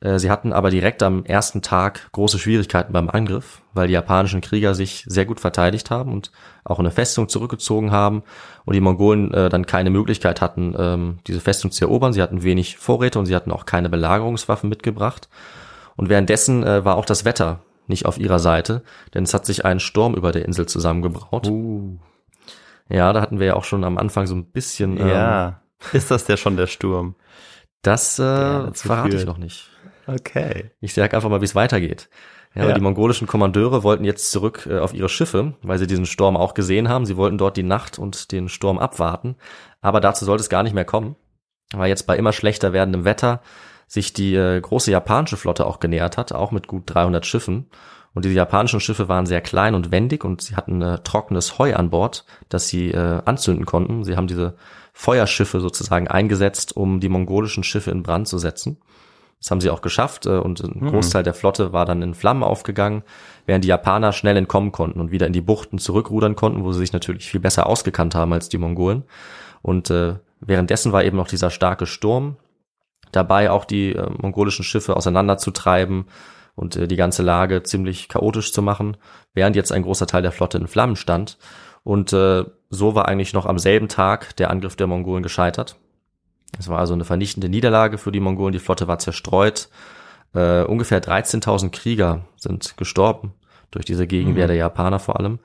Äh, 0.00 0.18
sie 0.18 0.30
hatten 0.30 0.52
aber 0.52 0.70
direkt 0.70 1.02
am 1.02 1.24
ersten 1.24 1.62
Tag 1.62 2.10
große 2.12 2.38
Schwierigkeiten 2.38 2.92
beim 2.92 3.08
Angriff, 3.08 3.62
weil 3.72 3.86
die 3.86 3.94
japanischen 3.94 4.40
Krieger 4.40 4.74
sich 4.74 5.04
sehr 5.08 5.24
gut 5.24 5.40
verteidigt 5.40 5.90
haben 5.90 6.12
und 6.12 6.32
auch 6.64 6.78
eine 6.78 6.90
Festung 6.90 7.28
zurückgezogen 7.28 7.92
haben 7.92 8.22
und 8.64 8.74
die 8.74 8.80
Mongolen 8.80 9.32
äh, 9.32 9.48
dann 9.48 9.66
keine 9.66 9.90
Möglichkeit 9.90 10.40
hatten, 10.40 10.74
ähm, 10.78 11.18
diese 11.26 11.40
Festung 11.40 11.70
zu 11.70 11.84
erobern. 11.84 12.12
Sie 12.12 12.22
hatten 12.22 12.42
wenig 12.42 12.76
Vorräte 12.76 13.18
und 13.18 13.26
sie 13.26 13.34
hatten 13.34 13.52
auch 13.52 13.64
keine 13.64 13.88
Belagerungswaffen 13.88 14.68
mitgebracht. 14.68 15.28
Und 15.96 16.08
währenddessen 16.10 16.62
äh, 16.62 16.84
war 16.84 16.96
auch 16.96 17.06
das 17.06 17.24
Wetter 17.24 17.60
nicht 17.86 18.04
auf 18.04 18.18
ihrer 18.18 18.38
Seite, 18.38 18.82
denn 19.14 19.24
es 19.24 19.32
hat 19.32 19.46
sich 19.46 19.64
ein 19.64 19.80
Sturm 19.80 20.14
über 20.14 20.32
der 20.32 20.44
Insel 20.44 20.66
zusammengebraut. 20.66 21.46
Uh. 21.46 21.98
Ja, 22.88 23.12
da 23.12 23.20
hatten 23.20 23.38
wir 23.40 23.46
ja 23.46 23.54
auch 23.54 23.64
schon 23.64 23.84
am 23.84 23.96
Anfang 23.96 24.26
so 24.26 24.34
ein 24.34 24.44
bisschen. 24.44 24.98
Ähm, 24.98 25.08
ja, 25.08 25.60
ist 25.92 26.10
das 26.10 26.24
der 26.24 26.36
schon 26.36 26.56
der 26.56 26.66
Sturm? 26.66 27.14
Das 27.82 28.18
äh, 28.18 28.72
verrate 28.72 29.16
ich 29.16 29.24
noch 29.24 29.38
nicht. 29.38 29.70
Okay. 30.06 30.70
Ich 30.80 30.94
sage 30.94 31.16
einfach 31.16 31.28
mal, 31.28 31.40
wie 31.40 31.46
es 31.46 31.54
weitergeht. 31.54 32.08
Ja, 32.54 32.68
ja. 32.68 32.74
Die 32.74 32.80
mongolischen 32.80 33.26
Kommandeure 33.26 33.82
wollten 33.82 34.04
jetzt 34.04 34.30
zurück 34.30 34.66
äh, 34.70 34.78
auf 34.78 34.94
ihre 34.94 35.08
Schiffe, 35.08 35.54
weil 35.62 35.78
sie 35.78 35.86
diesen 35.86 36.06
Sturm 36.06 36.36
auch 36.36 36.54
gesehen 36.54 36.88
haben. 36.88 37.04
Sie 37.04 37.16
wollten 37.16 37.38
dort 37.38 37.56
die 37.56 37.62
Nacht 37.62 37.98
und 37.98 38.32
den 38.32 38.48
Sturm 38.48 38.78
abwarten. 38.78 39.36
Aber 39.82 40.00
dazu 40.00 40.24
sollte 40.24 40.40
es 40.40 40.48
gar 40.48 40.62
nicht 40.62 40.74
mehr 40.74 40.84
kommen, 40.84 41.16
weil 41.72 41.88
jetzt 41.88 42.06
bei 42.06 42.16
immer 42.16 42.32
schlechter 42.32 42.72
werdendem 42.72 43.04
Wetter 43.04 43.42
sich 43.86 44.12
die 44.12 44.34
äh, 44.34 44.60
große 44.60 44.90
japanische 44.90 45.36
Flotte 45.36 45.66
auch 45.66 45.80
genähert 45.80 46.16
hat, 46.16 46.32
auch 46.32 46.50
mit 46.50 46.66
gut 46.66 46.84
300 46.86 47.26
Schiffen. 47.26 47.68
Und 48.14 48.24
diese 48.24 48.34
japanischen 48.34 48.80
Schiffe 48.80 49.08
waren 49.08 49.26
sehr 49.26 49.42
klein 49.42 49.74
und 49.74 49.90
wendig 49.90 50.24
und 50.24 50.40
sie 50.40 50.56
hatten 50.56 50.80
äh, 50.80 50.98
trockenes 51.00 51.58
Heu 51.58 51.74
an 51.74 51.90
Bord, 51.90 52.24
das 52.48 52.68
sie 52.68 52.90
äh, 52.90 53.20
anzünden 53.26 53.66
konnten. 53.66 54.04
Sie 54.04 54.16
haben 54.16 54.26
diese 54.26 54.56
Feuerschiffe 54.94 55.60
sozusagen 55.60 56.08
eingesetzt, 56.08 56.74
um 56.74 57.00
die 57.00 57.10
mongolischen 57.10 57.62
Schiffe 57.62 57.90
in 57.90 58.02
Brand 58.02 58.26
zu 58.26 58.38
setzen. 58.38 58.78
Das 59.40 59.50
haben 59.50 59.60
sie 59.60 59.70
auch 59.70 59.82
geschafft 59.82 60.26
äh, 60.26 60.38
und 60.38 60.60
ein 60.60 60.88
Großteil 60.88 61.22
der 61.22 61.34
Flotte 61.34 61.72
war 61.72 61.84
dann 61.84 62.02
in 62.02 62.14
Flammen 62.14 62.42
aufgegangen, 62.42 63.02
während 63.44 63.64
die 63.64 63.68
Japaner 63.68 64.12
schnell 64.12 64.36
entkommen 64.36 64.72
konnten 64.72 65.00
und 65.00 65.10
wieder 65.10 65.26
in 65.26 65.32
die 65.32 65.40
Buchten 65.40 65.78
zurückrudern 65.78 66.36
konnten, 66.36 66.64
wo 66.64 66.72
sie 66.72 66.80
sich 66.80 66.92
natürlich 66.92 67.28
viel 67.28 67.40
besser 67.40 67.66
ausgekannt 67.66 68.14
haben 68.14 68.32
als 68.32 68.48
die 68.48 68.58
Mongolen. 68.58 69.04
Und 69.62 69.90
äh, 69.90 70.14
währenddessen 70.40 70.92
war 70.92 71.04
eben 71.04 71.16
noch 71.16 71.28
dieser 71.28 71.50
starke 71.50 71.86
Sturm 71.86 72.36
dabei, 73.12 73.50
auch 73.50 73.64
die 73.64 73.92
äh, 73.92 74.10
mongolischen 74.18 74.64
Schiffe 74.64 74.96
auseinanderzutreiben 74.96 76.06
und 76.54 76.76
äh, 76.76 76.88
die 76.88 76.96
ganze 76.96 77.22
Lage 77.22 77.62
ziemlich 77.62 78.08
chaotisch 78.08 78.52
zu 78.52 78.62
machen, 78.62 78.96
während 79.34 79.56
jetzt 79.56 79.72
ein 79.72 79.82
großer 79.82 80.06
Teil 80.06 80.22
der 80.22 80.32
Flotte 80.32 80.58
in 80.58 80.66
Flammen 80.66 80.96
stand. 80.96 81.38
Und 81.84 82.12
äh, 82.12 82.44
so 82.70 82.94
war 82.94 83.06
eigentlich 83.06 83.32
noch 83.32 83.46
am 83.46 83.58
selben 83.58 83.88
Tag 83.88 84.34
der 84.36 84.50
Angriff 84.50 84.74
der 84.74 84.86
Mongolen 84.86 85.22
gescheitert. 85.22 85.76
Es 86.58 86.68
war 86.68 86.78
also 86.78 86.94
eine 86.94 87.04
vernichtende 87.04 87.48
Niederlage 87.48 87.98
für 87.98 88.12
die 88.12 88.20
Mongolen. 88.20 88.52
Die 88.52 88.58
Flotte 88.58 88.88
war 88.88 88.98
zerstreut. 88.98 89.68
Äh, 90.34 90.62
ungefähr 90.62 91.02
13.000 91.02 91.70
Krieger 91.70 92.24
sind 92.36 92.76
gestorben 92.76 93.32
durch 93.70 93.84
diese 93.84 94.06
Gegenwehr 94.06 94.46
der 94.46 94.56
Japaner 94.56 94.98
vor 94.98 95.18
allem. 95.18 95.38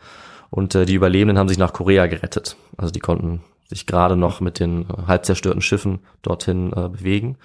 Und 0.50 0.76
äh, 0.76 0.86
die 0.86 0.96
Überlebenden 0.96 1.38
haben 1.38 1.50
sich 1.50 1.58
nach 1.58 1.74
Korea 1.74 2.08
gerettet. 2.08 2.56
Also 2.78 2.92
die 2.92 3.00
konnten 3.00 3.42
sich 3.68 3.88
gerade 3.88 4.16
noch 4.16 4.42
mit 4.42 4.60
den 4.60 4.84
äh, 4.84 5.08
halb 5.08 5.26
zerstörten 5.26 5.62
Schiffen 5.62 6.00
dorthin 6.22 6.72
äh, 6.74 6.90
bewegen. 6.90 7.38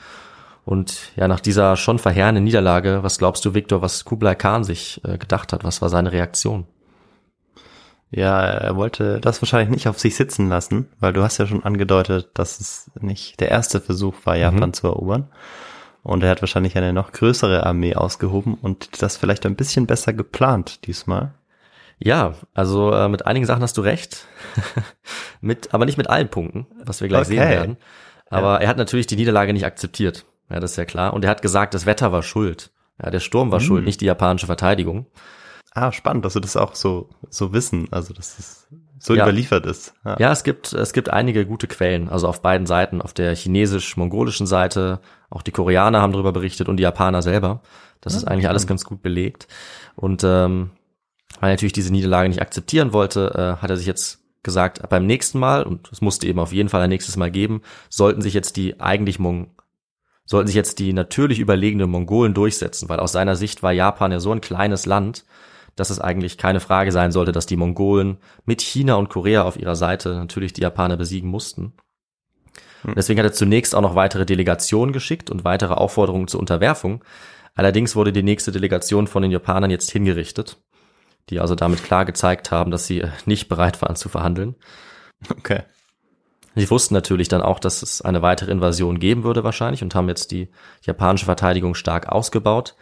Und 0.65 1.13
ja, 1.15 1.29
nach 1.29 1.41
dieser 1.41 1.77
schon 1.77 2.01
verheerenden 2.01 2.43
Niederlage, 2.43 3.03
was 3.03 3.19
glaubst 3.19 3.45
du, 3.45 3.55
Viktor, 3.55 3.83
was 3.83 4.05
Kublai 4.05 4.35
Khan 4.35 4.65
sich 4.65 5.01
äh, 5.05 5.17
gedacht 5.17 5.53
hat? 5.53 5.63
Was 5.63 5.81
war 5.81 5.89
seine 5.89 6.11
Reaktion? 6.11 6.67
Ja, 8.11 8.41
er 8.41 8.77
wollte 8.77 9.21
das 9.21 9.43
wahrscheinlich 9.43 9.69
nicht 9.69 9.89
auf 9.89 9.99
sich 9.99 10.15
sitzen 10.17 10.49
lassen, 10.49 10.89
weil 11.01 11.13
du 11.13 11.23
hast 11.23 11.39
ja 11.39 11.47
schon 11.47 11.65
angedeutet, 11.65 12.31
dass 12.35 12.61
es 12.61 12.91
nicht 13.01 13.41
der 13.41 13.51
erste 13.51 13.81
Versuch 13.81 14.15
war, 14.25 14.37
Japan 14.37 14.73
zu 14.73 14.87
erobern. 14.87 15.29
Und 16.03 16.23
er 16.23 16.31
hat 16.31 16.41
wahrscheinlich 16.41 16.77
eine 16.77 16.93
noch 16.93 17.11
größere 17.11 17.67
Armee 17.67 17.97
ausgehoben 17.97 18.55
und 18.55 19.03
das 19.03 19.17
vielleicht 19.17 19.45
ein 19.45 19.57
bisschen 19.57 19.87
besser 19.87 20.13
geplant 20.13 20.87
diesmal. 20.87 21.35
Ja, 21.99 22.35
also 22.55 22.93
äh, 22.93 23.09
mit 23.09 23.27
einigen 23.27 23.45
Sachen 23.47 23.63
hast 23.63 23.77
du 23.77 23.81
recht, 23.81 24.27
mit, 25.41 25.75
aber 25.75 25.85
nicht 25.85 25.99
mit 25.99 26.09
allen 26.09 26.29
Punkten, 26.29 26.67
was 26.85 27.01
wir 27.01 27.09
gleich 27.09 27.23
Okay. 27.27 27.31
sehen 27.39 27.49
werden. 27.49 27.77
Aber 28.31 28.61
er 28.61 28.69
hat 28.69 28.77
natürlich 28.77 29.07
die 29.07 29.17
Niederlage 29.17 29.53
nicht 29.53 29.65
akzeptiert. 29.67 30.27
Ja, 30.49 30.61
das 30.61 30.73
ist 30.73 30.77
ja 30.77 30.85
klar. 30.85 31.13
Und 31.13 31.25
er 31.25 31.31
hat 31.31 31.43
gesagt, 31.43 31.75
das 31.75 31.87
Wetter 31.87 32.13
war 32.13 32.23
schuld. 32.23 32.71
Ja, 33.03 33.11
der 33.11 33.21
Sturm 33.21 33.51
war 33.51 33.61
schuld, 33.61 33.85
nicht 33.85 34.01
die 34.01 34.07
japanische 34.07 34.47
Verteidigung. 34.47 35.07
Ah, 35.79 35.93
spannend, 35.93 36.25
dass 36.25 36.35
wir 36.35 36.41
das 36.41 36.57
auch 36.57 36.75
so, 36.75 37.11
so 37.29 37.53
wissen, 37.53 37.89
also 37.91 38.15
dass 38.15 38.39
es 38.39 38.67
so 38.99 39.15
Ja. 39.15 39.25
überliefert 39.25 39.67
ist. 39.67 39.93
Ja, 40.19 40.33
es 40.33 40.43
gibt, 40.43 40.73
es 40.73 40.95
gibt 40.95 41.11
einige 41.11 41.45
gute 41.45 41.67
Quellen, 41.67 42.09
also 42.09 42.29
auf 42.29 42.41
beiden 42.41 42.67
Seiten, 42.67 43.03
auf 43.03 43.13
der 43.13 43.35
chinesisch-mongolischen 43.37 44.47
Seite, 44.47 45.01
auch 45.29 45.43
die 45.43 45.51
Koreaner 45.51 46.01
haben 46.01 46.13
darüber 46.13 46.33
berichtet 46.33 46.71
und 46.71 46.79
die 46.79 46.83
Japaner 46.83 47.21
selber. 47.21 47.61
Das 48.01 48.15
ist 48.15 48.25
eigentlich 48.25 48.49
alles 48.49 48.67
ganz 48.67 48.85
gut 48.87 49.03
belegt. 49.03 49.49
Und 49.97 50.25
ähm, 50.25 50.71
weil 51.41 51.51
er 51.51 51.53
natürlich 51.53 51.75
diese 51.75 51.93
Niederlage 51.93 52.31
nicht 52.31 52.41
akzeptieren 52.41 52.95
wollte, 52.95 53.35
äh, 53.59 53.63
hat 53.63 53.69
er 53.69 53.77
sich 53.77 53.87
jetzt 53.87 54.21
gesagt, 54.43 54.89
beim 54.89 55.05
nächsten 55.05 55.39
Mal, 55.39 55.65
und 55.65 55.93
es 55.93 56.01
musste 56.01 56.27
eben 56.27 56.39
auf 56.39 56.53
jeden 56.55 56.71
Fall 56.71 56.81
ein 56.81 56.89
nächstes 56.89 57.19
Mal 57.19 57.31
geben, 57.31 57.61
sollten 57.91 58.23
sich 58.23 58.33
jetzt 58.33 58.57
die 58.57 58.81
eigentlich 58.81 59.19
Mong 59.19 59.51
sollten 60.25 60.49
sich 60.49 60.57
jetzt 60.57 60.79
die 60.81 60.93
natürlich 60.93 61.39
überlegenen 61.39 61.89
Mongolen 61.91 62.35
durchsetzen, 62.35 62.89
weil 62.89 62.99
aus 62.99 63.13
seiner 63.13 63.37
Sicht 63.37 63.63
war 63.63 63.73
Japan 63.73 64.11
ja 64.11 64.19
so 64.21 64.33
ein 64.33 64.41
kleines 64.41 64.85
Land, 64.87 65.25
dass 65.77 65.91
es 65.91 66.01
eigentlich 66.01 66.39
keine 66.39 66.61
Frage 66.61 66.91
sein 66.91 67.13
sollte, 67.13 67.33
dass 67.33 67.47
die 67.47 67.57
Mongolen 67.57 68.19
mit 68.45 68.63
China 68.63 68.95
und 68.95 69.11
Korea 69.11 69.45
auf 69.45 69.59
ihrer 69.59 69.77
Seite 69.77 70.15
natürlich 70.15 70.53
die 70.53 70.63
Japaner 70.63 70.97
besiegen 70.97 71.31
mussten. 71.31 71.75
Und 72.83 72.97
Deswegen 72.97 73.19
hat 73.19 73.27
er 73.27 73.33
zunächst 73.33 73.75
auch 73.75 73.83
noch 73.83 73.95
weitere 73.95 74.27
Delegationen 74.27 74.93
geschickt 74.93 75.31
und 75.31 75.45
weitere 75.45 75.75
Aufforderungen 75.75 76.29
zur 76.29 76.41
Unterwerfung. 76.41 77.05
Allerdings 77.55 77.97
wurde 77.97 78.13
die 78.13 78.23
nächste 78.23 78.53
Delegation 78.53 79.07
von 79.07 79.23
den 79.23 79.31
Japanern 79.31 79.71
jetzt 79.71 79.91
hingerichtet, 79.91 80.59
die 81.31 81.41
also 81.41 81.55
damit 81.55 81.83
klar 81.83 82.05
gezeigt 82.05 82.51
haben, 82.51 82.71
dass 82.71 82.87
sie 82.87 83.01
äh, 83.01 83.09
nicht 83.25 83.49
bereit 83.49 83.81
waren 83.83 83.97
zu 83.97 84.09
verhandeln. 84.09 84.57
Okay. 85.31 85.63
Sie 86.55 86.71
wussten 86.71 86.95
natürlich 86.95 87.29
dann 87.29 87.43
auch, 87.43 87.59
dass 87.59 87.83
es 87.83 88.01
eine 88.01 88.23
weitere 88.23 88.51
Invasion 88.51 88.99
geben 88.99 89.25
würde 89.25 89.45
wahrscheinlich 89.45 89.83
und 89.83 89.95
haben 89.95 90.09
jetzt 90.09 90.31
die 90.31 90.49
japanische 90.83 91.27
Verteidigung 91.27 91.75
stark 91.75 92.09
ausgebaut. 92.09 92.77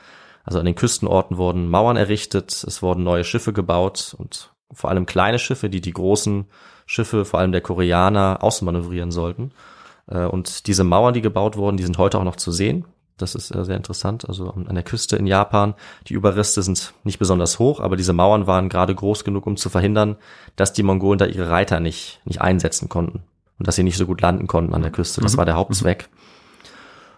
Also 0.44 0.58
an 0.58 0.66
den 0.66 0.74
Küstenorten 0.74 1.36
wurden 1.36 1.68
Mauern 1.68 1.96
errichtet, 1.96 2.64
es 2.66 2.82
wurden 2.82 3.02
neue 3.02 3.24
Schiffe 3.24 3.52
gebaut 3.52 4.14
und 4.18 4.52
vor 4.72 4.90
allem 4.90 5.06
kleine 5.06 5.38
Schiffe, 5.38 5.70
die 5.70 5.80
die 5.80 5.92
großen 5.92 6.46
Schiffe, 6.86 7.24
vor 7.24 7.40
allem 7.40 7.52
der 7.52 7.60
Koreaner, 7.62 8.38
ausmanövrieren 8.42 9.10
sollten. 9.10 9.52
Äh, 10.06 10.26
Und 10.26 10.66
diese 10.66 10.84
Mauern, 10.84 11.14
die 11.14 11.22
gebaut 11.22 11.56
wurden, 11.56 11.76
die 11.76 11.84
sind 11.84 11.98
heute 11.98 12.18
auch 12.18 12.24
noch 12.24 12.36
zu 12.36 12.52
sehen. 12.52 12.84
Das 13.16 13.34
ist 13.34 13.54
äh, 13.54 13.64
sehr 13.64 13.76
interessant. 13.76 14.28
Also 14.28 14.50
an 14.50 14.74
der 14.74 14.82
Küste 14.82 15.16
in 15.16 15.26
Japan, 15.26 15.74
die 16.08 16.14
Überreste 16.14 16.62
sind 16.62 16.94
nicht 17.04 17.18
besonders 17.18 17.58
hoch, 17.58 17.80
aber 17.80 17.96
diese 17.96 18.12
Mauern 18.12 18.46
waren 18.46 18.68
gerade 18.68 18.94
groß 18.94 19.24
genug, 19.24 19.46
um 19.46 19.56
zu 19.56 19.70
verhindern, 19.70 20.16
dass 20.56 20.72
die 20.72 20.82
Mongolen 20.82 21.18
da 21.18 21.26
ihre 21.26 21.48
Reiter 21.48 21.80
nicht, 21.80 22.20
nicht 22.24 22.40
einsetzen 22.40 22.88
konnten 22.88 23.22
und 23.58 23.68
dass 23.68 23.76
sie 23.76 23.84
nicht 23.84 23.96
so 23.96 24.06
gut 24.06 24.20
landen 24.20 24.46
konnten 24.46 24.74
an 24.74 24.82
der 24.82 24.90
Küste. 24.90 25.20
Das 25.20 25.36
war 25.36 25.44
der 25.44 25.54
Hauptzweck. 25.54 26.08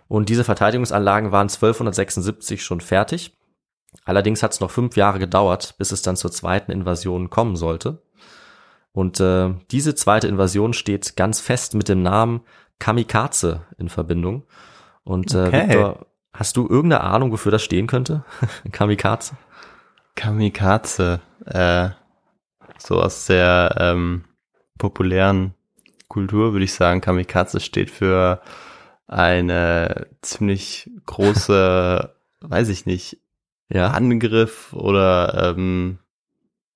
Und 0.09 0.29
diese 0.29 0.45
Verteidigungsanlagen 0.45 1.33
waren 1.33 1.49
1276 1.49 2.63
schon 2.63 2.81
fertig. 2.81 3.37
Allerdings 4.05 4.43
hat 4.43 4.53
es 4.53 4.61
noch 4.61 4.71
fünf 4.71 4.97
Jahre 4.97 5.19
gedauert, 5.19 5.75
bis 5.79 5.91
es 5.91 6.03
dann 6.03 6.17
zur 6.17 6.31
zweiten 6.31 6.71
Invasion 6.71 7.31
kommen 7.31 7.57
sollte. 7.57 8.03
Und 8.93 9.21
äh, 9.21 9.55
diese 9.71 9.95
zweite 9.95 10.29
Invasion 10.29 10.73
steht 10.73 11.17
ganz 11.17 11.41
fest 11.41 11.75
mit 11.75 11.89
dem 11.89 12.03
Namen 12.03 12.43
Kamikaze 12.79 13.63
in 13.79 13.89
Verbindung. 13.89 14.45
Und 15.05 15.35
äh, 15.35 15.49
Okay. 15.49 15.69
Victor, 15.69 16.07
hast 16.33 16.57
du 16.57 16.69
irgendeine 16.69 17.03
Ahnung, 17.03 17.33
wofür 17.33 17.53
das 17.53 17.63
stehen 17.63 17.87
könnte? 17.87 18.25
Kamikaze? 18.73 19.37
Kamikaze, 20.15 21.21
äh, 21.45 21.91
so 22.79 23.01
aus 23.01 23.27
der 23.27 23.77
ähm, 23.79 24.25
populären 24.79 25.55
Kultur 26.09 26.53
würde 26.53 26.65
ich 26.65 26.73
sagen, 26.73 27.01
Kamikaze 27.01 27.61
steht 27.61 27.91
für 27.91 28.41
eine 29.07 30.09
ziemlich 30.23 30.91
große, 31.07 32.15
weiß 32.41 32.69
ich 32.69 32.87
nicht, 32.87 33.19
Ja. 33.69 33.89
Angriff 33.89 34.73
oder 34.73 35.55
ähm, 35.57 35.99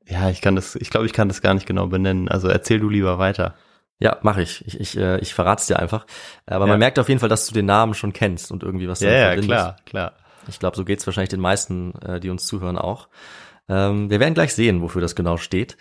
ja, 0.06 0.28
ich 0.30 0.40
kann 0.40 0.56
das, 0.56 0.74
ich 0.76 0.90
glaube, 0.90 1.06
ich 1.06 1.12
kann 1.12 1.28
das 1.28 1.40
gar 1.42 1.54
nicht 1.54 1.66
genau 1.66 1.86
benennen. 1.86 2.28
Also 2.28 2.48
erzähl 2.48 2.80
du 2.80 2.88
lieber 2.88 3.18
weiter. 3.18 3.54
Ja, 4.00 4.18
mache 4.22 4.42
ich. 4.42 4.66
Ich, 4.66 4.80
ich, 4.80 4.96
äh, 4.96 5.18
ich 5.20 5.34
verrat's 5.34 5.66
dir 5.66 5.78
einfach. 5.78 6.06
Aber 6.46 6.64
Ja. 6.64 6.70
man 6.72 6.78
merkt 6.78 6.98
auf 6.98 7.08
jeden 7.08 7.20
Fall, 7.20 7.28
dass 7.28 7.46
du 7.46 7.54
den 7.54 7.66
Namen 7.66 7.94
schon 7.94 8.12
kennst 8.12 8.50
und 8.50 8.62
irgendwie 8.62 8.88
was 8.88 9.00
Ja, 9.00 9.10
damit 9.30 9.44
ja, 9.44 9.46
klar, 9.46 9.76
klar. 9.84 10.12
Ich 10.48 10.58
glaube, 10.58 10.76
so 10.76 10.84
geht's 10.84 11.06
wahrscheinlich 11.06 11.28
den 11.28 11.40
meisten, 11.40 11.92
äh, 12.00 12.18
die 12.18 12.30
uns 12.30 12.46
zuhören, 12.46 12.78
auch. 12.78 13.08
Ähm, 13.68 14.10
wir 14.10 14.18
werden 14.18 14.34
gleich 14.34 14.54
sehen, 14.54 14.80
wofür 14.82 15.02
das 15.02 15.14
genau 15.14 15.36
steht. 15.36 15.76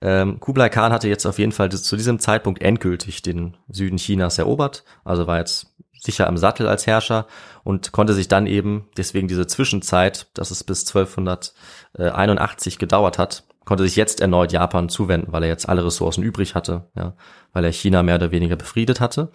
Ähm, 0.00 0.38
Kublai 0.38 0.68
Khan 0.68 0.92
hatte 0.92 1.08
jetzt 1.08 1.26
auf 1.26 1.38
jeden 1.38 1.52
Fall 1.52 1.70
zu 1.72 1.96
diesem 1.96 2.18
Zeitpunkt 2.18 2.60
endgültig 2.62 3.22
den 3.22 3.56
Süden 3.68 3.96
Chinas 3.96 4.38
erobert, 4.38 4.84
also 5.04 5.26
war 5.26 5.38
jetzt 5.38 5.71
sicher 6.02 6.26
am 6.26 6.36
Sattel 6.36 6.66
als 6.66 6.86
Herrscher 6.86 7.26
und 7.62 7.92
konnte 7.92 8.12
sich 8.12 8.28
dann 8.28 8.46
eben, 8.46 8.88
deswegen 8.96 9.28
diese 9.28 9.46
Zwischenzeit, 9.46 10.26
dass 10.34 10.50
es 10.50 10.64
bis 10.64 10.86
1281 10.86 12.78
gedauert 12.78 13.18
hat, 13.18 13.44
konnte 13.64 13.84
sich 13.84 13.94
jetzt 13.94 14.20
erneut 14.20 14.52
Japan 14.52 14.88
zuwenden, 14.88 15.32
weil 15.32 15.44
er 15.44 15.48
jetzt 15.48 15.68
alle 15.68 15.84
Ressourcen 15.84 16.24
übrig 16.24 16.56
hatte, 16.56 16.88
ja, 16.96 17.14
weil 17.52 17.64
er 17.64 17.72
China 17.72 18.02
mehr 18.02 18.16
oder 18.16 18.32
weniger 18.32 18.56
befriedet 18.56 19.00
hatte. 19.00 19.30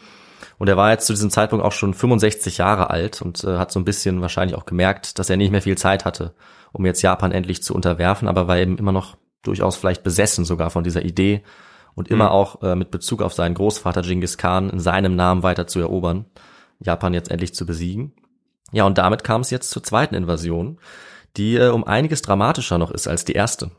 Und 0.58 0.68
er 0.68 0.78
war 0.78 0.92
jetzt 0.92 1.08
zu 1.08 1.14
diesem 1.14 1.32
Zeitpunkt 1.32 1.64
auch 1.64 1.72
schon 1.72 1.94
65 1.94 2.58
Jahre 2.58 2.90
alt 2.90 3.22
und 3.22 3.44
äh, 3.44 3.58
hat 3.58 3.72
so 3.72 3.80
ein 3.80 3.86
bisschen 3.86 4.22
wahrscheinlich 4.22 4.58
auch 4.58 4.66
gemerkt, 4.66 5.20
dass 5.20 5.30
er 5.30 5.38
nicht 5.38 5.52
mehr 5.52 5.62
viel 5.62 5.78
Zeit 5.78 6.04
hatte, 6.04 6.34
um 6.74 6.86
jetzt 6.86 7.02
Japan 7.02 7.32
endlich 7.32 7.64
zu 7.64 7.74
unterwerfen, 7.74 8.28
aber 8.28 8.48
war 8.48 8.58
eben 8.58 8.78
immer 8.78 8.92
noch 8.92 9.16
durchaus 9.44 9.78
vielleicht 9.78 10.04
besessen 10.04 10.44
sogar 10.46 10.70
von 10.70 10.84
dieser 10.84 11.04
Idee 11.04 11.44
und 11.96 12.10
immer 12.10 12.32
auch 12.32 12.62
äh, 12.62 12.76
mit 12.76 12.92
Bezug 12.92 13.22
auf 13.22 13.34
seinen 13.34 13.56
Großvater 13.56 14.02
Genghis 14.02 14.38
Khan 14.38 14.70
in 14.70 14.80
seinem 14.80 15.16
Namen 15.16 15.42
weiter 15.42 15.66
zu 15.66 15.80
erobern, 15.80 16.26
Japan 16.80 17.14
jetzt 17.14 17.32
endlich 17.32 17.54
zu 17.54 17.66
besiegen. 17.66 18.14
Ja, 18.72 18.86
und 18.86 18.98
damit 18.98 19.24
kam 19.24 19.42
es 19.42 19.50
jetzt 19.50 19.70
zur 19.70 19.84
zweiten 19.84 20.16
Invasion, 20.16 20.80
die 21.38 21.56
äh, 21.56 21.70
um 21.70 21.84
einiges 21.86 22.22
dramatischer 22.22 22.78
noch 22.78 22.92
ist 22.92 23.08
als 23.08 23.26
die 23.26 23.34
erste. 23.34 23.72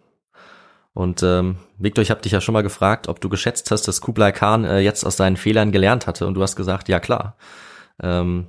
Und 0.94 1.22
ähm, 1.22 1.58
Victor, 1.78 2.02
ich 2.02 2.10
habe 2.10 2.22
dich 2.22 2.32
ja 2.32 2.40
schon 2.40 2.54
mal 2.54 2.62
gefragt, 2.62 3.08
ob 3.08 3.20
du 3.20 3.28
geschätzt 3.28 3.70
hast, 3.70 3.86
dass 3.86 4.00
Kublai 4.00 4.32
Khan 4.32 4.64
äh, 4.64 4.80
jetzt 4.80 5.04
aus 5.04 5.16
seinen 5.16 5.36
Fehlern 5.36 5.70
gelernt 5.70 6.06
hatte. 6.06 6.26
Und 6.26 6.34
du 6.34 6.42
hast 6.42 6.56
gesagt, 6.56 6.88
ja 6.88 6.98
klar. 6.98 7.36
Ähm, 8.02 8.48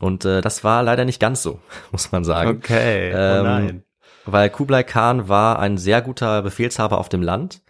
und 0.00 0.24
äh, 0.24 0.40
das 0.40 0.64
war 0.64 0.82
leider 0.82 1.04
nicht 1.04 1.20
ganz 1.20 1.42
so, 1.42 1.60
muss 1.92 2.12
man 2.12 2.24
sagen. 2.24 2.50
Okay, 2.50 3.12
oh 3.14 3.16
Ähm, 3.16 3.44
nein. 3.44 3.84
Weil 4.26 4.50
Kublai 4.50 4.82
Khan 4.82 5.28
war 5.28 5.58
ein 5.58 5.78
sehr 5.78 6.00
guter 6.00 6.42
Befehlshaber 6.42 6.98
auf 6.98 7.10
dem 7.10 7.22
Land, 7.22 7.62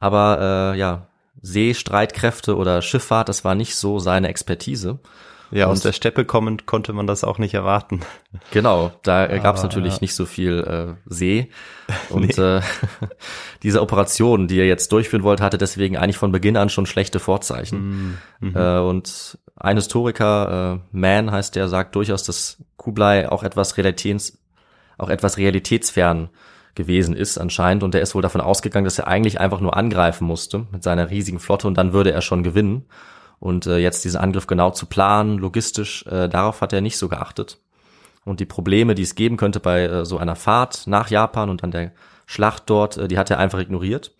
aber 0.00 0.72
äh, 0.74 0.78
ja, 0.78 1.06
Seestreitkräfte 1.40 2.56
oder 2.56 2.82
Schifffahrt, 2.82 3.28
das 3.28 3.44
war 3.44 3.54
nicht 3.54 3.76
so 3.76 3.98
seine 4.00 4.28
Expertise. 4.28 4.98
Ja, 5.52 5.66
aus 5.66 5.78
und- 5.78 5.84
der 5.84 5.92
Steppe 5.92 6.24
kommend 6.24 6.66
konnte 6.66 6.92
man 6.92 7.06
das 7.06 7.24
auch 7.24 7.38
nicht 7.38 7.54
erwarten. 7.54 8.00
Genau, 8.50 8.90
da 9.02 9.26
äh, 9.28 9.38
gab 9.40 9.56
es 9.56 9.60
Ah, 9.62 9.64
natürlich 9.64 9.94
ja. 9.94 9.98
nicht 10.00 10.14
so 10.14 10.24
viel 10.26 10.60
äh, 10.60 10.94
See. 11.06 11.50
Und 12.10 12.38
äh, 12.38 12.60
diese 13.62 13.82
Operation, 13.82 14.48
die 14.48 14.58
er 14.58 14.66
jetzt 14.66 14.90
durchführen 14.92 15.22
wollte, 15.22 15.42
hatte 15.44 15.58
deswegen 15.58 15.96
eigentlich 15.96 16.16
von 16.16 16.32
Beginn 16.32 16.56
an 16.56 16.68
schon 16.70 16.86
schlechte 16.86 17.18
Vorzeichen. 17.20 18.18
Mhm. 18.40 18.56
Äh, 18.56 18.78
und 18.78 19.38
ein 19.56 19.76
Historiker, 19.76 20.80
äh, 20.80 20.96
Mann 20.96 21.30
heißt 21.30 21.54
der, 21.56 21.68
sagt 21.68 21.94
durchaus, 21.94 22.24
dass 22.24 22.58
Kublai 22.76 23.28
auch 23.30 23.42
etwas 23.42 23.76
Realitäts, 23.76 24.38
auch 24.98 25.08
etwas 25.10 25.36
realitätsfern 25.36 26.30
gewesen 26.74 27.14
ist 27.14 27.36
anscheinend 27.36 27.82
und 27.82 27.92
der 27.92 28.00
ist 28.00 28.14
wohl 28.14 28.22
davon 28.22 28.40
ausgegangen, 28.40 28.84
dass 28.86 28.98
er 28.98 29.06
eigentlich 29.06 29.38
einfach 29.38 29.60
nur 29.60 29.76
angreifen 29.76 30.26
musste 30.26 30.66
mit 30.72 30.82
seiner 30.82 31.10
riesigen 31.10 31.38
Flotte 31.38 31.66
und 31.68 31.74
dann 31.76 31.92
würde 31.92 32.12
er 32.12 32.22
schon 32.22 32.42
gewinnen. 32.42 32.86
Und 33.42 33.66
äh, 33.66 33.78
jetzt 33.78 34.04
diesen 34.04 34.20
Angriff 34.20 34.46
genau 34.46 34.70
zu 34.70 34.86
planen, 34.86 35.36
logistisch, 35.36 36.06
äh, 36.06 36.28
darauf 36.28 36.60
hat 36.60 36.72
er 36.72 36.80
nicht 36.80 36.96
so 36.96 37.08
geachtet. 37.08 37.58
Und 38.24 38.38
die 38.38 38.46
Probleme, 38.46 38.94
die 38.94 39.02
es 39.02 39.16
geben 39.16 39.36
könnte 39.36 39.58
bei 39.58 39.82
äh, 39.82 40.04
so 40.04 40.16
einer 40.18 40.36
Fahrt 40.36 40.86
nach 40.86 41.10
Japan 41.10 41.50
und 41.50 41.64
an 41.64 41.72
der 41.72 41.90
Schlacht 42.26 42.62
dort, 42.66 42.98
äh, 42.98 43.08
die 43.08 43.18
hat 43.18 43.32
er 43.32 43.40
einfach 43.40 43.58
ignoriert. 43.58 44.12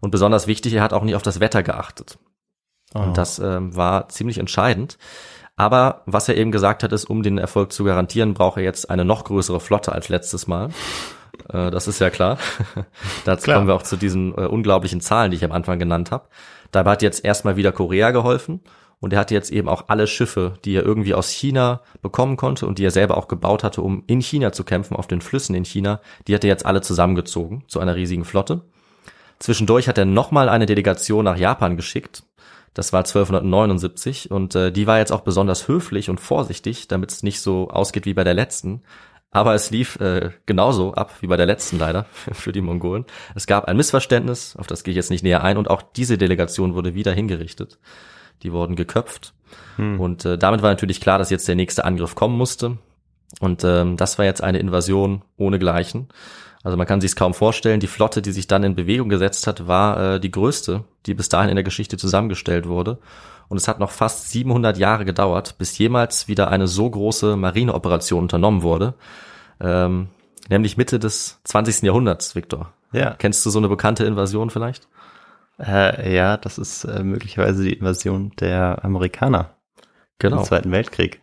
Und 0.00 0.12
besonders 0.12 0.46
wichtig, 0.46 0.72
er 0.72 0.82
hat 0.82 0.94
auch 0.94 1.02
nie 1.02 1.14
auf 1.14 1.20
das 1.20 1.40
Wetter 1.40 1.62
geachtet. 1.62 2.18
Oh. 2.94 3.00
Und 3.00 3.18
das 3.18 3.38
ähm, 3.38 3.76
war 3.76 4.08
ziemlich 4.08 4.38
entscheidend. 4.38 4.96
Aber 5.56 6.00
was 6.06 6.30
er 6.30 6.38
eben 6.38 6.50
gesagt 6.50 6.82
hat, 6.82 6.92
ist, 6.92 7.04
um 7.04 7.22
den 7.22 7.36
Erfolg 7.36 7.72
zu 7.72 7.84
garantieren, 7.84 8.32
braucht 8.32 8.56
er 8.56 8.62
jetzt 8.62 8.88
eine 8.88 9.04
noch 9.04 9.24
größere 9.24 9.60
Flotte 9.60 9.92
als 9.92 10.08
letztes 10.08 10.46
Mal. 10.46 10.70
Äh, 11.52 11.70
das 11.70 11.86
ist 11.86 12.00
ja 12.00 12.08
klar. 12.08 12.38
Dazu 13.26 13.44
klar. 13.44 13.56
kommen 13.56 13.68
wir 13.68 13.74
auch 13.74 13.82
zu 13.82 13.98
diesen 13.98 14.32
äh, 14.38 14.46
unglaublichen 14.46 15.02
Zahlen, 15.02 15.30
die 15.30 15.36
ich 15.36 15.44
am 15.44 15.52
Anfang 15.52 15.78
genannt 15.78 16.10
habe. 16.10 16.28
Dabei 16.70 16.92
hat 16.92 17.02
jetzt 17.02 17.24
erstmal 17.24 17.56
wieder 17.56 17.72
Korea 17.72 18.10
geholfen 18.10 18.60
und 19.00 19.12
er 19.12 19.18
hatte 19.18 19.34
jetzt 19.34 19.50
eben 19.50 19.68
auch 19.68 19.84
alle 19.88 20.06
Schiffe, 20.06 20.54
die 20.64 20.74
er 20.74 20.84
irgendwie 20.84 21.14
aus 21.14 21.30
China 21.30 21.80
bekommen 22.02 22.36
konnte 22.36 22.66
und 22.66 22.78
die 22.78 22.84
er 22.84 22.90
selber 22.90 23.16
auch 23.16 23.28
gebaut 23.28 23.64
hatte, 23.64 23.82
um 23.82 24.04
in 24.06 24.20
China 24.20 24.52
zu 24.52 24.62
kämpfen, 24.62 24.96
auf 24.96 25.06
den 25.06 25.22
Flüssen 25.22 25.54
in 25.54 25.64
China, 25.64 26.00
die 26.28 26.34
hat 26.34 26.44
er 26.44 26.48
jetzt 26.48 26.66
alle 26.66 26.82
zusammengezogen 26.82 27.64
zu 27.66 27.80
einer 27.80 27.96
riesigen 27.96 28.24
Flotte. 28.24 28.62
Zwischendurch 29.38 29.88
hat 29.88 29.96
er 29.96 30.04
nochmal 30.04 30.50
eine 30.50 30.66
Delegation 30.66 31.24
nach 31.24 31.38
Japan 31.38 31.76
geschickt. 31.76 32.24
Das 32.74 32.92
war 32.92 33.00
1279 33.00 34.30
und 34.30 34.54
äh, 34.54 34.70
die 34.70 34.86
war 34.86 34.98
jetzt 34.98 35.12
auch 35.12 35.22
besonders 35.22 35.66
höflich 35.66 36.08
und 36.08 36.20
vorsichtig, 36.20 36.86
damit 36.86 37.10
es 37.10 37.22
nicht 37.22 37.40
so 37.40 37.68
ausgeht 37.70 38.04
wie 38.04 38.14
bei 38.14 38.22
der 38.22 38.34
letzten. 38.34 38.82
Aber 39.30 39.54
es 39.54 39.70
lief 39.70 39.96
äh, 40.00 40.30
genauso 40.46 40.94
ab 40.94 41.14
wie 41.20 41.28
bei 41.28 41.36
der 41.36 41.46
letzten 41.46 41.78
leider 41.78 42.04
für 42.32 42.52
die 42.52 42.60
Mongolen. 42.60 43.04
Es 43.34 43.46
gab 43.46 43.66
ein 43.66 43.76
Missverständnis, 43.76 44.56
auf 44.56 44.66
das 44.66 44.82
gehe 44.82 44.92
ich 44.92 44.96
jetzt 44.96 45.10
nicht 45.10 45.22
näher 45.22 45.44
ein, 45.44 45.56
und 45.56 45.70
auch 45.70 45.82
diese 45.82 46.18
Delegation 46.18 46.74
wurde 46.74 46.94
wieder 46.94 47.12
hingerichtet. 47.12 47.78
Die 48.42 48.52
wurden 48.52 48.74
geköpft. 48.74 49.34
Hm. 49.76 50.00
Und 50.00 50.24
äh, 50.24 50.38
damit 50.38 50.62
war 50.62 50.70
natürlich 50.70 51.00
klar, 51.00 51.18
dass 51.18 51.30
jetzt 51.30 51.46
der 51.46 51.54
nächste 51.54 51.84
Angriff 51.84 52.14
kommen 52.14 52.36
musste. 52.36 52.78
Und 53.38 53.62
ähm, 53.64 53.96
das 53.96 54.18
war 54.18 54.24
jetzt 54.24 54.42
eine 54.42 54.58
Invasion 54.58 55.22
ohnegleichen. 55.36 56.08
Also 56.62 56.76
man 56.76 56.86
kann 56.86 57.00
sich 57.00 57.12
es 57.12 57.16
kaum 57.16 57.32
vorstellen. 57.32 57.80
Die 57.80 57.86
Flotte, 57.86 58.22
die 58.22 58.32
sich 58.32 58.46
dann 58.46 58.64
in 58.64 58.74
Bewegung 58.74 59.08
gesetzt 59.08 59.46
hat, 59.46 59.66
war 59.66 60.14
äh, 60.14 60.20
die 60.20 60.30
größte, 60.30 60.84
die 61.06 61.14
bis 61.14 61.28
dahin 61.28 61.50
in 61.50 61.56
der 61.56 61.64
Geschichte 61.64 61.96
zusammengestellt 61.96 62.66
wurde. 62.66 62.98
Und 63.50 63.56
es 63.56 63.66
hat 63.66 63.80
noch 63.80 63.90
fast 63.90 64.30
700 64.30 64.78
Jahre 64.78 65.04
gedauert, 65.04 65.58
bis 65.58 65.76
jemals 65.76 66.28
wieder 66.28 66.48
eine 66.48 66.68
so 66.68 66.88
große 66.88 67.36
Marineoperation 67.36 68.22
unternommen 68.22 68.62
wurde. 68.62 68.94
Ähm, 69.60 70.06
nämlich 70.48 70.76
Mitte 70.76 71.00
des 71.00 71.40
20. 71.44 71.82
Jahrhunderts, 71.82 72.36
Victor. 72.36 72.72
Ja. 72.92 73.16
Kennst 73.18 73.44
du 73.44 73.50
so 73.50 73.58
eine 73.58 73.68
bekannte 73.68 74.04
Invasion 74.04 74.50
vielleicht? 74.50 74.86
Äh, 75.58 76.14
ja, 76.14 76.36
das 76.36 76.58
ist 76.58 76.84
äh, 76.84 77.02
möglicherweise 77.02 77.64
die 77.64 77.72
Invasion 77.72 78.30
der 78.38 78.84
Amerikaner 78.84 79.56
genau. 80.20 80.38
im 80.38 80.44
Zweiten 80.44 80.70
Weltkrieg. 80.70 81.20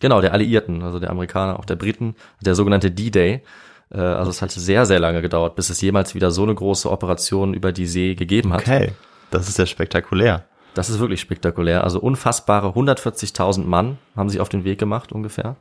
Genau, 0.00 0.20
der 0.20 0.34
Alliierten, 0.34 0.82
also 0.82 0.98
der 0.98 1.08
Amerikaner, 1.08 1.58
auch 1.58 1.64
der 1.64 1.76
Briten, 1.76 2.14
der 2.42 2.54
sogenannte 2.54 2.90
D-Day. 2.90 3.42
Äh, 3.90 3.98
also 3.98 4.30
es 4.30 4.42
hat 4.42 4.50
sehr, 4.50 4.84
sehr 4.84 5.00
lange 5.00 5.22
gedauert, 5.22 5.56
bis 5.56 5.70
es 5.70 5.80
jemals 5.80 6.14
wieder 6.14 6.30
so 6.30 6.42
eine 6.42 6.54
große 6.54 6.90
Operation 6.90 7.54
über 7.54 7.72
die 7.72 7.86
See 7.86 8.14
gegeben 8.16 8.52
hat. 8.52 8.60
Okay, 8.60 8.92
das 9.30 9.48
ist 9.48 9.58
ja 9.58 9.64
spektakulär. 9.64 10.44
Das 10.74 10.88
ist 10.90 11.00
wirklich 11.00 11.20
spektakulär. 11.20 11.84
Also 11.84 12.00
unfassbare 12.00 12.68
140.000 12.68 13.64
Mann 13.64 13.98
haben 14.16 14.28
sich 14.28 14.40
auf 14.40 14.48
den 14.48 14.64
Weg 14.64 14.78
gemacht 14.78 15.12
ungefähr. 15.12 15.56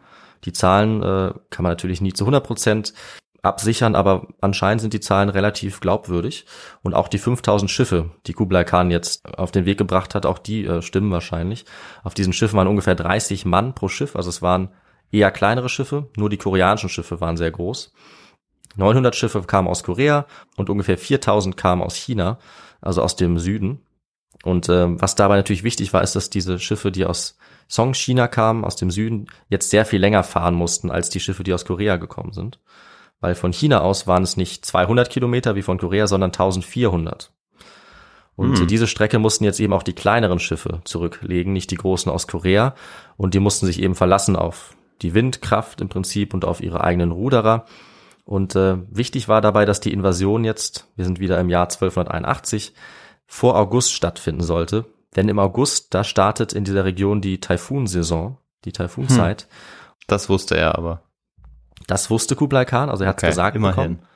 Die 0.45 0.53
Zahlen 0.53 1.01
äh, 1.01 1.33
kann 1.49 1.63
man 1.63 1.71
natürlich 1.71 2.01
nie 2.01 2.13
zu 2.13 2.23
100 2.23 2.45
Prozent 2.45 2.93
absichern, 3.41 3.95
aber 3.95 4.27
anscheinend 4.41 4.81
sind 4.81 4.93
die 4.93 4.99
Zahlen 4.99 5.29
relativ 5.29 5.79
glaubwürdig. 5.79 6.45
Und 6.81 6.93
auch 6.93 7.07
die 7.07 7.17
5000 7.17 7.71
Schiffe, 7.71 8.11
die 8.27 8.33
Kublai 8.33 8.63
Khan 8.63 8.91
jetzt 8.91 9.25
auf 9.37 9.51
den 9.51 9.65
Weg 9.65 9.77
gebracht 9.77 10.15
hat, 10.15 10.25
auch 10.25 10.39
die 10.39 10.65
äh, 10.65 10.81
stimmen 10.81 11.11
wahrscheinlich. 11.11 11.65
Auf 12.03 12.13
diesen 12.13 12.33
Schiffen 12.33 12.57
waren 12.57 12.67
ungefähr 12.67 12.95
30 12.95 13.45
Mann 13.45 13.73
pro 13.73 13.87
Schiff, 13.87 14.15
also 14.15 14.29
es 14.29 14.41
waren 14.41 14.69
eher 15.11 15.31
kleinere 15.31 15.69
Schiffe, 15.69 16.09
nur 16.15 16.29
die 16.29 16.37
koreanischen 16.37 16.89
Schiffe 16.89 17.19
waren 17.21 17.37
sehr 17.37 17.51
groß. 17.51 17.93
900 18.75 19.15
Schiffe 19.15 19.41
kamen 19.41 19.67
aus 19.67 19.83
Korea 19.83 20.25
und 20.55 20.69
ungefähr 20.69 20.97
4000 20.97 21.57
kamen 21.57 21.81
aus 21.81 21.95
China, 21.95 22.37
also 22.81 23.01
aus 23.01 23.15
dem 23.15 23.39
Süden. 23.39 23.81
Und 24.43 24.69
äh, 24.69 24.99
was 25.01 25.15
dabei 25.15 25.35
natürlich 25.35 25.63
wichtig 25.63 25.93
war, 25.93 26.01
ist, 26.01 26.15
dass 26.15 26.29
diese 26.29 26.59
Schiffe, 26.59 26.91
die 26.91 27.05
aus 27.05 27.37
Song 27.67 27.93
China 27.93 28.27
kamen, 28.27 28.63
aus 28.65 28.75
dem 28.75 28.89
Süden, 28.89 29.27
jetzt 29.49 29.69
sehr 29.69 29.85
viel 29.85 29.99
länger 29.99 30.23
fahren 30.23 30.55
mussten 30.55 30.89
als 30.89 31.09
die 31.09 31.19
Schiffe, 31.19 31.43
die 31.43 31.53
aus 31.53 31.65
Korea 31.65 31.97
gekommen 31.97 32.31
sind. 32.31 32.59
Weil 33.19 33.35
von 33.35 33.51
China 33.51 33.81
aus 33.81 34.07
waren 34.07 34.23
es 34.23 34.37
nicht 34.37 34.65
200 34.65 35.09
Kilometer 35.09 35.55
wie 35.55 35.61
von 35.61 35.77
Korea, 35.77 36.07
sondern 36.07 36.29
1400. 36.29 37.31
Und 38.35 38.57
hm. 38.57 38.67
diese 38.67 38.87
Strecke 38.87 39.19
mussten 39.19 39.43
jetzt 39.43 39.59
eben 39.59 39.73
auch 39.73 39.83
die 39.83 39.93
kleineren 39.93 40.39
Schiffe 40.39 40.79
zurücklegen, 40.85 41.51
nicht 41.51 41.71
die 41.71 41.75
großen 41.75 42.09
aus 42.09 42.25
Korea. 42.25 42.73
Und 43.17 43.33
die 43.33 43.39
mussten 43.39 43.65
sich 43.65 43.81
eben 43.81 43.95
verlassen 43.95 44.37
auf 44.37 44.75
die 45.01 45.13
Windkraft 45.13 45.81
im 45.81 45.89
Prinzip 45.89 46.33
und 46.33 46.45
auf 46.45 46.61
ihre 46.61 46.81
eigenen 46.81 47.11
Ruderer. 47.11 47.65
Und 48.23 48.55
äh, 48.55 48.77
wichtig 48.89 49.27
war 49.27 49.41
dabei, 49.41 49.65
dass 49.65 49.81
die 49.81 49.91
Invasion 49.91 50.45
jetzt, 50.45 50.87
wir 50.95 51.03
sind 51.03 51.19
wieder 51.19 51.39
im 51.39 51.49
Jahr 51.49 51.63
1281, 51.63 52.73
vor 53.29 53.55
August 53.55 53.93
stattfinden 53.93 54.41
sollte. 54.41 54.85
Denn 55.15 55.29
im 55.29 55.39
August, 55.39 55.93
da 55.93 56.03
startet 56.03 56.51
in 56.51 56.65
dieser 56.65 56.83
Region 56.83 57.21
die 57.21 57.39
Taifunsaison, 57.39 58.37
die 58.65 58.73
Taifunzeit. 58.73 59.43
Hm. 59.43 59.47
Das 60.07 60.29
wusste 60.29 60.57
er 60.57 60.77
aber. 60.77 61.03
Das 61.87 62.09
wusste 62.09 62.35
Kublai 62.35 62.65
Khan, 62.65 62.89
also 62.89 63.03
er 63.03 63.09
hat 63.09 63.19
okay, 63.19 63.27
gesagt 63.27 63.55
immerhin. 63.55 63.97
Bekommen. 63.97 64.09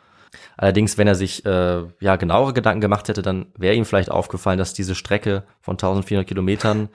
Allerdings, 0.57 0.97
wenn 0.97 1.07
er 1.07 1.15
sich 1.15 1.45
äh, 1.45 1.83
ja 1.99 2.15
genauere 2.15 2.53
Gedanken 2.53 2.81
gemacht 2.81 3.07
hätte, 3.07 3.21
dann 3.21 3.47
wäre 3.55 3.75
ihm 3.75 3.85
vielleicht 3.85 4.11
aufgefallen, 4.11 4.57
dass 4.57 4.73
diese 4.73 4.95
Strecke 4.95 5.43
von 5.61 5.73
1400 5.73 6.27
Kilometern 6.27 6.89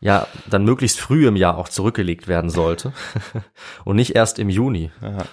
ja 0.00 0.26
dann 0.48 0.64
möglichst 0.64 0.98
früh 0.98 1.26
im 1.26 1.36
Jahr 1.36 1.58
auch 1.58 1.68
zurückgelegt 1.68 2.26
werden 2.26 2.48
sollte 2.48 2.92
und 3.84 3.96
nicht 3.96 4.14
erst 4.14 4.38
im 4.38 4.48
Juni. 4.48 4.90
Aha. 5.02 5.24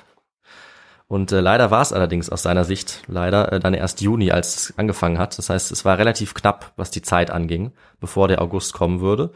Und 1.08 1.32
äh, 1.32 1.40
leider 1.40 1.72
war 1.72 1.82
es 1.82 1.94
allerdings 1.94 2.30
aus 2.30 2.44
seiner 2.44 2.66
Sicht 2.66 3.04
leider 3.08 3.52
äh, 3.54 3.60
dann 3.60 3.74
erst 3.74 4.02
Juni, 4.02 4.32
als 4.32 4.56
es 4.56 4.74
angefangen 4.78 5.18
hat. 5.18 5.38
Das 5.38 5.50
heißt, 5.50 5.72
es 5.72 5.86
war 5.86 5.98
relativ 5.98 6.34
knapp, 6.34 6.74
was 6.76 6.92
die 6.92 7.02
Zeit 7.02 7.32
anging, 7.32 7.72
bevor 8.02 8.28
der 8.28 8.42
August 8.42 8.74
kommen 8.74 9.00
würde. 9.00 9.32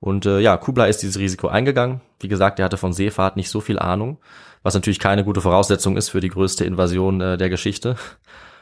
Und 0.00 0.26
äh, 0.26 0.40
ja, 0.40 0.58
Kublai 0.58 0.90
ist 0.90 1.02
dieses 1.02 1.18
Risiko 1.18 1.48
eingegangen. 1.48 2.02
Wie 2.20 2.28
gesagt, 2.28 2.58
er 2.58 2.66
hatte 2.66 2.76
von 2.76 2.92
Seefahrt 2.92 3.36
nicht 3.36 3.48
so 3.48 3.62
viel 3.62 3.78
Ahnung, 3.78 4.18
was 4.62 4.74
natürlich 4.74 4.98
keine 4.98 5.24
gute 5.24 5.40
Voraussetzung 5.40 5.96
ist 5.96 6.10
für 6.10 6.20
die 6.20 6.28
größte 6.28 6.66
Invasion 6.66 7.20
äh, 7.22 7.38
der 7.38 7.48
Geschichte. 7.48 7.96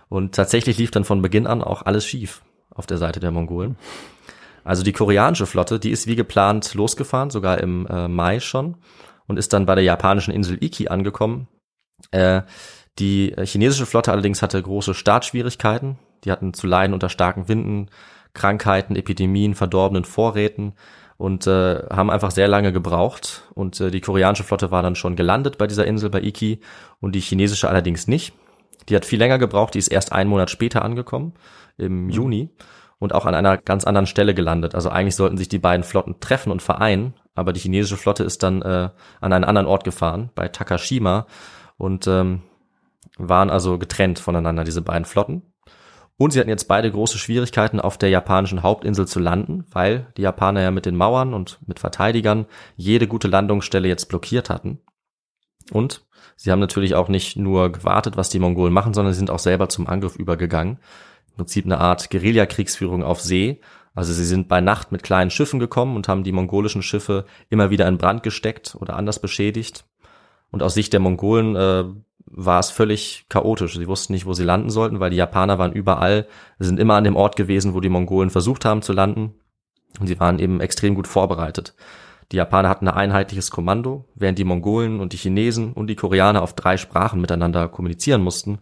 Und 0.08 0.34
tatsächlich 0.34 0.78
lief 0.78 0.92
dann 0.92 1.04
von 1.04 1.20
Beginn 1.20 1.48
an 1.48 1.62
auch 1.62 1.82
alles 1.82 2.06
schief 2.06 2.42
auf 2.70 2.86
der 2.86 2.98
Seite 2.98 3.18
der 3.18 3.32
Mongolen. 3.32 3.76
Also 4.62 4.84
die 4.84 4.92
koreanische 4.92 5.46
Flotte, 5.46 5.80
die 5.80 5.90
ist 5.90 6.06
wie 6.06 6.14
geplant 6.14 6.74
losgefahren, 6.74 7.30
sogar 7.30 7.58
im 7.58 7.86
äh, 7.86 8.06
Mai 8.06 8.38
schon, 8.38 8.76
und 9.26 9.36
ist 9.36 9.52
dann 9.52 9.66
bei 9.66 9.74
der 9.74 9.84
japanischen 9.84 10.32
Insel 10.32 10.62
Iki 10.62 10.88
angekommen, 10.88 11.48
äh, 12.11 12.42
die 12.98 13.34
chinesische 13.44 13.86
Flotte 13.86 14.12
allerdings 14.12 14.42
hatte 14.42 14.61
große 14.61 14.94
Startschwierigkeiten. 14.94 15.98
Die 16.24 16.30
hatten 16.30 16.55
zu 16.55 16.66
leiden 16.66 16.94
unter 16.94 17.09
starken 17.09 17.48
Winden, 17.48 17.88
Krankheiten, 18.34 18.96
Epidemien, 18.96 19.55
verdorbenen 19.55 20.05
Vorräten 20.05 20.74
und 21.16 21.46
äh, 21.46 21.82
haben 21.90 22.11
einfach 22.11 22.30
sehr 22.30 22.48
lange 22.48 22.72
gebraucht. 22.72 23.44
Und 23.55 23.80
äh, 23.80 23.90
die 23.90 24.00
koreanische 24.00 24.44
Flotte 24.44 24.70
war 24.70 24.82
dann 24.82 24.94
schon 24.94 25.16
gelandet 25.16 25.59
bei 25.59 25.66
dieser 25.66 25.86
Insel 25.86 26.11
bei 26.11 26.20
Iki 26.20 26.61
und 27.00 27.14
die 27.14 27.20
chinesische 27.20 27.68
allerdings 27.68 28.09
nicht. 28.09 28.34
Die 28.88 28.96
hat 28.96 29.05
viel 29.05 29.18
länger 29.18 29.38
gebraucht, 29.38 29.74
die 29.74 29.78
ist 29.78 29.88
erst 29.88 30.12
einen 30.12 30.30
Monat 30.30 30.50
später 30.50 30.82
angekommen, 30.82 31.34
im 31.78 32.05
mhm. 32.05 32.11
Juni, 32.11 32.50
und 32.98 33.14
auch 33.14 33.26
an 33.26 33.34
einer 33.34 33.57
ganz 33.57 33.84
anderen 33.84 34.07
Stelle 34.07 34.34
gelandet. 34.34 34.74
Also 34.74 34.90
eigentlich 34.90 35.16
sollten 35.16 35.36
sich 35.36 35.48
die 35.48 35.59
beiden 35.59 35.84
Flotten 35.84 36.20
treffen 36.20 36.50
und 36.50 36.62
vereinen, 36.62 37.14
aber 37.34 37.53
die 37.53 37.61
chinesische 37.61 37.96
Flotte 37.96 38.24
ist 38.24 38.42
dann 38.42 38.62
äh, 38.62 38.90
an 39.20 39.32
einen 39.32 39.44
anderen 39.44 39.66
Ort 39.66 39.84
gefahren, 39.84 40.30
bei 40.34 40.48
Takashima, 40.48 41.26
und 41.77 42.07
ähm, 42.07 42.43
waren 43.18 43.51
also 43.51 43.79
getrennt 43.79 44.18
voneinander, 44.18 44.64
diese 44.64 44.83
beiden 44.83 45.05
Flotten. 45.05 45.43
Und 46.16 46.33
sie 46.33 46.41
hatten 46.41 46.51
jetzt 46.51 46.68
beide 46.68 46.91
große 46.91 47.18
Schwierigkeiten, 47.18 47.81
auf 47.81 47.99
der 47.99 48.11
japanischen 48.11 48.62
Hauptinsel 48.62 49.09
zu 49.09 49.18
landen, 49.18 49.64
weil 49.73 50.07
die 50.16 50.23
Japaner 50.23 50.62
ja 50.62 50.70
mit 50.70 50.87
den 50.87 50.97
Mauern 50.97 51.35
und 51.35 51.59
mit 51.66 51.81
Verteidigern 51.81 52.47
jede 52.77 53.09
gute 53.09 53.29
Landungsstelle 53.29 53.89
jetzt 53.89 54.09
blockiert 54.09 54.51
hatten. 54.51 54.79
Und 55.73 56.05
sie 56.37 56.53
haben 56.53 56.61
natürlich 56.61 56.95
auch 56.95 57.09
nicht 57.09 57.37
nur 57.37 57.73
gewartet, 57.73 58.16
was 58.16 58.29
die 58.29 58.39
Mongolen 58.39 58.73
machen, 58.73 58.95
sondern 58.95 59.14
sie 59.14 59.18
sind 59.18 59.31
auch 59.31 59.39
selber 59.39 59.68
zum 59.68 59.87
Angriff 59.87 60.16
übergegangen. 60.16 60.79
Im 61.31 61.37
Prinzip 61.37 61.64
eine 61.64 61.79
Art 61.79 62.11
Guerillakriegsführung 62.11 63.03
auf 63.03 63.20
See. 63.20 63.61
Also 63.95 64.12
sie 64.12 64.25
sind 64.25 64.49
bei 64.49 64.61
Nacht 64.61 64.93
mit 64.93 65.03
kleinen 65.03 65.31
Schiffen 65.31 65.61
gekommen 65.61 65.97
und 65.97 66.09
haben 66.09 66.25
die 66.25 66.33
mongolischen 66.33 66.83
Schiffe 66.83 67.27
immer 67.49 67.70
wieder 67.70 67.89
in 67.89 67.99
Brand 67.99 68.23
gesteckt 68.23 68.77
oder 68.79 68.97
anders 68.97 69.20
beschädigt. 69.20 69.85
Und 70.53 70.62
aus 70.62 70.74
Sicht 70.74 70.92
der 70.92 71.00
Mongolen 71.00 71.57
äh, 71.57 71.84
war 72.26 72.61
es 72.61 72.70
völlig 72.70 73.26
chaotisch. 73.28 73.76
Sie 73.76 73.88
wussten 73.88 74.12
nicht, 74.12 74.26
wo 74.26 74.32
sie 74.32 74.44
landen 74.44 74.70
sollten, 74.70 75.00
weil 75.00 75.11
die 75.11 75.16
Japaner 75.16 75.59
waren 75.59 75.72
überall, 75.72 76.26
sind 76.59 76.78
immer 76.78 76.94
an 76.94 77.05
dem 77.05 77.16
Ort 77.16 77.36
gewesen, 77.36 77.74
wo 77.74 77.80
die 77.80 77.88
Mongolen 77.88 78.30
versucht 78.30 78.64
haben 78.64 78.82
zu 78.82 78.92
landen. 78.92 79.34
Und 79.98 80.07
sie 80.07 80.20
waren 80.20 80.38
eben 80.38 80.61
extrem 80.61 80.94
gut 80.94 81.09
vorbereitet. 81.09 81.74
Die 82.30 82.36
Japaner 82.36 82.70
hatten 82.70 82.88
ein 82.88 82.94
einheitliches 82.94 83.50
Kommando, 83.50 84.07
während 84.14 84.38
die 84.38 84.44
Mongolen 84.44 85.00
und 85.00 85.12
die 85.12 85.18
Chinesen 85.18 85.72
und 85.72 85.88
die 85.88 85.96
Koreaner 85.96 86.42
auf 86.42 86.55
drei 86.55 86.78
Sprachen 86.78 87.20
miteinander 87.20 87.68
kommunizieren 87.68 88.22
mussten. 88.22 88.59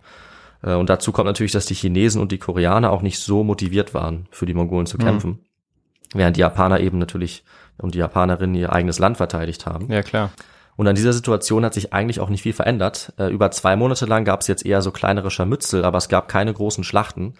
Äh, 0.62 0.74
und 0.74 0.90
dazu 0.90 1.12
kommt 1.12 1.26
natürlich, 1.26 1.52
dass 1.52 1.66
die 1.66 1.74
Chinesen 1.74 2.20
und 2.20 2.32
die 2.32 2.38
Koreaner 2.38 2.90
auch 2.90 3.02
nicht 3.02 3.20
so 3.20 3.44
motiviert 3.44 3.94
waren, 3.94 4.26
für 4.30 4.46
die 4.46 4.54
Mongolen 4.54 4.86
zu 4.86 4.98
kämpfen. 4.98 5.30
Mhm. 5.30 5.38
Während 6.14 6.36
die 6.36 6.40
Japaner 6.40 6.80
eben 6.80 6.98
natürlich 6.98 7.44
und 7.78 7.94
die 7.94 7.98
Japanerinnen 7.98 8.56
ihr 8.56 8.72
eigenes 8.72 8.98
Land 8.98 9.16
verteidigt 9.16 9.66
haben. 9.66 9.90
Ja, 9.90 10.02
klar. 10.02 10.30
Und 10.76 10.88
an 10.88 10.94
dieser 10.94 11.12
Situation 11.12 11.64
hat 11.64 11.74
sich 11.74 11.92
eigentlich 11.92 12.20
auch 12.20 12.30
nicht 12.30 12.42
viel 12.42 12.52
verändert. 12.52 13.12
Äh, 13.18 13.30
über 13.30 13.50
zwei 13.50 13.76
Monate 13.76 14.06
lang 14.06 14.24
gab 14.24 14.40
es 14.40 14.46
jetzt 14.46 14.64
eher 14.64 14.82
so 14.82 14.90
kleinere 14.90 15.30
Scharmützel, 15.30 15.84
aber 15.84 15.98
es 15.98 16.08
gab 16.08 16.28
keine 16.28 16.52
großen 16.52 16.84
Schlachten. 16.84 17.34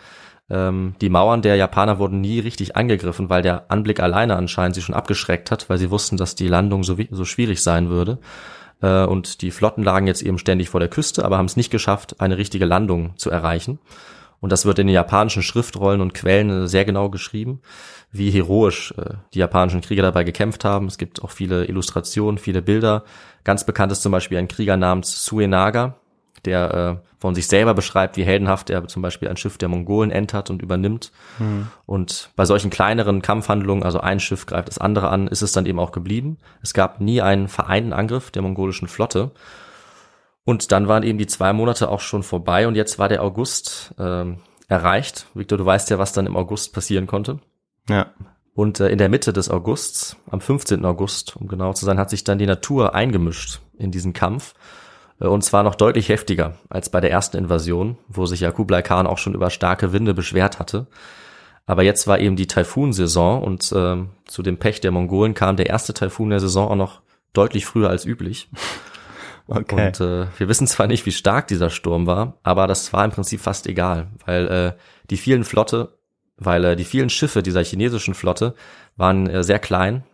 Ähm, 0.51 0.95
die 1.01 1.09
Mauern 1.09 1.43
der 1.43 1.57
Japaner 1.57 1.99
wurden 1.99 2.21
nie 2.21 2.41
richtig 2.41 2.77
angegriffen, 2.77 3.31
weil 3.31 3.43
der 3.43 3.71
Anblick 3.71 4.01
alleine 4.01 4.37
anscheinend 4.37 4.75
sie 4.75 4.83
schon 4.83 4.95
abgeschreckt 4.95 5.51
hat, 5.51 5.71
weil 5.71 5.79
sie 5.79 5.91
wussten, 5.91 6.17
dass 6.17 6.35
die 6.35 6.49
Landung 6.49 6.83
so, 6.83 6.97
so 7.11 7.25
schwierig 7.25 7.63
sein 7.63 7.89
würde. 7.89 8.19
Äh, 8.83 9.05
und 9.05 9.43
die 9.43 9.51
Flotten 9.51 9.85
lagen 9.85 10.07
jetzt 10.07 10.23
eben 10.23 10.39
ständig 10.39 10.69
vor 10.69 10.81
der 10.81 10.89
Küste, 10.89 11.25
aber 11.25 11.39
haben 11.39 11.47
es 11.47 11.57
nicht 11.57 11.71
geschafft, 11.71 12.21
eine 12.21 12.37
richtige 12.37 12.65
Landung 12.65 13.17
zu 13.17 13.31
erreichen. 13.31 13.79
Und 14.41 14.51
das 14.51 14.65
wird 14.65 14.79
in 14.79 14.87
den 14.87 14.95
japanischen 14.95 15.43
Schriftrollen 15.43 16.01
und 16.01 16.15
Quellen 16.15 16.67
sehr 16.67 16.85
genau 16.85 17.11
geschrieben, 17.11 17.61
wie 18.11 18.31
heroisch 18.31 18.95
äh, 18.97 19.15
die 19.35 19.39
japanischen 19.39 19.83
Krieger 19.83 20.03
dabei 20.03 20.25
gekämpft 20.25 20.65
haben. 20.65 20.87
Es 20.87 20.99
gibt 20.99 21.23
auch 21.23 21.31
viele 21.31 21.67
Illustrationen, 21.67 22.39
viele 22.39 22.63
Bilder. 22.63 23.05
Ganz 23.45 23.65
bekannt 23.65 23.93
ist 23.93 24.03
zum 24.03 24.13
Beispiel 24.13 24.39
ein 24.39 24.49
Krieger 24.49 24.77
namens 24.77 25.25
Suenaga, 25.25 25.97
der 26.47 27.01
äh, 27.03 27.11
von 27.21 27.35
sich 27.35 27.49
selber 27.49 27.75
beschreibt, 27.75 28.17
wie 28.17 28.25
heldenhaft 28.25 28.71
er 28.71 28.89
zum 28.89 29.03
Beispiel 29.03 29.29
ein 29.29 29.37
Schiff 29.37 29.59
der 29.59 29.69
Mongolen 29.69 30.11
entert 30.11 30.49
und 30.49 30.63
übernimmt. 30.63 31.13
Mhm. 31.39 31.69
Und 31.85 32.31
bei 32.35 32.47
solchen 32.47 32.71
kleineren 32.71 33.21
Kampfhandlungen, 33.21 33.85
also 33.85 34.01
ein 34.01 34.21
Schiff 34.21 34.47
greift 34.47 34.69
das 34.69 34.79
andere 34.79 35.11
an, 35.11 35.29
ist 35.29 35.43
es 35.43 35.53
dann 35.53 35.67
eben 35.67 35.79
auch 35.79 35.93
geblieben. 35.93 36.39
Es 36.63 36.73
gab 36.73 37.01
nie 37.01 37.21
einen 37.21 37.49
vereinten 37.49 37.93
Angriff 37.93 38.31
der 38.31 38.41
mongolischen 38.41 38.89
Flotte. 38.89 39.33
Und 40.51 40.73
dann 40.73 40.89
waren 40.89 41.05
eben 41.05 41.17
die 41.17 41.29
zwei 41.29 41.53
Monate 41.53 41.89
auch 41.89 42.01
schon 42.01 42.25
vorbei 42.25 42.67
und 42.67 42.75
jetzt 42.75 42.99
war 42.99 43.09
der 43.09 43.23
August 43.23 43.95
ähm, 44.01 44.39
erreicht. 44.67 45.27
Victor, 45.33 45.57
du 45.57 45.65
weißt 45.65 45.91
ja, 45.91 46.01
was 46.01 46.13
dann 46.13 46.27
im 46.27 46.37
August 46.37 46.75
passieren 46.75 47.07
konnte. 47.07 47.39
Ja. 47.89 48.11
Und 48.53 48.81
äh, 48.81 48.89
in 48.89 48.99
der 48.99 49.09
Mitte 49.09 49.33
des 49.33 49.49
Augusts, 49.49 50.17
am 50.29 50.41
15. 50.41 50.85
August, 50.85 51.37
um 51.37 51.47
genau 51.47 51.73
zu 51.73 51.85
sein, 51.85 52.01
hat 52.01 52.11
sich 52.11 52.25
dann 52.25 52.41
die 52.41 52.47
Natur 52.47 52.97
eingemischt 52.97 53.61
in 53.79 53.93
diesen 53.93 54.13
Kampf 54.13 54.55
äh, 55.21 55.29
und 55.29 55.45
zwar 55.45 55.63
noch 55.63 55.77
deutlich 55.77 56.09
heftiger 56.09 56.57
als 56.69 56.89
bei 56.89 57.01
der 57.01 57.13
ersten 57.13 57.37
Invasion, 57.37 57.97
wo 58.09 58.27
sich 58.27 58.41
ja 58.41 58.51
Kublai 58.51 58.83
Khan 58.83 59.07
auch 59.07 59.19
schon 59.19 59.35
über 59.35 59.51
starke 59.51 59.93
Winde 59.93 60.15
beschwert 60.15 60.59
hatte. 60.59 60.89
Aber 61.65 61.85
jetzt 61.85 62.09
war 62.09 62.19
eben 62.19 62.35
die 62.35 62.49
Taifun-Saison 62.49 63.41
und 63.41 63.71
äh, 63.71 63.99
zu 64.27 64.43
dem 64.43 64.59
Pech 64.59 64.81
der 64.81 64.91
Mongolen 64.91 65.35
kam 65.35 65.55
der 65.55 65.69
erste 65.69 65.95
Taifun 65.95 66.31
der 66.31 66.41
Saison 66.41 66.69
auch 66.73 66.75
noch 66.75 67.03
deutlich 67.35 67.67
früher 67.67 67.89
als 67.89 68.05
üblich. 68.05 68.51
Okay. 69.47 69.87
Und 69.87 70.01
äh, 70.01 70.27
wir 70.39 70.49
wissen 70.49 70.67
zwar 70.67 70.87
nicht, 70.87 71.07
wie 71.07 71.13
stark 71.13 71.49
dieser 71.49 71.71
Sturm 71.71 72.07
war, 72.07 72.39
aber 72.43 72.67
das 72.67 72.93
war 72.93 73.05
im 73.05 73.11
Prinzip 73.11 73.41
fast 73.41 73.67
egal, 73.67 74.09
weil 74.27 74.49
äh, 74.49 74.73
die 75.11 75.17
vielen 75.17 75.45
Flotte, 75.45 75.99
weil 76.37 76.65
äh, 76.65 76.77
die 76.77 76.85
vielen 76.85 77.11
Schiffe 77.11 77.43
dieser 77.43 77.65
chinesischen 77.65 78.15
Flotte 78.15 78.55
waren 78.97 79.29
äh, 79.29 79.43
sehr 79.43 79.59
klein 79.59 80.05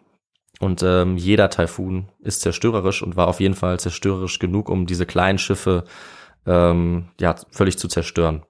und 0.59 0.83
ähm, 0.83 1.17
jeder 1.17 1.51
Taifun 1.51 2.09
ist 2.21 2.41
zerstörerisch 2.41 3.03
und 3.03 3.17
war 3.17 3.29
auf 3.29 3.41
jeden 3.41 3.55
Fall 3.55 3.79
zerstörerisch 3.79 4.39
genug, 4.39 4.71
um 4.71 4.87
diese 4.87 5.07
kleinen 5.07 5.39
Schiffe 5.39 5.85
ähm, 6.47 7.09
ja 7.21 7.35
völlig 7.51 7.79
zu 7.79 7.89
zerstören. 7.89 8.43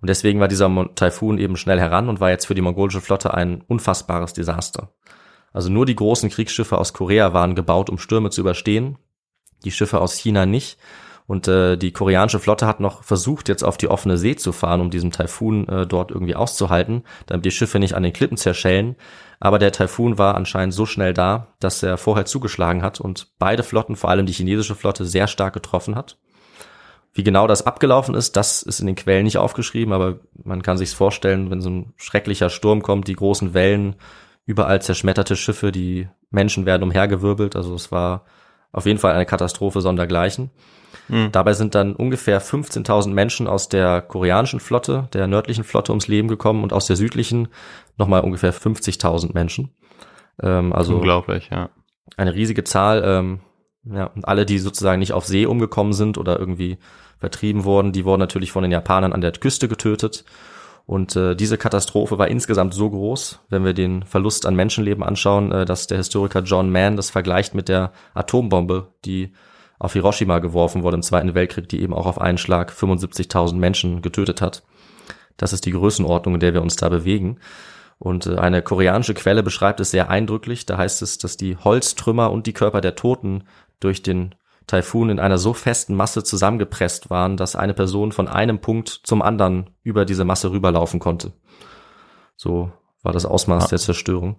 Und 0.00 0.08
deswegen 0.08 0.38
war 0.38 0.46
dieser 0.46 0.70
Taifun 0.94 1.38
eben 1.38 1.56
schnell 1.56 1.80
heran 1.80 2.08
und 2.08 2.20
war 2.20 2.30
jetzt 2.30 2.46
für 2.46 2.54
die 2.54 2.60
mongolische 2.60 3.00
Flotte 3.00 3.34
ein 3.34 3.62
unfassbares 3.62 4.32
Desaster. 4.32 4.92
Also 5.52 5.70
nur 5.70 5.86
die 5.86 5.96
großen 5.96 6.30
Kriegsschiffe 6.30 6.78
aus 6.78 6.92
Korea 6.92 7.32
waren 7.32 7.56
gebaut, 7.56 7.90
um 7.90 7.98
Stürme 7.98 8.30
zu 8.30 8.42
überstehen, 8.42 8.98
die 9.64 9.70
Schiffe 9.70 10.00
aus 10.00 10.14
China 10.14 10.46
nicht. 10.46 10.78
Und 11.26 11.46
äh, 11.46 11.76
die 11.76 11.92
koreanische 11.92 12.38
Flotte 12.40 12.66
hat 12.66 12.80
noch 12.80 13.02
versucht, 13.02 13.50
jetzt 13.50 13.62
auf 13.62 13.76
die 13.76 13.88
offene 13.88 14.16
See 14.16 14.34
zu 14.34 14.50
fahren, 14.50 14.80
um 14.80 14.90
diesen 14.90 15.10
Taifun 15.10 15.68
äh, 15.68 15.86
dort 15.86 16.10
irgendwie 16.10 16.34
auszuhalten, 16.34 17.04
damit 17.26 17.44
die 17.44 17.50
Schiffe 17.50 17.78
nicht 17.78 17.94
an 17.94 18.02
den 18.02 18.14
Klippen 18.14 18.38
zerschellen. 18.38 18.96
Aber 19.38 19.58
der 19.58 19.70
Taifun 19.70 20.16
war 20.16 20.36
anscheinend 20.36 20.72
so 20.72 20.86
schnell 20.86 21.12
da, 21.12 21.48
dass 21.60 21.82
er 21.82 21.98
vorher 21.98 22.24
zugeschlagen 22.24 22.82
hat 22.82 22.98
und 22.98 23.28
beide 23.38 23.62
Flotten, 23.62 23.94
vor 23.94 24.08
allem 24.08 24.24
die 24.24 24.32
chinesische 24.32 24.74
Flotte, 24.74 25.04
sehr 25.04 25.26
stark 25.26 25.52
getroffen 25.52 25.96
hat. 25.96 26.16
Wie 27.12 27.24
genau 27.24 27.46
das 27.46 27.66
abgelaufen 27.66 28.14
ist, 28.14 28.36
das 28.36 28.62
ist 28.62 28.80
in 28.80 28.86
den 28.86 28.96
Quellen 28.96 29.24
nicht 29.24 29.38
aufgeschrieben, 29.38 29.92
aber 29.92 30.20
man 30.42 30.62
kann 30.62 30.78
sich's 30.78 30.94
vorstellen, 30.94 31.50
wenn 31.50 31.60
so 31.60 31.68
ein 31.68 31.92
schrecklicher 31.96 32.48
Sturm 32.48 32.80
kommt, 32.80 33.06
die 33.06 33.16
großen 33.16 33.52
Wellen, 33.52 33.96
überall 34.46 34.80
zerschmetterte 34.80 35.36
Schiffe, 35.36 35.72
die 35.72 36.08
Menschen 36.30 36.64
werden 36.64 36.84
umhergewirbelt. 36.84 37.54
Also 37.54 37.74
es 37.74 37.92
war 37.92 38.24
auf 38.72 38.86
jeden 38.86 38.98
Fall 38.98 39.12
eine 39.12 39.26
Katastrophe 39.26 39.80
sondergleichen. 39.80 40.50
Mhm. 41.08 41.32
Dabei 41.32 41.54
sind 41.54 41.74
dann 41.74 41.94
ungefähr 41.94 42.40
15.000 42.40 43.10
Menschen 43.10 43.46
aus 43.46 43.68
der 43.68 44.02
koreanischen 44.02 44.60
Flotte, 44.60 45.08
der 45.12 45.26
nördlichen 45.26 45.64
Flotte 45.64 45.92
ums 45.92 46.08
Leben 46.08 46.28
gekommen 46.28 46.62
und 46.62 46.72
aus 46.72 46.86
der 46.86 46.96
südlichen 46.96 47.48
nochmal 47.96 48.22
ungefähr 48.22 48.52
50.000 48.52 49.32
Menschen. 49.34 49.70
Ähm, 50.42 50.72
also 50.72 50.96
unglaublich, 50.96 51.48
ja. 51.50 51.70
Eine 52.16 52.34
riesige 52.34 52.64
Zahl. 52.64 53.02
Ähm, 53.04 53.40
ja, 53.84 54.04
und 54.06 54.26
alle, 54.26 54.44
die 54.44 54.58
sozusagen 54.58 54.98
nicht 54.98 55.12
auf 55.12 55.26
See 55.26 55.46
umgekommen 55.46 55.92
sind 55.92 56.18
oder 56.18 56.38
irgendwie 56.38 56.78
vertrieben 57.18 57.64
wurden, 57.64 57.92
die 57.92 58.04
wurden 58.04 58.20
natürlich 58.20 58.52
von 58.52 58.62
den 58.62 58.72
Japanern 58.72 59.12
an 59.12 59.20
der 59.20 59.32
Küste 59.32 59.68
getötet. 59.68 60.24
Und 60.88 61.16
äh, 61.16 61.36
diese 61.36 61.58
Katastrophe 61.58 62.16
war 62.16 62.28
insgesamt 62.28 62.72
so 62.72 62.88
groß, 62.88 63.40
wenn 63.50 63.62
wir 63.62 63.74
den 63.74 64.04
Verlust 64.04 64.46
an 64.46 64.56
Menschenleben 64.56 65.04
anschauen, 65.04 65.52
äh, 65.52 65.66
dass 65.66 65.86
der 65.86 65.98
Historiker 65.98 66.40
John 66.40 66.72
Mann 66.72 66.96
das 66.96 67.10
vergleicht 67.10 67.54
mit 67.54 67.68
der 67.68 67.92
Atombombe, 68.14 68.88
die 69.04 69.34
auf 69.78 69.92
Hiroshima 69.92 70.38
geworfen 70.38 70.82
wurde 70.82 70.94
im 70.94 71.02
Zweiten 71.02 71.34
Weltkrieg, 71.34 71.68
die 71.68 71.82
eben 71.82 71.92
auch 71.92 72.06
auf 72.06 72.18
einen 72.18 72.38
Schlag 72.38 72.72
75.000 72.72 73.56
Menschen 73.56 74.00
getötet 74.00 74.40
hat. 74.40 74.62
Das 75.36 75.52
ist 75.52 75.66
die 75.66 75.72
Größenordnung, 75.72 76.36
in 76.36 76.40
der 76.40 76.54
wir 76.54 76.62
uns 76.62 76.76
da 76.76 76.88
bewegen. 76.88 77.38
Und 77.98 78.24
äh, 78.24 78.36
eine 78.36 78.62
koreanische 78.62 79.12
Quelle 79.12 79.42
beschreibt 79.42 79.80
es 79.80 79.90
sehr 79.90 80.08
eindrücklich. 80.08 80.64
Da 80.64 80.78
heißt 80.78 81.02
es, 81.02 81.18
dass 81.18 81.36
die 81.36 81.58
Holztrümmer 81.58 82.32
und 82.32 82.46
die 82.46 82.54
Körper 82.54 82.80
der 82.80 82.94
Toten 82.94 83.44
durch 83.78 84.02
den 84.02 84.34
Taifun 84.68 85.10
in 85.10 85.18
einer 85.18 85.38
so 85.38 85.52
festen 85.52 85.96
Masse 85.96 86.22
zusammengepresst 86.22 87.10
waren, 87.10 87.36
dass 87.36 87.56
eine 87.56 87.74
Person 87.74 88.12
von 88.12 88.28
einem 88.28 88.60
Punkt 88.60 88.88
zum 88.88 89.20
anderen 89.20 89.70
über 89.82 90.04
diese 90.04 90.24
Masse 90.24 90.52
rüberlaufen 90.52 91.00
konnte. 91.00 91.32
So 92.36 92.70
war 93.02 93.12
das 93.12 93.26
Ausmaß 93.26 93.64
ah. 93.64 93.68
der 93.68 93.78
Zerstörung. 93.78 94.36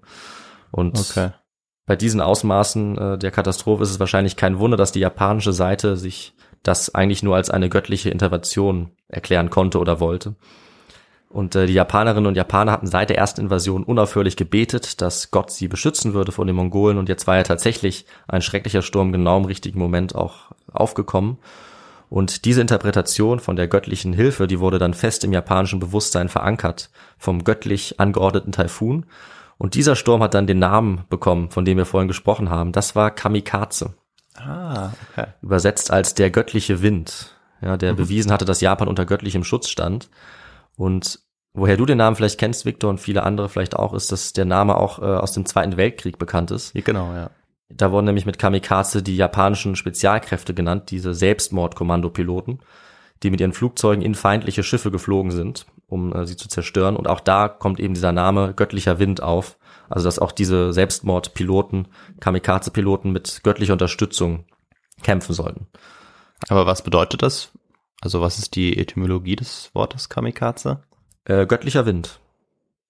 Und 0.72 0.98
okay 0.98 1.32
bei 1.90 1.96
diesen 1.96 2.22
Ausmaßen 2.22 2.98
äh, 3.00 3.18
der 3.18 3.32
Katastrophe 3.32 3.82
ist 3.82 3.90
es 3.90 4.00
wahrscheinlich 4.00 4.36
kein 4.36 4.60
Wunder, 4.60 4.78
dass 4.78 4.92
die 4.92 5.00
japanische 5.00 5.54
Seite 5.54 5.98
sich 5.98 6.36
das 6.62 6.94
eigentlich 6.94 7.24
nur 7.24 7.36
als 7.36 7.50
eine 7.50 7.68
göttliche 7.68 8.12
Intervention 8.12 8.92
erklären 9.08 9.50
konnte 9.50 9.80
oder 9.80 10.00
wollte. 10.00 10.36
Und 11.30 11.56
äh, 11.56 11.68
die 11.68 11.74
Japanerinnen 11.74 12.26
und 12.26 12.36
Japaner 12.36 12.72
hatten 12.72 12.88
seit 12.88 13.10
der 13.10 13.18
ersten 13.18 13.42
Invasion 13.42 13.84
unaufhörlich 13.84 14.36
gebetet, 14.36 15.00
dass 15.02 15.30
Gott 15.30 15.52
sie 15.52 15.68
beschützen 15.68 16.14
würde 16.14 16.32
vor 16.32 16.46
den 16.46 16.56
Mongolen. 16.56 16.98
Und 16.98 17.08
jetzt 17.08 17.28
war 17.28 17.38
ja 17.38 17.44
tatsächlich 17.44 18.06
ein 18.28 18.42
schrecklicher 18.42 18.82
Sturm 18.82 19.12
genau 19.12 19.38
im 19.38 19.46
richtigen 19.46 19.80
Moment 19.80 20.16
auch 20.16 20.52
aufgekommen. 20.74 21.38
Und 22.10 22.46
diese 22.46 22.62
Interpretation 22.62 23.40
von 23.40 23.56
der 23.56 23.68
göttlichen 23.68 24.14
Hilfe, 24.14 24.48
die 24.48 24.60
wurde 24.60 24.80
dann 24.80 24.96
fest 24.96 25.24
im 25.24 25.32
japanischen 25.32 25.80
Bewusstsein 25.80 26.30
verankert 26.30 26.90
vom 27.20 27.44
göttlich 27.44 28.00
angeordneten 28.00 28.52
Taifun. 28.52 29.06
Und 29.60 29.76
dieser 29.76 29.96
Sturm 29.96 30.24
hat 30.24 30.34
dann 30.34 30.48
den 30.48 30.58
Namen 30.58 31.04
bekommen, 31.10 31.52
von 31.52 31.66
dem 31.66 31.78
wir 31.78 31.86
vorhin 31.86 32.08
gesprochen 32.08 32.50
haben. 32.50 32.72
Das 32.72 32.96
war 32.96 33.12
Kamikaze. 33.12 33.94
Ah, 34.36 34.92
okay. 35.12 35.28
Übersetzt 35.44 35.92
als 35.92 36.16
der 36.16 36.32
göttliche 36.32 36.82
Wind. 36.82 37.36
Ja, 37.62 37.78
der 37.78 37.94
mhm. 37.94 37.98
bewiesen 37.98 38.32
hatte, 38.32 38.46
dass 38.46 38.62
Japan 38.62 38.88
unter 38.88 39.06
göttlichem 39.06 39.44
Schutz 39.44 39.70
stand. 39.70 40.10
Und 40.80 41.20
woher 41.54 41.78
du 41.78 41.86
den 41.86 41.98
Namen 41.98 42.16
vielleicht 42.16 42.40
kennst, 42.40 42.66
Victor, 42.66 42.90
und 42.90 43.00
viele 43.00 43.24
andere 43.24 43.50
vielleicht 43.50 43.76
auch, 43.76 43.94
ist, 43.94 44.12
dass 44.12 44.34
der 44.34 44.46
Name 44.46 44.78
auch 44.78 45.00
äh, 45.00 45.06
aus 45.06 45.34
dem 45.34 45.46
Zweiten 45.46 45.78
Weltkrieg 45.78 46.18
bekannt 46.18 46.52
ist. 46.52 46.74
Ja, 46.76 46.82
genau, 46.82 47.14
ja. 47.14 47.30
Da 47.70 47.92
wurden 47.92 48.06
nämlich 48.06 48.26
mit 48.26 48.40
Kamikaze 48.40 49.04
die 49.04 49.16
japanischen 49.16 49.76
Spezialkräfte 49.76 50.56
genannt, 50.56 50.90
diese 50.90 51.14
Selbstmordkommandopiloten, 51.14 52.60
die 53.22 53.30
mit 53.30 53.42
ihren 53.42 53.54
Flugzeugen 53.54 54.04
in 54.04 54.16
feindliche 54.16 54.64
Schiffe 54.64 54.90
geflogen 54.90 55.32
sind 55.32 55.68
um 55.90 56.14
äh, 56.14 56.26
sie 56.26 56.38
zu 56.38 56.48
zerstören. 56.48 56.96
Und 56.96 57.08
auch 57.08 57.20
da 57.20 57.50
kommt 57.50 57.80
eben 57.80 57.94
dieser 57.94 58.12
Name 58.12 58.54
göttlicher 58.54 59.00
Wind 59.00 59.22
auf. 59.22 59.58
Also 59.90 60.06
dass 60.06 60.20
auch 60.20 60.32
diese 60.32 60.72
Selbstmordpiloten, 60.72 61.88
Kamikaze-Piloten 62.20 63.12
mit 63.12 63.42
göttlicher 63.44 63.74
Unterstützung 63.74 64.46
kämpfen 65.02 65.34
sollten. 65.34 65.68
Aber 66.48 66.68
was 66.68 66.84
bedeutet 66.84 67.24
das? 67.24 67.52
Also 68.02 68.22
was 68.22 68.39
ist 68.39 68.56
die 68.56 68.78
Etymologie 68.78 69.36
des 69.36 69.72
Wortes 69.74 70.10
Kamikaze? 70.10 70.82
Äh, 71.26 71.45
göttlicher 71.45 71.86
Wind. 71.86 72.20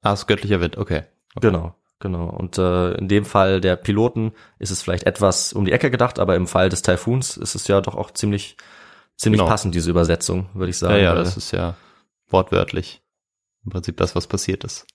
Ah, 0.02 0.14
ist 0.14 0.28
göttlicher 0.28 0.62
Wind, 0.62 0.78
okay. 0.78 1.04
okay. 1.36 1.48
Genau, 1.48 1.76
genau. 2.00 2.30
Und 2.30 2.58
äh, 2.58 2.94
in 2.94 3.08
dem 3.08 3.26
Fall 3.26 3.60
der 3.60 3.76
Piloten 3.76 4.34
ist 4.60 4.72
es 4.72 4.82
vielleicht 4.82 5.04
etwas 5.04 5.52
um 5.54 5.66
die 5.66 5.72
Ecke 5.72 5.92
gedacht, 5.92 6.20
aber 6.20 6.36
im 6.36 6.48
Fall 6.48 6.70
des 6.70 6.82
Taifuns 6.82 7.38
ist 7.38 7.56
es 7.56 7.68
ja 7.68 7.82
doch 7.82 7.96
auch 7.96 8.12
ziemlich, 8.12 8.56
ziemlich 9.18 9.40
genau. 9.40 9.50
passend, 9.50 9.76
diese 9.76 9.90
Übersetzung, 9.90 10.48
würde 10.54 10.70
ich 10.70 10.78
sagen. 10.78 10.96
Ja, 10.96 11.02
ja, 11.02 11.16
das 11.16 11.38
ist 11.38 11.52
ja 11.52 11.76
wortwörtlich. 12.30 13.02
Im 13.66 13.72
Prinzip 13.72 13.98
das, 13.98 14.16
was 14.16 14.28
passiert 14.28 14.64
ist. 14.64 14.86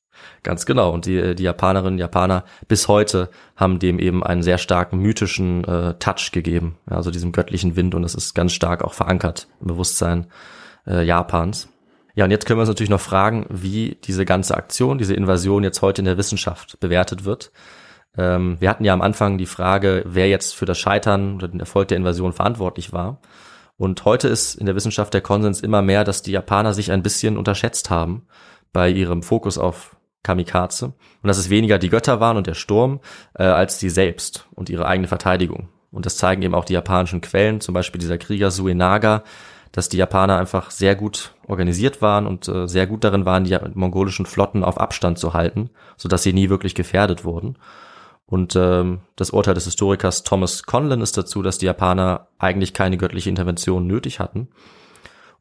Ganz 0.43 0.67
genau. 0.67 0.93
Und 0.93 1.07
die, 1.07 1.35
die 1.35 1.43
Japanerinnen 1.43 1.95
und 1.95 1.99
Japaner 1.99 2.45
bis 2.69 2.89
heute 2.89 3.31
haben 3.57 3.79
dem 3.79 3.99
eben 3.99 4.23
einen 4.23 4.43
sehr 4.43 4.59
starken 4.59 4.99
mythischen 4.99 5.65
äh, 5.65 5.95
Touch 5.95 6.31
gegeben. 6.33 6.77
Also 6.87 7.11
diesem 7.11 7.33
göttlichen 7.33 7.77
Wind 7.77 7.95
und 7.95 8.03
das 8.03 8.15
ist 8.15 8.35
ganz 8.35 8.53
stark 8.53 8.83
auch 8.83 8.95
verankert 8.95 9.49
im 9.61 9.69
Bewusstsein 9.69 10.27
äh, 10.87 11.05
Japans. 11.05 11.69
Ja, 12.15 12.25
und 12.25 12.31
jetzt 12.31 12.47
können 12.47 12.59
wir 12.59 12.63
uns 12.63 12.69
natürlich 12.69 12.91
noch 12.91 13.01
fragen, 13.01 13.47
wie 13.51 13.99
diese 14.05 14.25
ganze 14.25 14.57
Aktion, 14.57 14.99
diese 14.99 15.15
Invasion 15.15 15.65
jetzt 15.65 15.83
heute 15.83 16.01
in 16.01 16.07
der 16.07 16.17
Wissenschaft 16.17 16.79
bewertet 16.79 17.25
wird. 17.25 17.51
Ähm, 18.17 18.57
wir 18.61 18.71
hatten 18.71 18.85
ja 18.85 18.93
am 18.93 19.03
Anfang 19.03 19.39
die 19.39 19.47
Frage, 19.47 20.05
wer 20.07 20.29
jetzt 20.29 20.55
für 20.55 20.67
das 20.67 20.79
Scheitern 20.79 21.35
oder 21.37 21.49
den 21.49 21.61
Erfolg 21.61 21.89
der 21.89 21.97
Invasion 21.97 22.33
verantwortlich 22.33 22.93
war. 22.93 23.21
Und 23.77 24.05
heute 24.05 24.29
ist 24.29 24.55
in 24.55 24.67
der 24.67 24.77
Wissenschaft 24.77 25.13
der 25.15 25.21
Konsens 25.21 25.61
immer 25.61 25.83
mehr, 25.83 26.05
dass 26.05 26.23
die 26.23 26.31
Japaner 26.31 26.73
sich 26.75 26.93
ein 26.93 27.03
bisschen 27.03 27.37
unterschätzt 27.37 27.91
haben 27.91 28.27
bei 28.73 28.89
ihrem 28.89 29.23
Fokus 29.23 29.59
auf 29.59 29.94
Kamikaze 30.25 30.87
und 30.87 31.29
dass 31.29 31.39
es 31.39 31.51
weniger 31.51 31.79
die 31.79 31.91
Götter 31.91 32.19
waren 32.19 32.37
und 32.37 32.49
der 32.49 32.55
Sturm 32.55 32.99
äh, 33.35 33.45
als 33.45 33.79
sie 33.79 33.91
selbst 33.91 34.49
und 34.55 34.69
ihre 34.69 34.87
eigene 34.87 35.07
Verteidigung. 35.07 35.69
Und 35.93 36.07
das 36.07 36.17
zeigen 36.17 36.43
eben 36.43 36.57
auch 36.57 36.65
die 36.65 36.73
japanischen 36.73 37.21
Quellen, 37.21 37.61
zum 37.61 37.73
Beispiel 37.73 38.01
dieser 38.01 38.19
Krieger 38.19 38.51
Suenaga, 38.51 39.23
dass 39.71 39.89
die 39.89 39.97
Japaner 39.97 40.39
einfach 40.39 40.73
sehr 40.73 40.97
gut 40.97 41.35
organisiert 41.47 42.03
waren 42.03 42.27
und 42.27 42.49
äh, 42.49 42.67
sehr 42.67 42.89
gut 42.89 43.05
darin 43.05 43.25
waren, 43.25 43.45
die 43.45 43.57
mongolischen 43.75 44.27
Flotten 44.27 44.65
auf 44.65 44.81
Abstand 44.81 45.19
zu 45.19 45.35
halten, 45.35 45.71
so 45.97 46.09
dass 46.09 46.25
sie 46.25 46.33
nie 46.33 46.49
wirklich 46.49 46.75
gefährdet 46.75 47.25
wurden. 47.25 47.57
Und 48.27 48.57
ähm, 48.57 49.01
das 49.17 49.31
Urteil 49.31 49.55
des 49.55 49.65
Historikers 49.65 50.25
Thomas 50.25 50.63
Conlon 50.63 51.03
ist 51.03 51.17
dazu, 51.19 51.43
dass 51.43 51.59
die 51.59 51.67
Japaner 51.67 52.29
eigentlich 52.39 52.73
keine 52.73 52.97
göttliche 52.97 53.29
Intervention 53.29 53.87
nötig 53.87 54.19
hatten 54.19 54.49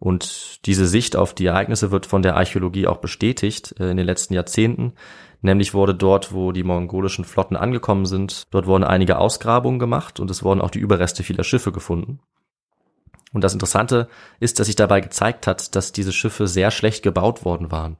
und 0.03 0.65
diese 0.65 0.85
Sicht 0.85 1.15
auf 1.15 1.33
die 1.33 1.45
Ereignisse 1.45 1.89
wird 1.91 2.05
von 2.05 2.23
der 2.23 2.35
Archäologie 2.35 2.87
auch 2.87 2.97
bestätigt 2.97 3.73
äh, 3.79 3.89
in 3.89 3.95
den 3.95 4.05
letzten 4.05 4.33
Jahrzehnten. 4.33 4.95
Nämlich 5.41 5.73
wurde 5.73 5.95
dort, 5.95 6.33
wo 6.33 6.51
die 6.51 6.63
mongolischen 6.63 7.23
Flotten 7.23 7.55
angekommen 7.55 8.05
sind, 8.05 8.43
dort 8.51 8.67
wurden 8.67 8.83
einige 8.83 9.17
Ausgrabungen 9.17 9.79
gemacht 9.79 10.19
und 10.19 10.29
es 10.29 10.43
wurden 10.43 10.59
auch 10.59 10.71
die 10.71 10.79
Überreste 10.79 11.23
vieler 11.23 11.45
Schiffe 11.45 11.71
gefunden. 11.71 12.19
Und 13.31 13.45
das 13.45 13.53
Interessante 13.53 14.09
ist, 14.41 14.59
dass 14.59 14.67
sich 14.67 14.75
dabei 14.75 14.99
gezeigt 14.99 15.47
hat, 15.47 15.73
dass 15.73 15.93
diese 15.93 16.11
Schiffe 16.11 16.47
sehr 16.47 16.69
schlecht 16.69 17.01
gebaut 17.01 17.45
worden 17.45 17.71
waren 17.71 17.95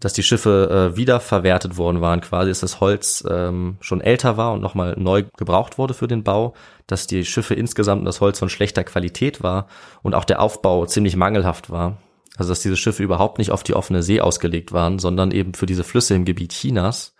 dass 0.00 0.14
die 0.14 0.22
Schiffe 0.22 0.92
äh, 0.92 0.96
wiederverwertet 0.96 1.76
worden 1.76 2.00
waren, 2.00 2.22
quasi, 2.22 2.50
dass 2.50 2.60
das 2.60 2.80
Holz 2.80 3.22
ähm, 3.28 3.76
schon 3.80 4.00
älter 4.00 4.38
war 4.38 4.54
und 4.54 4.62
nochmal 4.62 4.96
neu 4.98 5.24
gebraucht 5.36 5.76
wurde 5.76 5.92
für 5.92 6.08
den 6.08 6.24
Bau, 6.24 6.54
dass 6.86 7.06
die 7.06 7.24
Schiffe 7.24 7.54
insgesamt 7.54 8.06
das 8.06 8.20
Holz 8.22 8.38
von 8.38 8.48
schlechter 8.48 8.82
Qualität 8.82 9.42
war 9.42 9.68
und 10.02 10.14
auch 10.14 10.24
der 10.24 10.40
Aufbau 10.40 10.86
ziemlich 10.86 11.16
mangelhaft 11.16 11.70
war. 11.70 11.98
Also 12.36 12.50
dass 12.50 12.60
diese 12.60 12.78
Schiffe 12.78 13.02
überhaupt 13.02 13.36
nicht 13.36 13.50
auf 13.50 13.62
die 13.62 13.74
offene 13.74 14.02
See 14.02 14.22
ausgelegt 14.22 14.72
waren, 14.72 14.98
sondern 14.98 15.30
eben 15.30 15.52
für 15.52 15.66
diese 15.66 15.84
Flüsse 15.84 16.14
im 16.14 16.24
Gebiet 16.24 16.52
Chinas. 16.52 17.14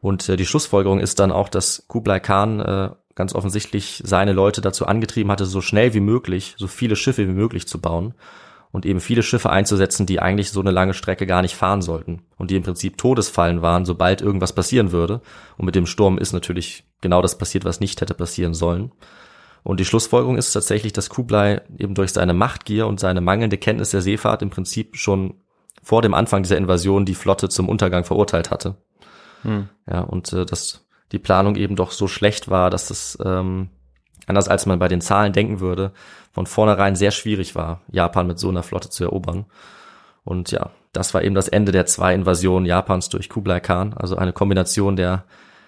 Und 0.00 0.26
äh, 0.30 0.36
die 0.36 0.46
Schlussfolgerung 0.46 1.00
ist 1.00 1.20
dann 1.20 1.30
auch, 1.30 1.50
dass 1.50 1.84
Kublai 1.86 2.18
Khan 2.18 2.60
äh, 2.60 2.90
ganz 3.14 3.34
offensichtlich 3.34 4.02
seine 4.06 4.32
Leute 4.32 4.62
dazu 4.62 4.86
angetrieben 4.86 5.30
hatte, 5.30 5.44
so 5.44 5.60
schnell 5.60 5.92
wie 5.92 6.00
möglich, 6.00 6.54
so 6.56 6.66
viele 6.66 6.96
Schiffe 6.96 7.28
wie 7.28 7.32
möglich 7.32 7.68
zu 7.68 7.78
bauen 7.78 8.14
und 8.72 8.86
eben 8.86 9.00
viele 9.00 9.22
Schiffe 9.22 9.50
einzusetzen, 9.50 10.06
die 10.06 10.20
eigentlich 10.20 10.50
so 10.50 10.60
eine 10.60 10.70
lange 10.70 10.94
Strecke 10.94 11.26
gar 11.26 11.42
nicht 11.42 11.56
fahren 11.56 11.82
sollten 11.82 12.22
und 12.38 12.50
die 12.50 12.56
im 12.56 12.62
Prinzip 12.62 12.98
Todesfallen 12.98 13.62
waren, 13.62 13.84
sobald 13.84 14.22
irgendwas 14.22 14.52
passieren 14.52 14.92
würde. 14.92 15.20
Und 15.56 15.66
mit 15.66 15.74
dem 15.74 15.86
Sturm 15.86 16.18
ist 16.18 16.32
natürlich 16.32 16.84
genau 17.00 17.22
das 17.22 17.36
passiert, 17.36 17.64
was 17.64 17.80
nicht 17.80 18.00
hätte 18.00 18.14
passieren 18.14 18.54
sollen. 18.54 18.92
Und 19.62 19.80
die 19.80 19.84
Schlussfolgerung 19.84 20.38
ist 20.38 20.52
tatsächlich, 20.52 20.92
dass 20.92 21.10
Kublai 21.10 21.62
eben 21.78 21.94
durch 21.94 22.12
seine 22.12 22.32
Machtgier 22.32 22.86
und 22.86 23.00
seine 23.00 23.20
mangelnde 23.20 23.58
Kenntnis 23.58 23.90
der 23.90 24.00
Seefahrt 24.00 24.42
im 24.42 24.50
Prinzip 24.50 24.96
schon 24.96 25.34
vor 25.82 26.02
dem 26.02 26.14
Anfang 26.14 26.42
dieser 26.42 26.56
Invasion 26.56 27.04
die 27.04 27.14
Flotte 27.14 27.48
zum 27.48 27.68
Untergang 27.68 28.04
verurteilt 28.04 28.50
hatte. 28.50 28.76
Hm. 29.42 29.68
Ja, 29.90 30.00
und 30.00 30.32
äh, 30.32 30.46
dass 30.46 30.86
die 31.12 31.18
Planung 31.18 31.56
eben 31.56 31.76
doch 31.76 31.90
so 31.90 32.06
schlecht 32.06 32.50
war, 32.50 32.70
dass 32.70 32.88
das 32.88 33.18
ähm, 33.24 33.70
anders 34.30 34.48
als 34.48 34.66
man 34.66 34.78
bei 34.78 34.88
den 34.88 35.00
Zahlen 35.00 35.32
denken 35.32 35.60
würde, 35.60 35.92
von 36.32 36.46
vornherein 36.46 36.96
sehr 36.96 37.10
schwierig 37.10 37.54
war, 37.54 37.82
Japan 37.90 38.26
mit 38.26 38.38
so 38.38 38.48
einer 38.48 38.62
Flotte 38.62 38.88
zu 38.88 39.04
erobern. 39.04 39.44
Und 40.24 40.50
ja, 40.50 40.70
das 40.92 41.12
war 41.14 41.22
eben 41.22 41.34
das 41.34 41.48
Ende 41.48 41.72
der 41.72 41.86
zwei 41.86 42.14
Invasionen 42.14 42.66
Japans 42.66 43.08
durch 43.08 43.28
Kublai 43.28 43.60
Khan, 43.60 43.94
also 43.94 44.16
eine 44.16 44.32
Kombination 44.32 44.96
der 44.96 45.24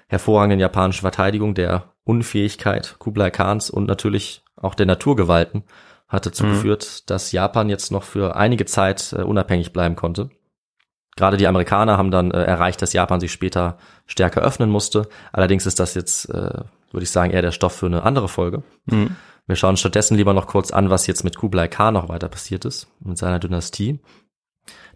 hervorragenden 0.08 0.60
japanischen 0.60 1.02
Verteidigung, 1.02 1.54
der 1.54 1.92
Unfähigkeit 2.04 2.96
Kublai 2.98 3.30
Khans 3.30 3.70
und 3.70 3.86
natürlich 3.86 4.42
auch 4.56 4.74
der 4.74 4.86
Naturgewalten 4.86 5.64
hat 6.08 6.26
dazu 6.26 6.44
mhm. 6.44 6.50
geführt, 6.50 7.10
dass 7.10 7.32
Japan 7.32 7.68
jetzt 7.68 7.90
noch 7.90 8.02
für 8.02 8.36
einige 8.36 8.66
Zeit 8.66 9.14
äh, 9.16 9.22
unabhängig 9.22 9.72
bleiben 9.72 9.96
konnte. 9.96 10.30
Gerade 11.16 11.36
die 11.36 11.46
Amerikaner 11.46 11.96
haben 11.96 12.10
dann 12.10 12.30
äh, 12.30 12.42
erreicht, 12.42 12.82
dass 12.82 12.92
Japan 12.92 13.20
sich 13.20 13.32
später 13.32 13.78
stärker 14.06 14.42
öffnen 14.42 14.70
musste. 14.70 15.08
Allerdings 15.32 15.66
ist 15.66 15.80
das 15.80 15.94
jetzt 15.94 16.28
äh, 16.30 16.64
würde 16.92 17.04
ich 17.04 17.10
sagen, 17.10 17.32
eher 17.32 17.42
der 17.42 17.52
Stoff 17.52 17.74
für 17.74 17.86
eine 17.86 18.02
andere 18.02 18.28
Folge. 18.28 18.62
Mhm. 18.86 19.16
Wir 19.46 19.56
schauen 19.56 19.76
stattdessen 19.76 20.16
lieber 20.16 20.34
noch 20.34 20.46
kurz 20.46 20.70
an, 20.70 20.90
was 20.90 21.06
jetzt 21.06 21.24
mit 21.24 21.36
Kublai 21.36 21.68
Khan 21.68 21.94
noch 21.94 22.08
weiter 22.08 22.28
passiert 22.28 22.64
ist, 22.64 22.88
mit 23.00 23.18
seiner 23.18 23.38
Dynastie. 23.38 24.00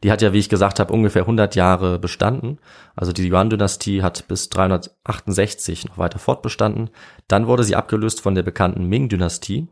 Die 0.02 0.12
hat 0.12 0.22
ja, 0.22 0.32
wie 0.32 0.38
ich 0.38 0.48
gesagt 0.48 0.78
habe, 0.78 0.92
ungefähr 0.92 1.22
100 1.22 1.56
Jahre 1.56 1.98
bestanden. 1.98 2.58
Also 2.94 3.12
die 3.12 3.28
Yuan-Dynastie 3.28 4.02
hat 4.02 4.28
bis 4.28 4.48
368 4.50 5.88
noch 5.88 5.98
weiter 5.98 6.18
fortbestanden. 6.18 6.90
Dann 7.28 7.46
wurde 7.46 7.64
sie 7.64 7.74
abgelöst 7.74 8.20
von 8.20 8.34
der 8.34 8.42
bekannten 8.42 8.84
Ming-Dynastie. 8.84 9.66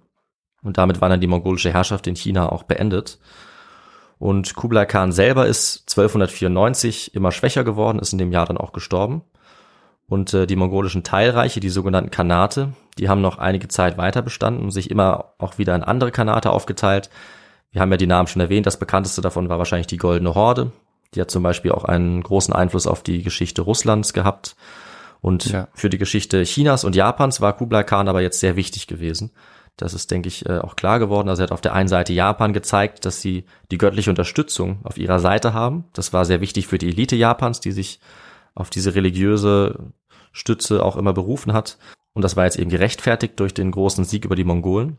Und 0.63 0.79
damit 0.79 1.01
war 1.01 1.09
dann 1.09 1.21
die 1.21 1.27
mongolische 1.27 1.73
Herrschaft 1.73 2.07
in 2.07 2.17
China 2.17 2.51
auch 2.51 2.65
beendet. 2.65 3.19
Und 4.19 4.55
Kublai 4.55 4.87
Khan 4.87 5.13
selber 5.13 5.47
ist 5.47 5.83
1294 5.91 7.15
immer 7.15 7.31
schwächer 7.31 7.65
geworden, 7.65 7.99
ist 7.99 8.13
in 8.13 8.19
dem 8.19 8.33
Jahr 8.33 8.47
dann 8.47 8.57
auch 8.57 8.73
gestorben. 8.73 9.23
Und 10.07 10.35
äh, 10.35 10.47
die 10.47 10.57
mongolischen 10.57 11.03
Teilreiche, 11.03 11.61
die 11.61 11.71
sogenannten 11.71 12.11
Kanate, 12.11 12.75
die 12.99 13.09
haben 13.09 13.21
noch 13.21 13.39
einige 13.39 13.69
Zeit 13.69 13.97
weiter 13.97 14.23
bestanden 14.23 14.65
und 14.65 14.71
sich 14.71 14.91
immer 14.91 15.33
auch 15.39 15.59
wieder 15.59 15.75
in 15.75 15.83
andere 15.83 16.11
Kanate 16.11 16.51
aufgeteilt. 16.51 17.11
Wir 17.71 17.81
haben 17.81 17.91
ja 17.91 17.97
die 17.97 18.07
Namen 18.07 18.29
schon 18.29 18.41
erwähnt. 18.41 18.67
Das 18.67 18.79
bekannteste 18.79 19.21
davon 19.21 19.49
war 19.49 19.59
wahrscheinlich 19.59 19.87
die 19.87 19.97
Goldene 19.97 20.35
Horde. 20.35 20.73
Die 21.15 21.21
hat 21.21 21.31
zum 21.31 21.43
Beispiel 21.43 21.73
auch 21.73 21.85
einen 21.85 22.23
großen 22.23 22.55
Einfluss 22.55 22.87
auf 22.87 23.03
die 23.03 23.23
Geschichte 23.23 23.63
Russlands 23.63 24.13
gehabt. 24.13 24.57
Und 25.21 25.47
ja. 25.47 25.69
für 25.73 25.89
die 25.89 25.99
Geschichte 25.99 26.43
Chinas 26.45 26.85
und 26.85 26.95
Japans 26.95 27.41
war 27.41 27.57
Kublai 27.57 27.83
Khan 27.83 28.09
aber 28.09 28.21
jetzt 28.21 28.41
sehr 28.41 28.57
wichtig 28.57 28.87
gewesen. 28.87 29.31
Das 29.77 29.95
ist, 29.95 30.11
denke 30.11 30.29
ich, 30.29 30.47
äh, 30.47 30.59
auch 30.59 30.77
klar 30.77 30.99
geworden. 30.99 31.29
Also 31.29 31.43
er 31.43 31.45
hat 31.45 31.53
auf 31.53 31.61
der 31.61 31.73
einen 31.73 31.89
Seite 31.89 32.13
Japan 32.13 32.53
gezeigt, 32.53 33.05
dass 33.05 33.21
sie 33.21 33.45
die 33.71 33.79
göttliche 33.79 34.11
Unterstützung 34.11 34.79
auf 34.85 34.99
ihrer 34.99 35.19
Seite 35.19 35.53
haben. 35.53 35.85
Das 35.95 36.13
war 36.13 36.25
sehr 36.25 36.41
wichtig 36.41 36.67
für 36.67 36.79
die 36.79 36.89
Elite 36.89 37.17
Japans, 37.17 37.61
die 37.61 37.73
sich 37.73 38.01
auf 38.55 38.71
diese 38.71 38.95
religiöse 38.95 39.93
Stütze 40.33 40.85
auch 40.85 40.97
immer 40.97 41.13
berufen 41.13 41.53
hat. 41.53 41.79
Und 42.13 42.23
das 42.23 42.37
war 42.37 42.45
jetzt 42.45 42.59
eben 42.59 42.71
gerechtfertigt 42.71 43.39
durch 43.41 43.55
den 43.55 43.71
großen 43.71 44.05
Sieg 44.05 44.25
über 44.25 44.37
die 44.37 44.45
Mongolen. 44.45 44.99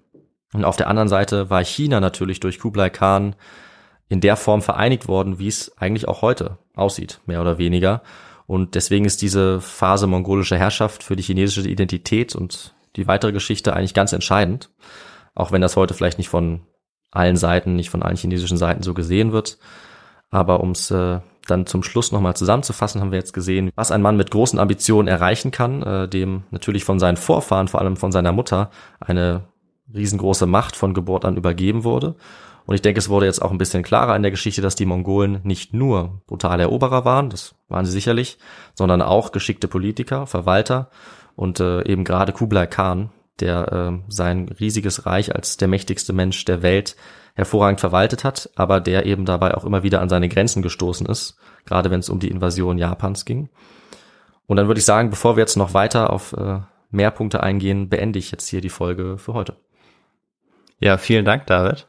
Und 0.53 0.66
auf 0.66 0.78
der 0.78 0.88
anderen 0.88 1.10
Seite 1.10 1.49
war 1.49 1.64
China 1.64 1.99
natürlich 1.99 2.39
durch 2.39 2.60
Kublai 2.60 2.89
Khan 2.89 3.36
in 4.08 4.22
der 4.22 4.36
Form 4.36 4.62
vereinigt 4.62 5.08
worden, 5.08 5.39
wie 5.39 5.47
es 5.47 5.78
eigentlich 5.78 6.08
auch 6.08 6.22
heute 6.22 6.58
aussieht, 6.76 7.22
mehr 7.26 7.41
oder 7.41 7.58
weniger. 7.58 8.03
Und 8.47 8.76
deswegen 8.76 9.06
ist 9.06 9.22
diese 9.22 9.60
Phase 9.60 10.08
mongolischer 10.08 10.58
Herrschaft 10.58 11.03
für 11.03 11.16
die 11.16 11.24
chinesische 11.24 11.68
Identität 11.68 12.36
und 12.36 12.76
die 12.95 13.08
weitere 13.08 13.32
Geschichte 13.32 13.74
eigentlich 13.74 13.93
ganz 13.93 14.14
entscheidend. 14.14 14.70
Auch 15.34 15.51
wenn 15.51 15.62
das 15.62 15.76
heute 15.76 15.93
vielleicht 15.93 16.18
nicht 16.18 16.30
von 16.30 16.62
allen 17.12 17.38
Seiten, 17.38 17.76
nicht 17.76 17.89
von 17.89 18.03
allen 18.03 18.18
chinesischen 18.18 18.58
Seiten 18.58 18.84
so 18.84 18.93
gesehen 18.93 19.32
wird. 19.32 19.58
Aber 20.30 20.60
um 20.60 20.72
es 20.72 20.91
äh, 20.91 21.22
dann 21.46 21.66
zum 21.66 21.84
Schluss 21.84 22.12
nochmal 22.12 22.36
zusammenzufassen, 22.36 23.02
haben 23.02 23.12
wir 23.12 23.20
jetzt 23.20 23.34
gesehen, 23.34 23.72
was 23.76 23.91
ein 23.91 24.02
Mann 24.02 24.18
mit 24.18 24.32
großen 24.32 24.60
Ambitionen 24.60 25.08
erreichen 25.08 25.52
kann, 25.52 25.82
äh, 25.84 26.08
dem 26.08 26.43
natürlich 26.52 26.84
von 26.84 27.00
seinen 27.00 27.18
Vorfahren, 27.18 27.68
vor 27.68 27.82
allem 27.82 27.98
von 27.98 28.12
seiner 28.12 28.32
Mutter, 28.32 28.70
eine 29.00 29.43
riesengroße 29.93 30.46
Macht 30.46 30.76
von 30.76 30.93
Geburt 30.93 31.26
an 31.26 31.38
übergeben 31.38 31.84
wurde. 31.84 32.16
Und 32.66 32.74
ich 32.74 32.82
denke, 32.82 33.00
es 33.00 33.10
wurde 33.10 33.28
jetzt 33.28 33.41
auch 33.41 33.52
ein 33.52 33.60
bisschen 33.60 33.84
klarer 33.84 34.16
in 34.16 34.24
der 34.24 34.32
Geschichte, 34.32 34.62
dass 34.62 34.76
die 34.76 34.88
Mongolen 34.88 35.39
nicht 35.43 35.74
nur 35.74 36.22
brutale 36.26 36.64
Eroberer 36.64 37.06
waren, 37.06 37.30
das 37.30 37.56
waren 37.70 37.86
sie 37.86 37.91
sicherlich, 37.91 38.39
sondern 38.74 39.02
auch 39.02 39.32
geschickte 39.32 39.68
Politiker, 39.68 40.26
Verwalter 40.26 40.89
und 41.36 41.60
äh, 41.60 41.84
eben 41.84 42.04
gerade 42.04 42.34
Kublai 42.34 42.66
Khan, 42.66 43.12
der 43.39 43.72
äh, 43.72 44.12
sein 44.12 44.50
riesiges 44.60 45.06
Reich 45.06 45.36
als 45.36 45.58
der 45.58 45.68
mächtigste 45.68 46.14
Mensch 46.14 46.43
der 46.46 46.64
Welt 46.64 46.96
hervorragend 47.36 47.81
verwaltet 47.81 48.23
hat, 48.23 48.49
aber 48.55 48.79
der 48.79 49.05
eben 49.05 49.25
dabei 49.25 49.55
auch 49.55 49.65
immer 49.65 49.83
wieder 49.83 50.01
an 50.01 50.09
seine 50.09 50.29
Grenzen 50.29 50.61
gestoßen 50.61 51.05
ist, 51.05 51.38
gerade 51.65 51.91
wenn 51.91 51.99
es 51.99 52.09
um 52.09 52.19
die 52.19 52.29
Invasion 52.29 52.77
Japans 52.77 53.25
ging. 53.25 53.49
Und 54.47 54.57
dann 54.57 54.67
würde 54.67 54.79
ich 54.79 54.86
sagen, 54.86 55.09
bevor 55.09 55.36
wir 55.36 55.41
jetzt 55.41 55.57
noch 55.57 55.73
weiter 55.73 56.11
auf 56.11 56.33
äh, 56.33 56.59
mehr 56.91 57.11
Punkte 57.11 57.43
eingehen, 57.43 57.89
beende 57.89 58.19
ich 58.19 58.31
jetzt 58.31 58.47
hier 58.47 58.61
die 58.61 58.69
Folge 58.69 59.17
für 59.17 59.33
heute. 59.33 59.57
Ja, 60.79 60.97
vielen 60.97 61.25
Dank, 61.25 61.45
David, 61.47 61.88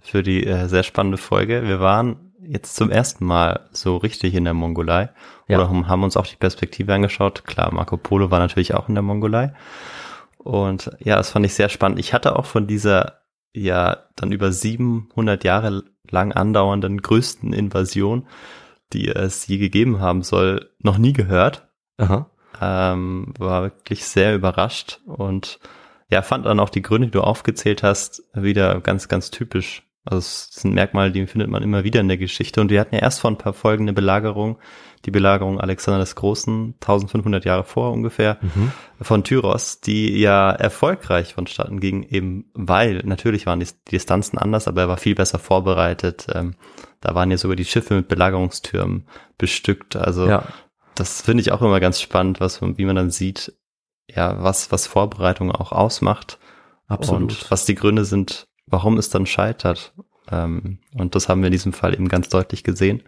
für 0.00 0.22
die 0.22 0.46
äh, 0.46 0.68
sehr 0.68 0.82
spannende 0.82 1.18
Folge. 1.18 1.66
Wir 1.66 1.80
waren 1.80 2.32
jetzt 2.46 2.76
zum 2.76 2.90
ersten 2.90 3.24
Mal 3.24 3.68
so 3.72 3.96
richtig 3.96 4.34
in 4.34 4.44
der 4.44 4.54
Mongolei 4.54 5.10
ja. 5.48 5.58
oder 5.58 5.88
haben 5.88 6.02
uns 6.04 6.16
auch 6.16 6.26
die 6.26 6.36
Perspektive 6.36 6.92
angeschaut. 6.92 7.44
Klar, 7.44 7.72
Marco 7.72 7.96
Polo 7.96 8.30
war 8.30 8.38
natürlich 8.38 8.74
auch 8.74 8.88
in 8.88 8.94
der 8.94 9.02
Mongolei. 9.02 9.52
Und 10.38 10.90
ja, 11.00 11.16
das 11.16 11.30
fand 11.30 11.46
ich 11.46 11.54
sehr 11.54 11.70
spannend. 11.70 11.98
Ich 11.98 12.12
hatte 12.12 12.36
auch 12.36 12.44
von 12.44 12.66
dieser 12.66 13.23
ja 13.54 14.04
dann 14.16 14.32
über 14.32 14.52
700 14.52 15.44
Jahre 15.44 15.84
lang 16.10 16.32
andauernden 16.32 17.00
größten 17.00 17.52
Invasion 17.52 18.26
die 18.94 19.08
es 19.08 19.46
je 19.46 19.58
gegeben 19.58 20.00
haben 20.00 20.22
soll, 20.22 20.70
noch 20.78 20.98
nie 20.98 21.12
gehört. 21.12 21.68
Aha. 21.98 22.30
Ähm, 22.60 23.34
war 23.38 23.62
wirklich 23.62 24.04
sehr 24.04 24.34
überrascht 24.34 25.00
und 25.06 25.58
ja, 26.08 26.22
fand 26.22 26.46
dann 26.46 26.60
auch 26.60 26.70
die 26.70 26.82
Gründe, 26.82 27.08
die 27.08 27.12
du 27.12 27.22
aufgezählt 27.22 27.82
hast, 27.82 28.22
wieder 28.32 28.80
ganz, 28.80 29.08
ganz 29.08 29.30
typisch. 29.30 29.82
Also 30.04 30.18
es 30.18 30.48
sind 30.52 30.74
Merkmale, 30.74 31.10
die 31.12 31.26
findet 31.26 31.48
man 31.48 31.62
immer 31.62 31.82
wieder 31.82 32.00
in 32.00 32.08
der 32.08 32.18
Geschichte. 32.18 32.60
Und 32.60 32.70
wir 32.70 32.78
hatten 32.80 32.94
ja 32.94 33.00
erst 33.00 33.20
vor 33.20 33.30
ein 33.30 33.38
paar 33.38 33.54
Folgen 33.54 33.84
eine 33.84 33.94
Belagerung, 33.94 34.58
die 35.06 35.10
Belagerung 35.10 35.60
Alexander 35.60 36.00
des 36.00 36.14
Großen, 36.14 36.74
1500 36.80 37.44
Jahre 37.46 37.64
vor 37.64 37.90
ungefähr, 37.92 38.38
Mhm. 38.42 38.72
von 39.00 39.24
Tyros, 39.24 39.80
die 39.80 40.18
ja 40.20 40.50
erfolgreich 40.50 41.34
vonstatten 41.34 41.80
ging, 41.80 42.02
eben 42.02 42.50
weil, 42.54 43.02
natürlich 43.04 43.46
waren 43.46 43.60
die, 43.60 43.68
Distanzen 43.90 44.38
anders, 44.38 44.68
aber 44.68 44.82
er 44.82 44.88
war 44.88 44.96
viel 44.98 45.14
besser 45.14 45.38
vorbereitet. 45.38 46.26
Ähm, 46.34 46.54
da 47.00 47.14
waren 47.14 47.30
ja 47.30 47.38
sogar 47.38 47.56
die 47.56 47.64
Schiffe 47.64 47.94
mit 47.94 48.08
Belagerungstürmen 48.08 49.06
bestückt. 49.38 49.96
Also 49.96 50.26
Ja. 50.28 50.44
das 50.94 51.22
finde 51.22 51.40
ich 51.40 51.50
auch 51.52 51.62
immer 51.62 51.80
ganz 51.80 52.00
spannend, 52.00 52.40
was, 52.40 52.60
wie 52.62 52.84
man 52.84 52.96
dann 52.96 53.10
sieht, 53.10 53.54
ja, 54.08 54.42
was, 54.42 54.70
was 54.70 54.86
Vorbereitung 54.86 55.50
auch 55.50 55.72
ausmacht. 55.72 56.38
Absolut. 56.88 57.22
Und 57.22 57.50
was 57.50 57.64
die 57.64 57.74
Gründe 57.74 58.04
sind, 58.04 58.46
warum 58.66 58.98
es 58.98 59.10
dann 59.10 59.26
scheitert. 59.26 59.92
Ähm, 60.30 60.78
und 60.94 61.14
das 61.14 61.28
haben 61.28 61.42
wir 61.42 61.48
in 61.48 61.52
diesem 61.52 61.72
Fall 61.72 61.94
eben 61.94 62.08
ganz 62.08 62.28
deutlich 62.28 62.64
gesehen. 62.64 63.02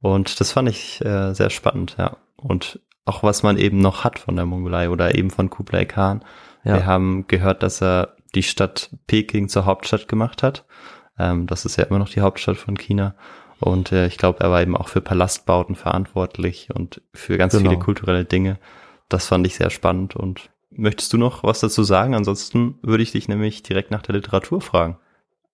Und 0.00 0.40
das 0.40 0.52
fand 0.52 0.68
ich 0.68 1.02
äh, 1.04 1.32
sehr 1.34 1.50
spannend, 1.50 1.96
ja. 1.98 2.16
Und 2.36 2.80
auch 3.06 3.22
was 3.22 3.42
man 3.42 3.56
eben 3.58 3.78
noch 3.78 4.04
hat 4.04 4.18
von 4.18 4.36
der 4.36 4.46
Mongolei 4.46 4.90
oder 4.90 5.14
eben 5.14 5.30
von 5.30 5.50
Kublai 5.50 5.84
Khan. 5.84 6.24
Ja. 6.64 6.74
Wir 6.74 6.86
haben 6.86 7.26
gehört, 7.26 7.62
dass 7.62 7.82
er 7.82 8.16
die 8.34 8.42
Stadt 8.42 8.90
Peking 9.06 9.48
zur 9.48 9.64
Hauptstadt 9.66 10.08
gemacht 10.08 10.42
hat. 10.42 10.64
Ähm, 11.18 11.46
das 11.46 11.64
ist 11.64 11.76
ja 11.76 11.84
immer 11.84 11.98
noch 11.98 12.08
die 12.08 12.20
Hauptstadt 12.20 12.56
von 12.56 12.76
China. 12.76 13.14
Und 13.60 13.92
äh, 13.92 14.06
ich 14.06 14.18
glaube, 14.18 14.40
er 14.40 14.50
war 14.50 14.60
eben 14.60 14.76
auch 14.76 14.88
für 14.88 15.00
Palastbauten 15.00 15.76
verantwortlich 15.76 16.68
und 16.74 17.00
für 17.14 17.38
ganz 17.38 17.56
Genau. 17.56 17.70
viele 17.70 17.80
kulturelle 17.80 18.24
Dinge. 18.24 18.58
Das 19.08 19.26
fand 19.26 19.46
ich 19.46 19.54
sehr 19.54 19.70
spannend. 19.70 20.16
Und 20.16 20.50
möchtest 20.76 21.12
du 21.12 21.18
noch 21.18 21.42
was 21.42 21.60
dazu 21.60 21.82
sagen? 21.84 22.14
Ansonsten 22.14 22.78
würde 22.82 23.02
ich 23.02 23.12
dich 23.12 23.28
nämlich 23.28 23.62
direkt 23.62 23.90
nach 23.90 24.02
der 24.02 24.14
Literatur 24.14 24.60
fragen. 24.60 24.98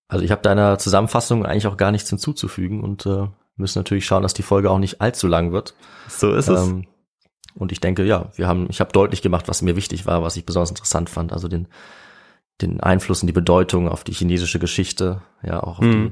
Also 0.07 0.25
ich 0.25 0.31
habe 0.31 0.41
deiner 0.41 0.77
Zusammenfassung 0.77 1.45
eigentlich 1.45 1.67
auch 1.67 1.77
gar 1.77 1.91
nichts 1.91 2.09
hinzuzufügen 2.09 2.83
und 2.83 3.05
äh, 3.05 3.27
müssen 3.55 3.79
natürlich 3.79 4.05
schauen, 4.05 4.23
dass 4.23 4.33
die 4.33 4.43
Folge 4.43 4.69
auch 4.69 4.79
nicht 4.79 4.99
allzu 5.01 5.27
lang 5.27 5.51
wird. 5.51 5.73
So 6.07 6.33
ist 6.33 6.49
es. 6.49 6.67
Ähm, 6.67 6.87
und 7.55 7.71
ich 7.71 7.79
denke, 7.79 8.03
ja, 8.03 8.29
wir 8.35 8.47
haben, 8.47 8.67
ich 8.69 8.79
habe 8.79 8.91
deutlich 8.91 9.21
gemacht, 9.21 9.47
was 9.47 9.61
mir 9.61 9.75
wichtig 9.75 10.05
war, 10.05 10.23
was 10.23 10.37
ich 10.37 10.45
besonders 10.45 10.69
interessant 10.69 11.09
fand. 11.09 11.33
Also 11.33 11.47
den, 11.47 11.67
den 12.61 12.79
Einfluss 12.79 13.21
und 13.21 13.27
die 13.27 13.33
Bedeutung 13.33 13.87
auf 13.87 14.03
die 14.03 14.13
chinesische 14.13 14.59
Geschichte, 14.59 15.21
ja, 15.43 15.61
auch 15.61 15.79
auf 15.79 15.85
Mhm. 15.85 16.11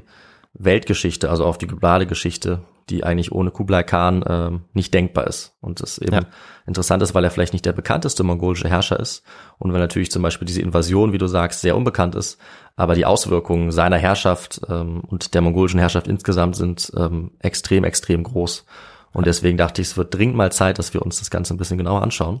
Weltgeschichte, 0.54 1.30
also 1.30 1.44
auf 1.44 1.58
die 1.58 1.66
globale 1.66 2.06
Geschichte, 2.06 2.62
die 2.88 3.04
eigentlich 3.04 3.30
ohne 3.30 3.50
Kublai 3.52 3.84
Khan 3.84 4.24
ähm, 4.26 4.62
nicht 4.72 4.92
denkbar 4.92 5.26
ist. 5.28 5.54
Und 5.60 5.80
das 5.80 5.98
eben 5.98 6.12
Ja. 6.14 6.22
interessant 6.66 7.02
ist, 7.02 7.14
weil 7.14 7.22
er 7.24 7.30
vielleicht 7.30 7.52
nicht 7.52 7.64
der 7.64 7.72
bekannteste 7.72 8.24
mongolische 8.24 8.68
Herrscher 8.68 8.98
ist 8.98 9.22
und 9.58 9.72
weil 9.72 9.78
natürlich 9.78 10.10
zum 10.10 10.22
Beispiel 10.22 10.46
diese 10.46 10.60
Invasion, 10.60 11.12
wie 11.12 11.18
du 11.18 11.28
sagst, 11.28 11.60
sehr 11.60 11.76
unbekannt 11.76 12.16
ist, 12.16 12.40
aber 12.74 12.94
die 12.96 13.06
Auswirkungen 13.06 13.70
seiner 13.70 13.98
Herrschaft 13.98 14.60
ähm, 14.68 15.00
und 15.06 15.34
der 15.34 15.40
mongolischen 15.40 15.78
Herrschaft 15.78 16.08
insgesamt 16.08 16.56
sind 16.56 16.90
ähm, 16.96 17.32
extrem, 17.38 17.84
extrem 17.84 18.24
groß. 18.24 18.64
Und 19.12 19.26
deswegen 19.26 19.56
dachte 19.56 19.82
ich, 19.82 19.88
es 19.88 19.96
wird 19.96 20.14
dringend 20.14 20.36
mal 20.36 20.50
Zeit, 20.52 20.78
dass 20.78 20.92
wir 20.94 21.02
uns 21.02 21.18
das 21.20 21.30
Ganze 21.30 21.54
ein 21.54 21.58
bisschen 21.58 21.78
genauer 21.78 22.02
anschauen. 22.02 22.40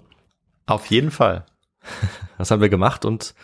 Auf 0.66 0.86
jeden 0.86 1.10
Fall. 1.10 1.46
Das 2.38 2.50
haben 2.50 2.62
wir 2.62 2.70
gemacht 2.70 3.04
und 3.04 3.34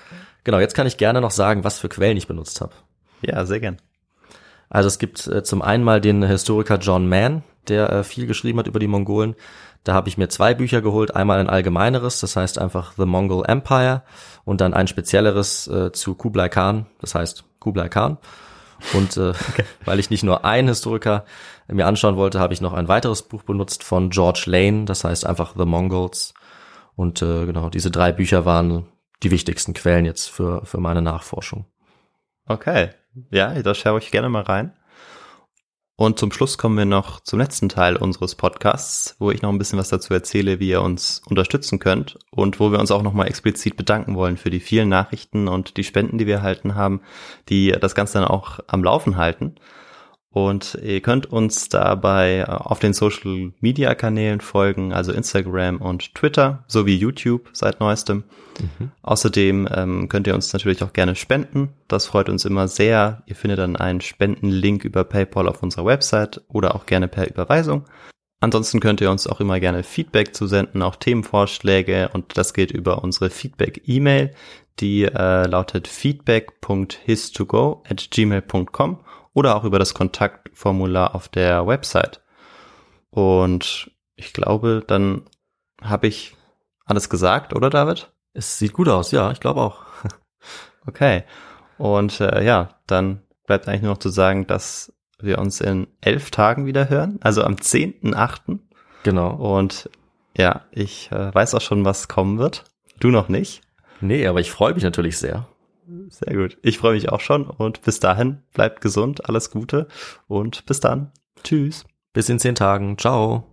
genau, 0.42 0.58
jetzt 0.58 0.74
kann 0.74 0.86
ich 0.86 0.96
gerne 0.96 1.20
noch 1.20 1.30
sagen, 1.30 1.64
was 1.64 1.78
für 1.78 1.90
Quellen 1.90 2.16
ich 2.16 2.26
benutzt 2.26 2.62
habe. 2.62 2.72
Ja, 3.20 3.44
sehr 3.44 3.60
gern. 3.60 3.76
Also 4.68 4.88
es 4.88 4.98
gibt 4.98 5.26
äh, 5.26 5.42
zum 5.42 5.62
einen 5.62 5.84
mal 5.84 6.00
den 6.00 6.22
Historiker 6.22 6.78
John 6.78 7.08
Mann, 7.08 7.44
der 7.68 7.90
äh, 7.90 8.04
viel 8.04 8.26
geschrieben 8.26 8.58
hat 8.58 8.66
über 8.66 8.78
die 8.78 8.88
Mongolen. 8.88 9.34
Da 9.84 9.94
habe 9.94 10.08
ich 10.08 10.18
mir 10.18 10.28
zwei 10.28 10.52
Bücher 10.54 10.82
geholt, 10.82 11.14
einmal 11.14 11.38
ein 11.38 11.48
allgemeineres, 11.48 12.18
das 12.20 12.34
heißt 12.34 12.58
einfach 12.58 12.94
The 12.96 13.06
Mongol 13.06 13.44
Empire 13.46 14.02
und 14.44 14.60
dann 14.60 14.74
ein 14.74 14.88
spezielleres 14.88 15.68
äh, 15.68 15.92
zu 15.92 16.16
Kublai 16.16 16.48
Khan, 16.48 16.86
das 17.00 17.14
heißt 17.14 17.44
Kublai 17.60 17.88
Khan. 17.88 18.18
Und 18.94 19.16
äh, 19.16 19.32
weil 19.84 20.00
ich 20.00 20.10
nicht 20.10 20.24
nur 20.24 20.44
einen 20.44 20.68
Historiker 20.68 21.24
mir 21.68 21.86
anschauen 21.86 22.16
wollte, 22.16 22.40
habe 22.40 22.52
ich 22.52 22.60
noch 22.60 22.72
ein 22.72 22.88
weiteres 22.88 23.22
Buch 23.22 23.44
benutzt 23.44 23.84
von 23.84 24.10
George 24.10 24.44
Lane, 24.46 24.86
das 24.86 25.04
heißt 25.04 25.24
einfach 25.24 25.54
The 25.56 25.64
Mongols. 25.64 26.34
Und 26.96 27.22
äh, 27.22 27.46
genau, 27.46 27.70
diese 27.70 27.92
drei 27.92 28.10
Bücher 28.10 28.44
waren 28.44 28.86
die 29.22 29.30
wichtigsten 29.30 29.72
Quellen 29.72 30.04
jetzt 30.04 30.28
für, 30.28 30.64
für 30.64 30.80
meine 30.80 31.02
Nachforschung. 31.02 31.64
Okay. 32.46 32.90
Ja, 33.30 33.60
da 33.62 33.74
schaue 33.74 33.98
ich 33.98 34.10
gerne 34.10 34.28
mal 34.28 34.42
rein. 34.42 34.72
Und 35.98 36.18
zum 36.18 36.30
Schluss 36.30 36.58
kommen 36.58 36.76
wir 36.76 36.84
noch 36.84 37.20
zum 37.20 37.38
letzten 37.38 37.70
Teil 37.70 37.96
unseres 37.96 38.34
Podcasts, 38.34 39.16
wo 39.18 39.30
ich 39.30 39.40
noch 39.40 39.48
ein 39.48 39.56
bisschen 39.56 39.78
was 39.78 39.88
dazu 39.88 40.12
erzähle, 40.12 40.60
wie 40.60 40.68
ihr 40.68 40.82
uns 40.82 41.22
unterstützen 41.26 41.78
könnt 41.78 42.18
und 42.30 42.60
wo 42.60 42.70
wir 42.70 42.78
uns 42.78 42.90
auch 42.90 43.00
nochmal 43.00 43.28
explizit 43.28 43.78
bedanken 43.78 44.14
wollen 44.14 44.36
für 44.36 44.50
die 44.50 44.60
vielen 44.60 44.90
Nachrichten 44.90 45.48
und 45.48 45.78
die 45.78 45.84
Spenden, 45.84 46.18
die 46.18 46.26
wir 46.26 46.36
erhalten 46.36 46.74
haben, 46.74 47.00
die 47.48 47.72
das 47.72 47.94
Ganze 47.94 48.18
dann 48.18 48.28
auch 48.28 48.60
am 48.66 48.84
Laufen 48.84 49.16
halten. 49.16 49.54
Und 50.37 50.78
ihr 50.82 51.01
könnt 51.01 51.24
uns 51.24 51.70
dabei 51.70 52.47
auf 52.47 52.78
den 52.78 52.93
Social 52.93 53.53
Media 53.61 53.95
Kanälen 53.95 54.43
folgen, 54.43 54.93
also 54.93 55.11
Instagram 55.12 55.78
und 55.78 56.14
Twitter 56.14 56.62
sowie 56.66 56.95
YouTube 56.95 57.49
seit 57.55 57.80
neuestem. 57.80 58.22
Außerdem 59.01 59.66
ähm, 59.74 60.11
könnt 60.11 60.26
ihr 60.26 60.34
uns 60.34 60.53
natürlich 60.53 60.84
auch 60.84 60.93
gerne 60.93 61.14
spenden. 61.14 61.70
Das 61.89 62.05
freut 62.05 62.28
uns 62.28 62.45
immer 62.45 62.68
sehr. 62.68 63.22
Ihr 63.24 63.34
findet 63.34 63.61
dann 63.61 63.76
einen 63.76 64.03
Spendenlink 64.03 64.84
über 64.84 65.05
PayPal 65.05 65.49
auf 65.49 65.62
unserer 65.62 65.87
Website 65.87 66.43
oder 66.49 66.74
auch 66.74 66.84
gerne 66.84 67.09
per 67.09 67.30
Überweisung. 67.30 67.87
Ansonsten 68.41 68.80
könnt 68.80 69.01
ihr 69.01 69.11
uns 69.11 69.26
auch 69.26 69.41
immer 69.41 69.59
gerne 69.59 69.84
Feedback 69.84 70.34
zusenden, 70.34 70.82
auch 70.82 70.97
Themenvorschläge 70.97 72.11
und 72.12 72.37
das 72.37 72.53
geht 72.53 72.72
über 72.72 73.03
unsere 73.03 73.30
Feedback-E-Mail, 73.30 74.34
die 74.80 75.05
äh, 75.05 75.47
lautet 75.47 75.89
feedback.histogo 75.89 77.82
at 77.89 78.11
gmail.com 78.11 78.99
oder 79.37 79.55
auch 79.55 79.64
über 79.64 79.78
das 79.78 79.93
Kontaktformular 79.93 81.14
auf 81.14 81.28
der 81.28 81.66
Website. 81.66 82.22
Und 83.11 83.91
ich 84.14 84.32
glaube, 84.32 84.82
dann 84.87 85.26
habe 85.82 86.07
ich 86.07 86.34
alles 86.87 87.11
gesagt, 87.11 87.55
oder 87.55 87.68
David? 87.68 88.11
Es 88.32 88.59
sieht 88.59 88.72
gut 88.72 88.89
aus, 88.89 89.11
ja, 89.11 89.30
ich 89.30 89.41
glaube 89.41 89.61
auch. 89.61 89.82
Okay. 90.89 91.24
Und 91.78 92.20
äh, 92.20 92.45
ja, 92.45 92.68
dann 92.87 93.20
bleibt 93.45 93.66
eigentlich 93.66 93.82
nur 93.82 93.91
noch 93.95 93.99
zu 93.99 94.09
sagen, 94.09 94.47
dass 94.47 94.93
wir 95.18 95.41
uns 95.41 95.61
in 95.61 95.89
elf 96.01 96.30
Tagen 96.30 96.64
wieder 96.64 96.89
hören, 96.89 97.18
also 97.22 97.43
am 97.43 97.57
10.8. 97.57 98.61
Genau. 99.03 99.30
Und 99.30 99.91
ja, 100.39 100.61
ich 100.70 101.11
äh, 101.11 101.34
weiß 101.34 101.57
auch 101.57 101.61
schon, 101.61 101.84
was 101.84 102.07
kommen 102.07 102.39
wird. 102.39 102.62
Du 103.01 103.09
noch 103.09 103.28
nicht. 103.28 103.62
Nee, 104.01 104.28
aber 104.28 104.39
ich 104.39 104.53
freue 104.53 104.74
mich 104.74 104.84
natürlich 104.84 105.18
sehr. 105.18 105.49
Sehr 106.09 106.34
gut. 106.34 106.59
Ich 106.62 106.78
freue 106.78 106.95
mich 106.95 107.11
auch 107.11 107.20
schon 107.20 107.47
und 107.47 107.82
bis 107.82 108.01
dahin 108.01 108.43
bleibt 108.53 108.80
gesund, 108.80 109.28
alles 109.28 109.51
Gute 109.51 109.87
und 110.26 110.66
bis 110.66 110.80
dann. 110.80 111.12
Tschüss. 111.43 111.84
Bis 112.12 112.28
in 112.28 112.39
zehn 112.39 112.55
Tagen. 112.55 112.99
Ciao. 112.99 113.45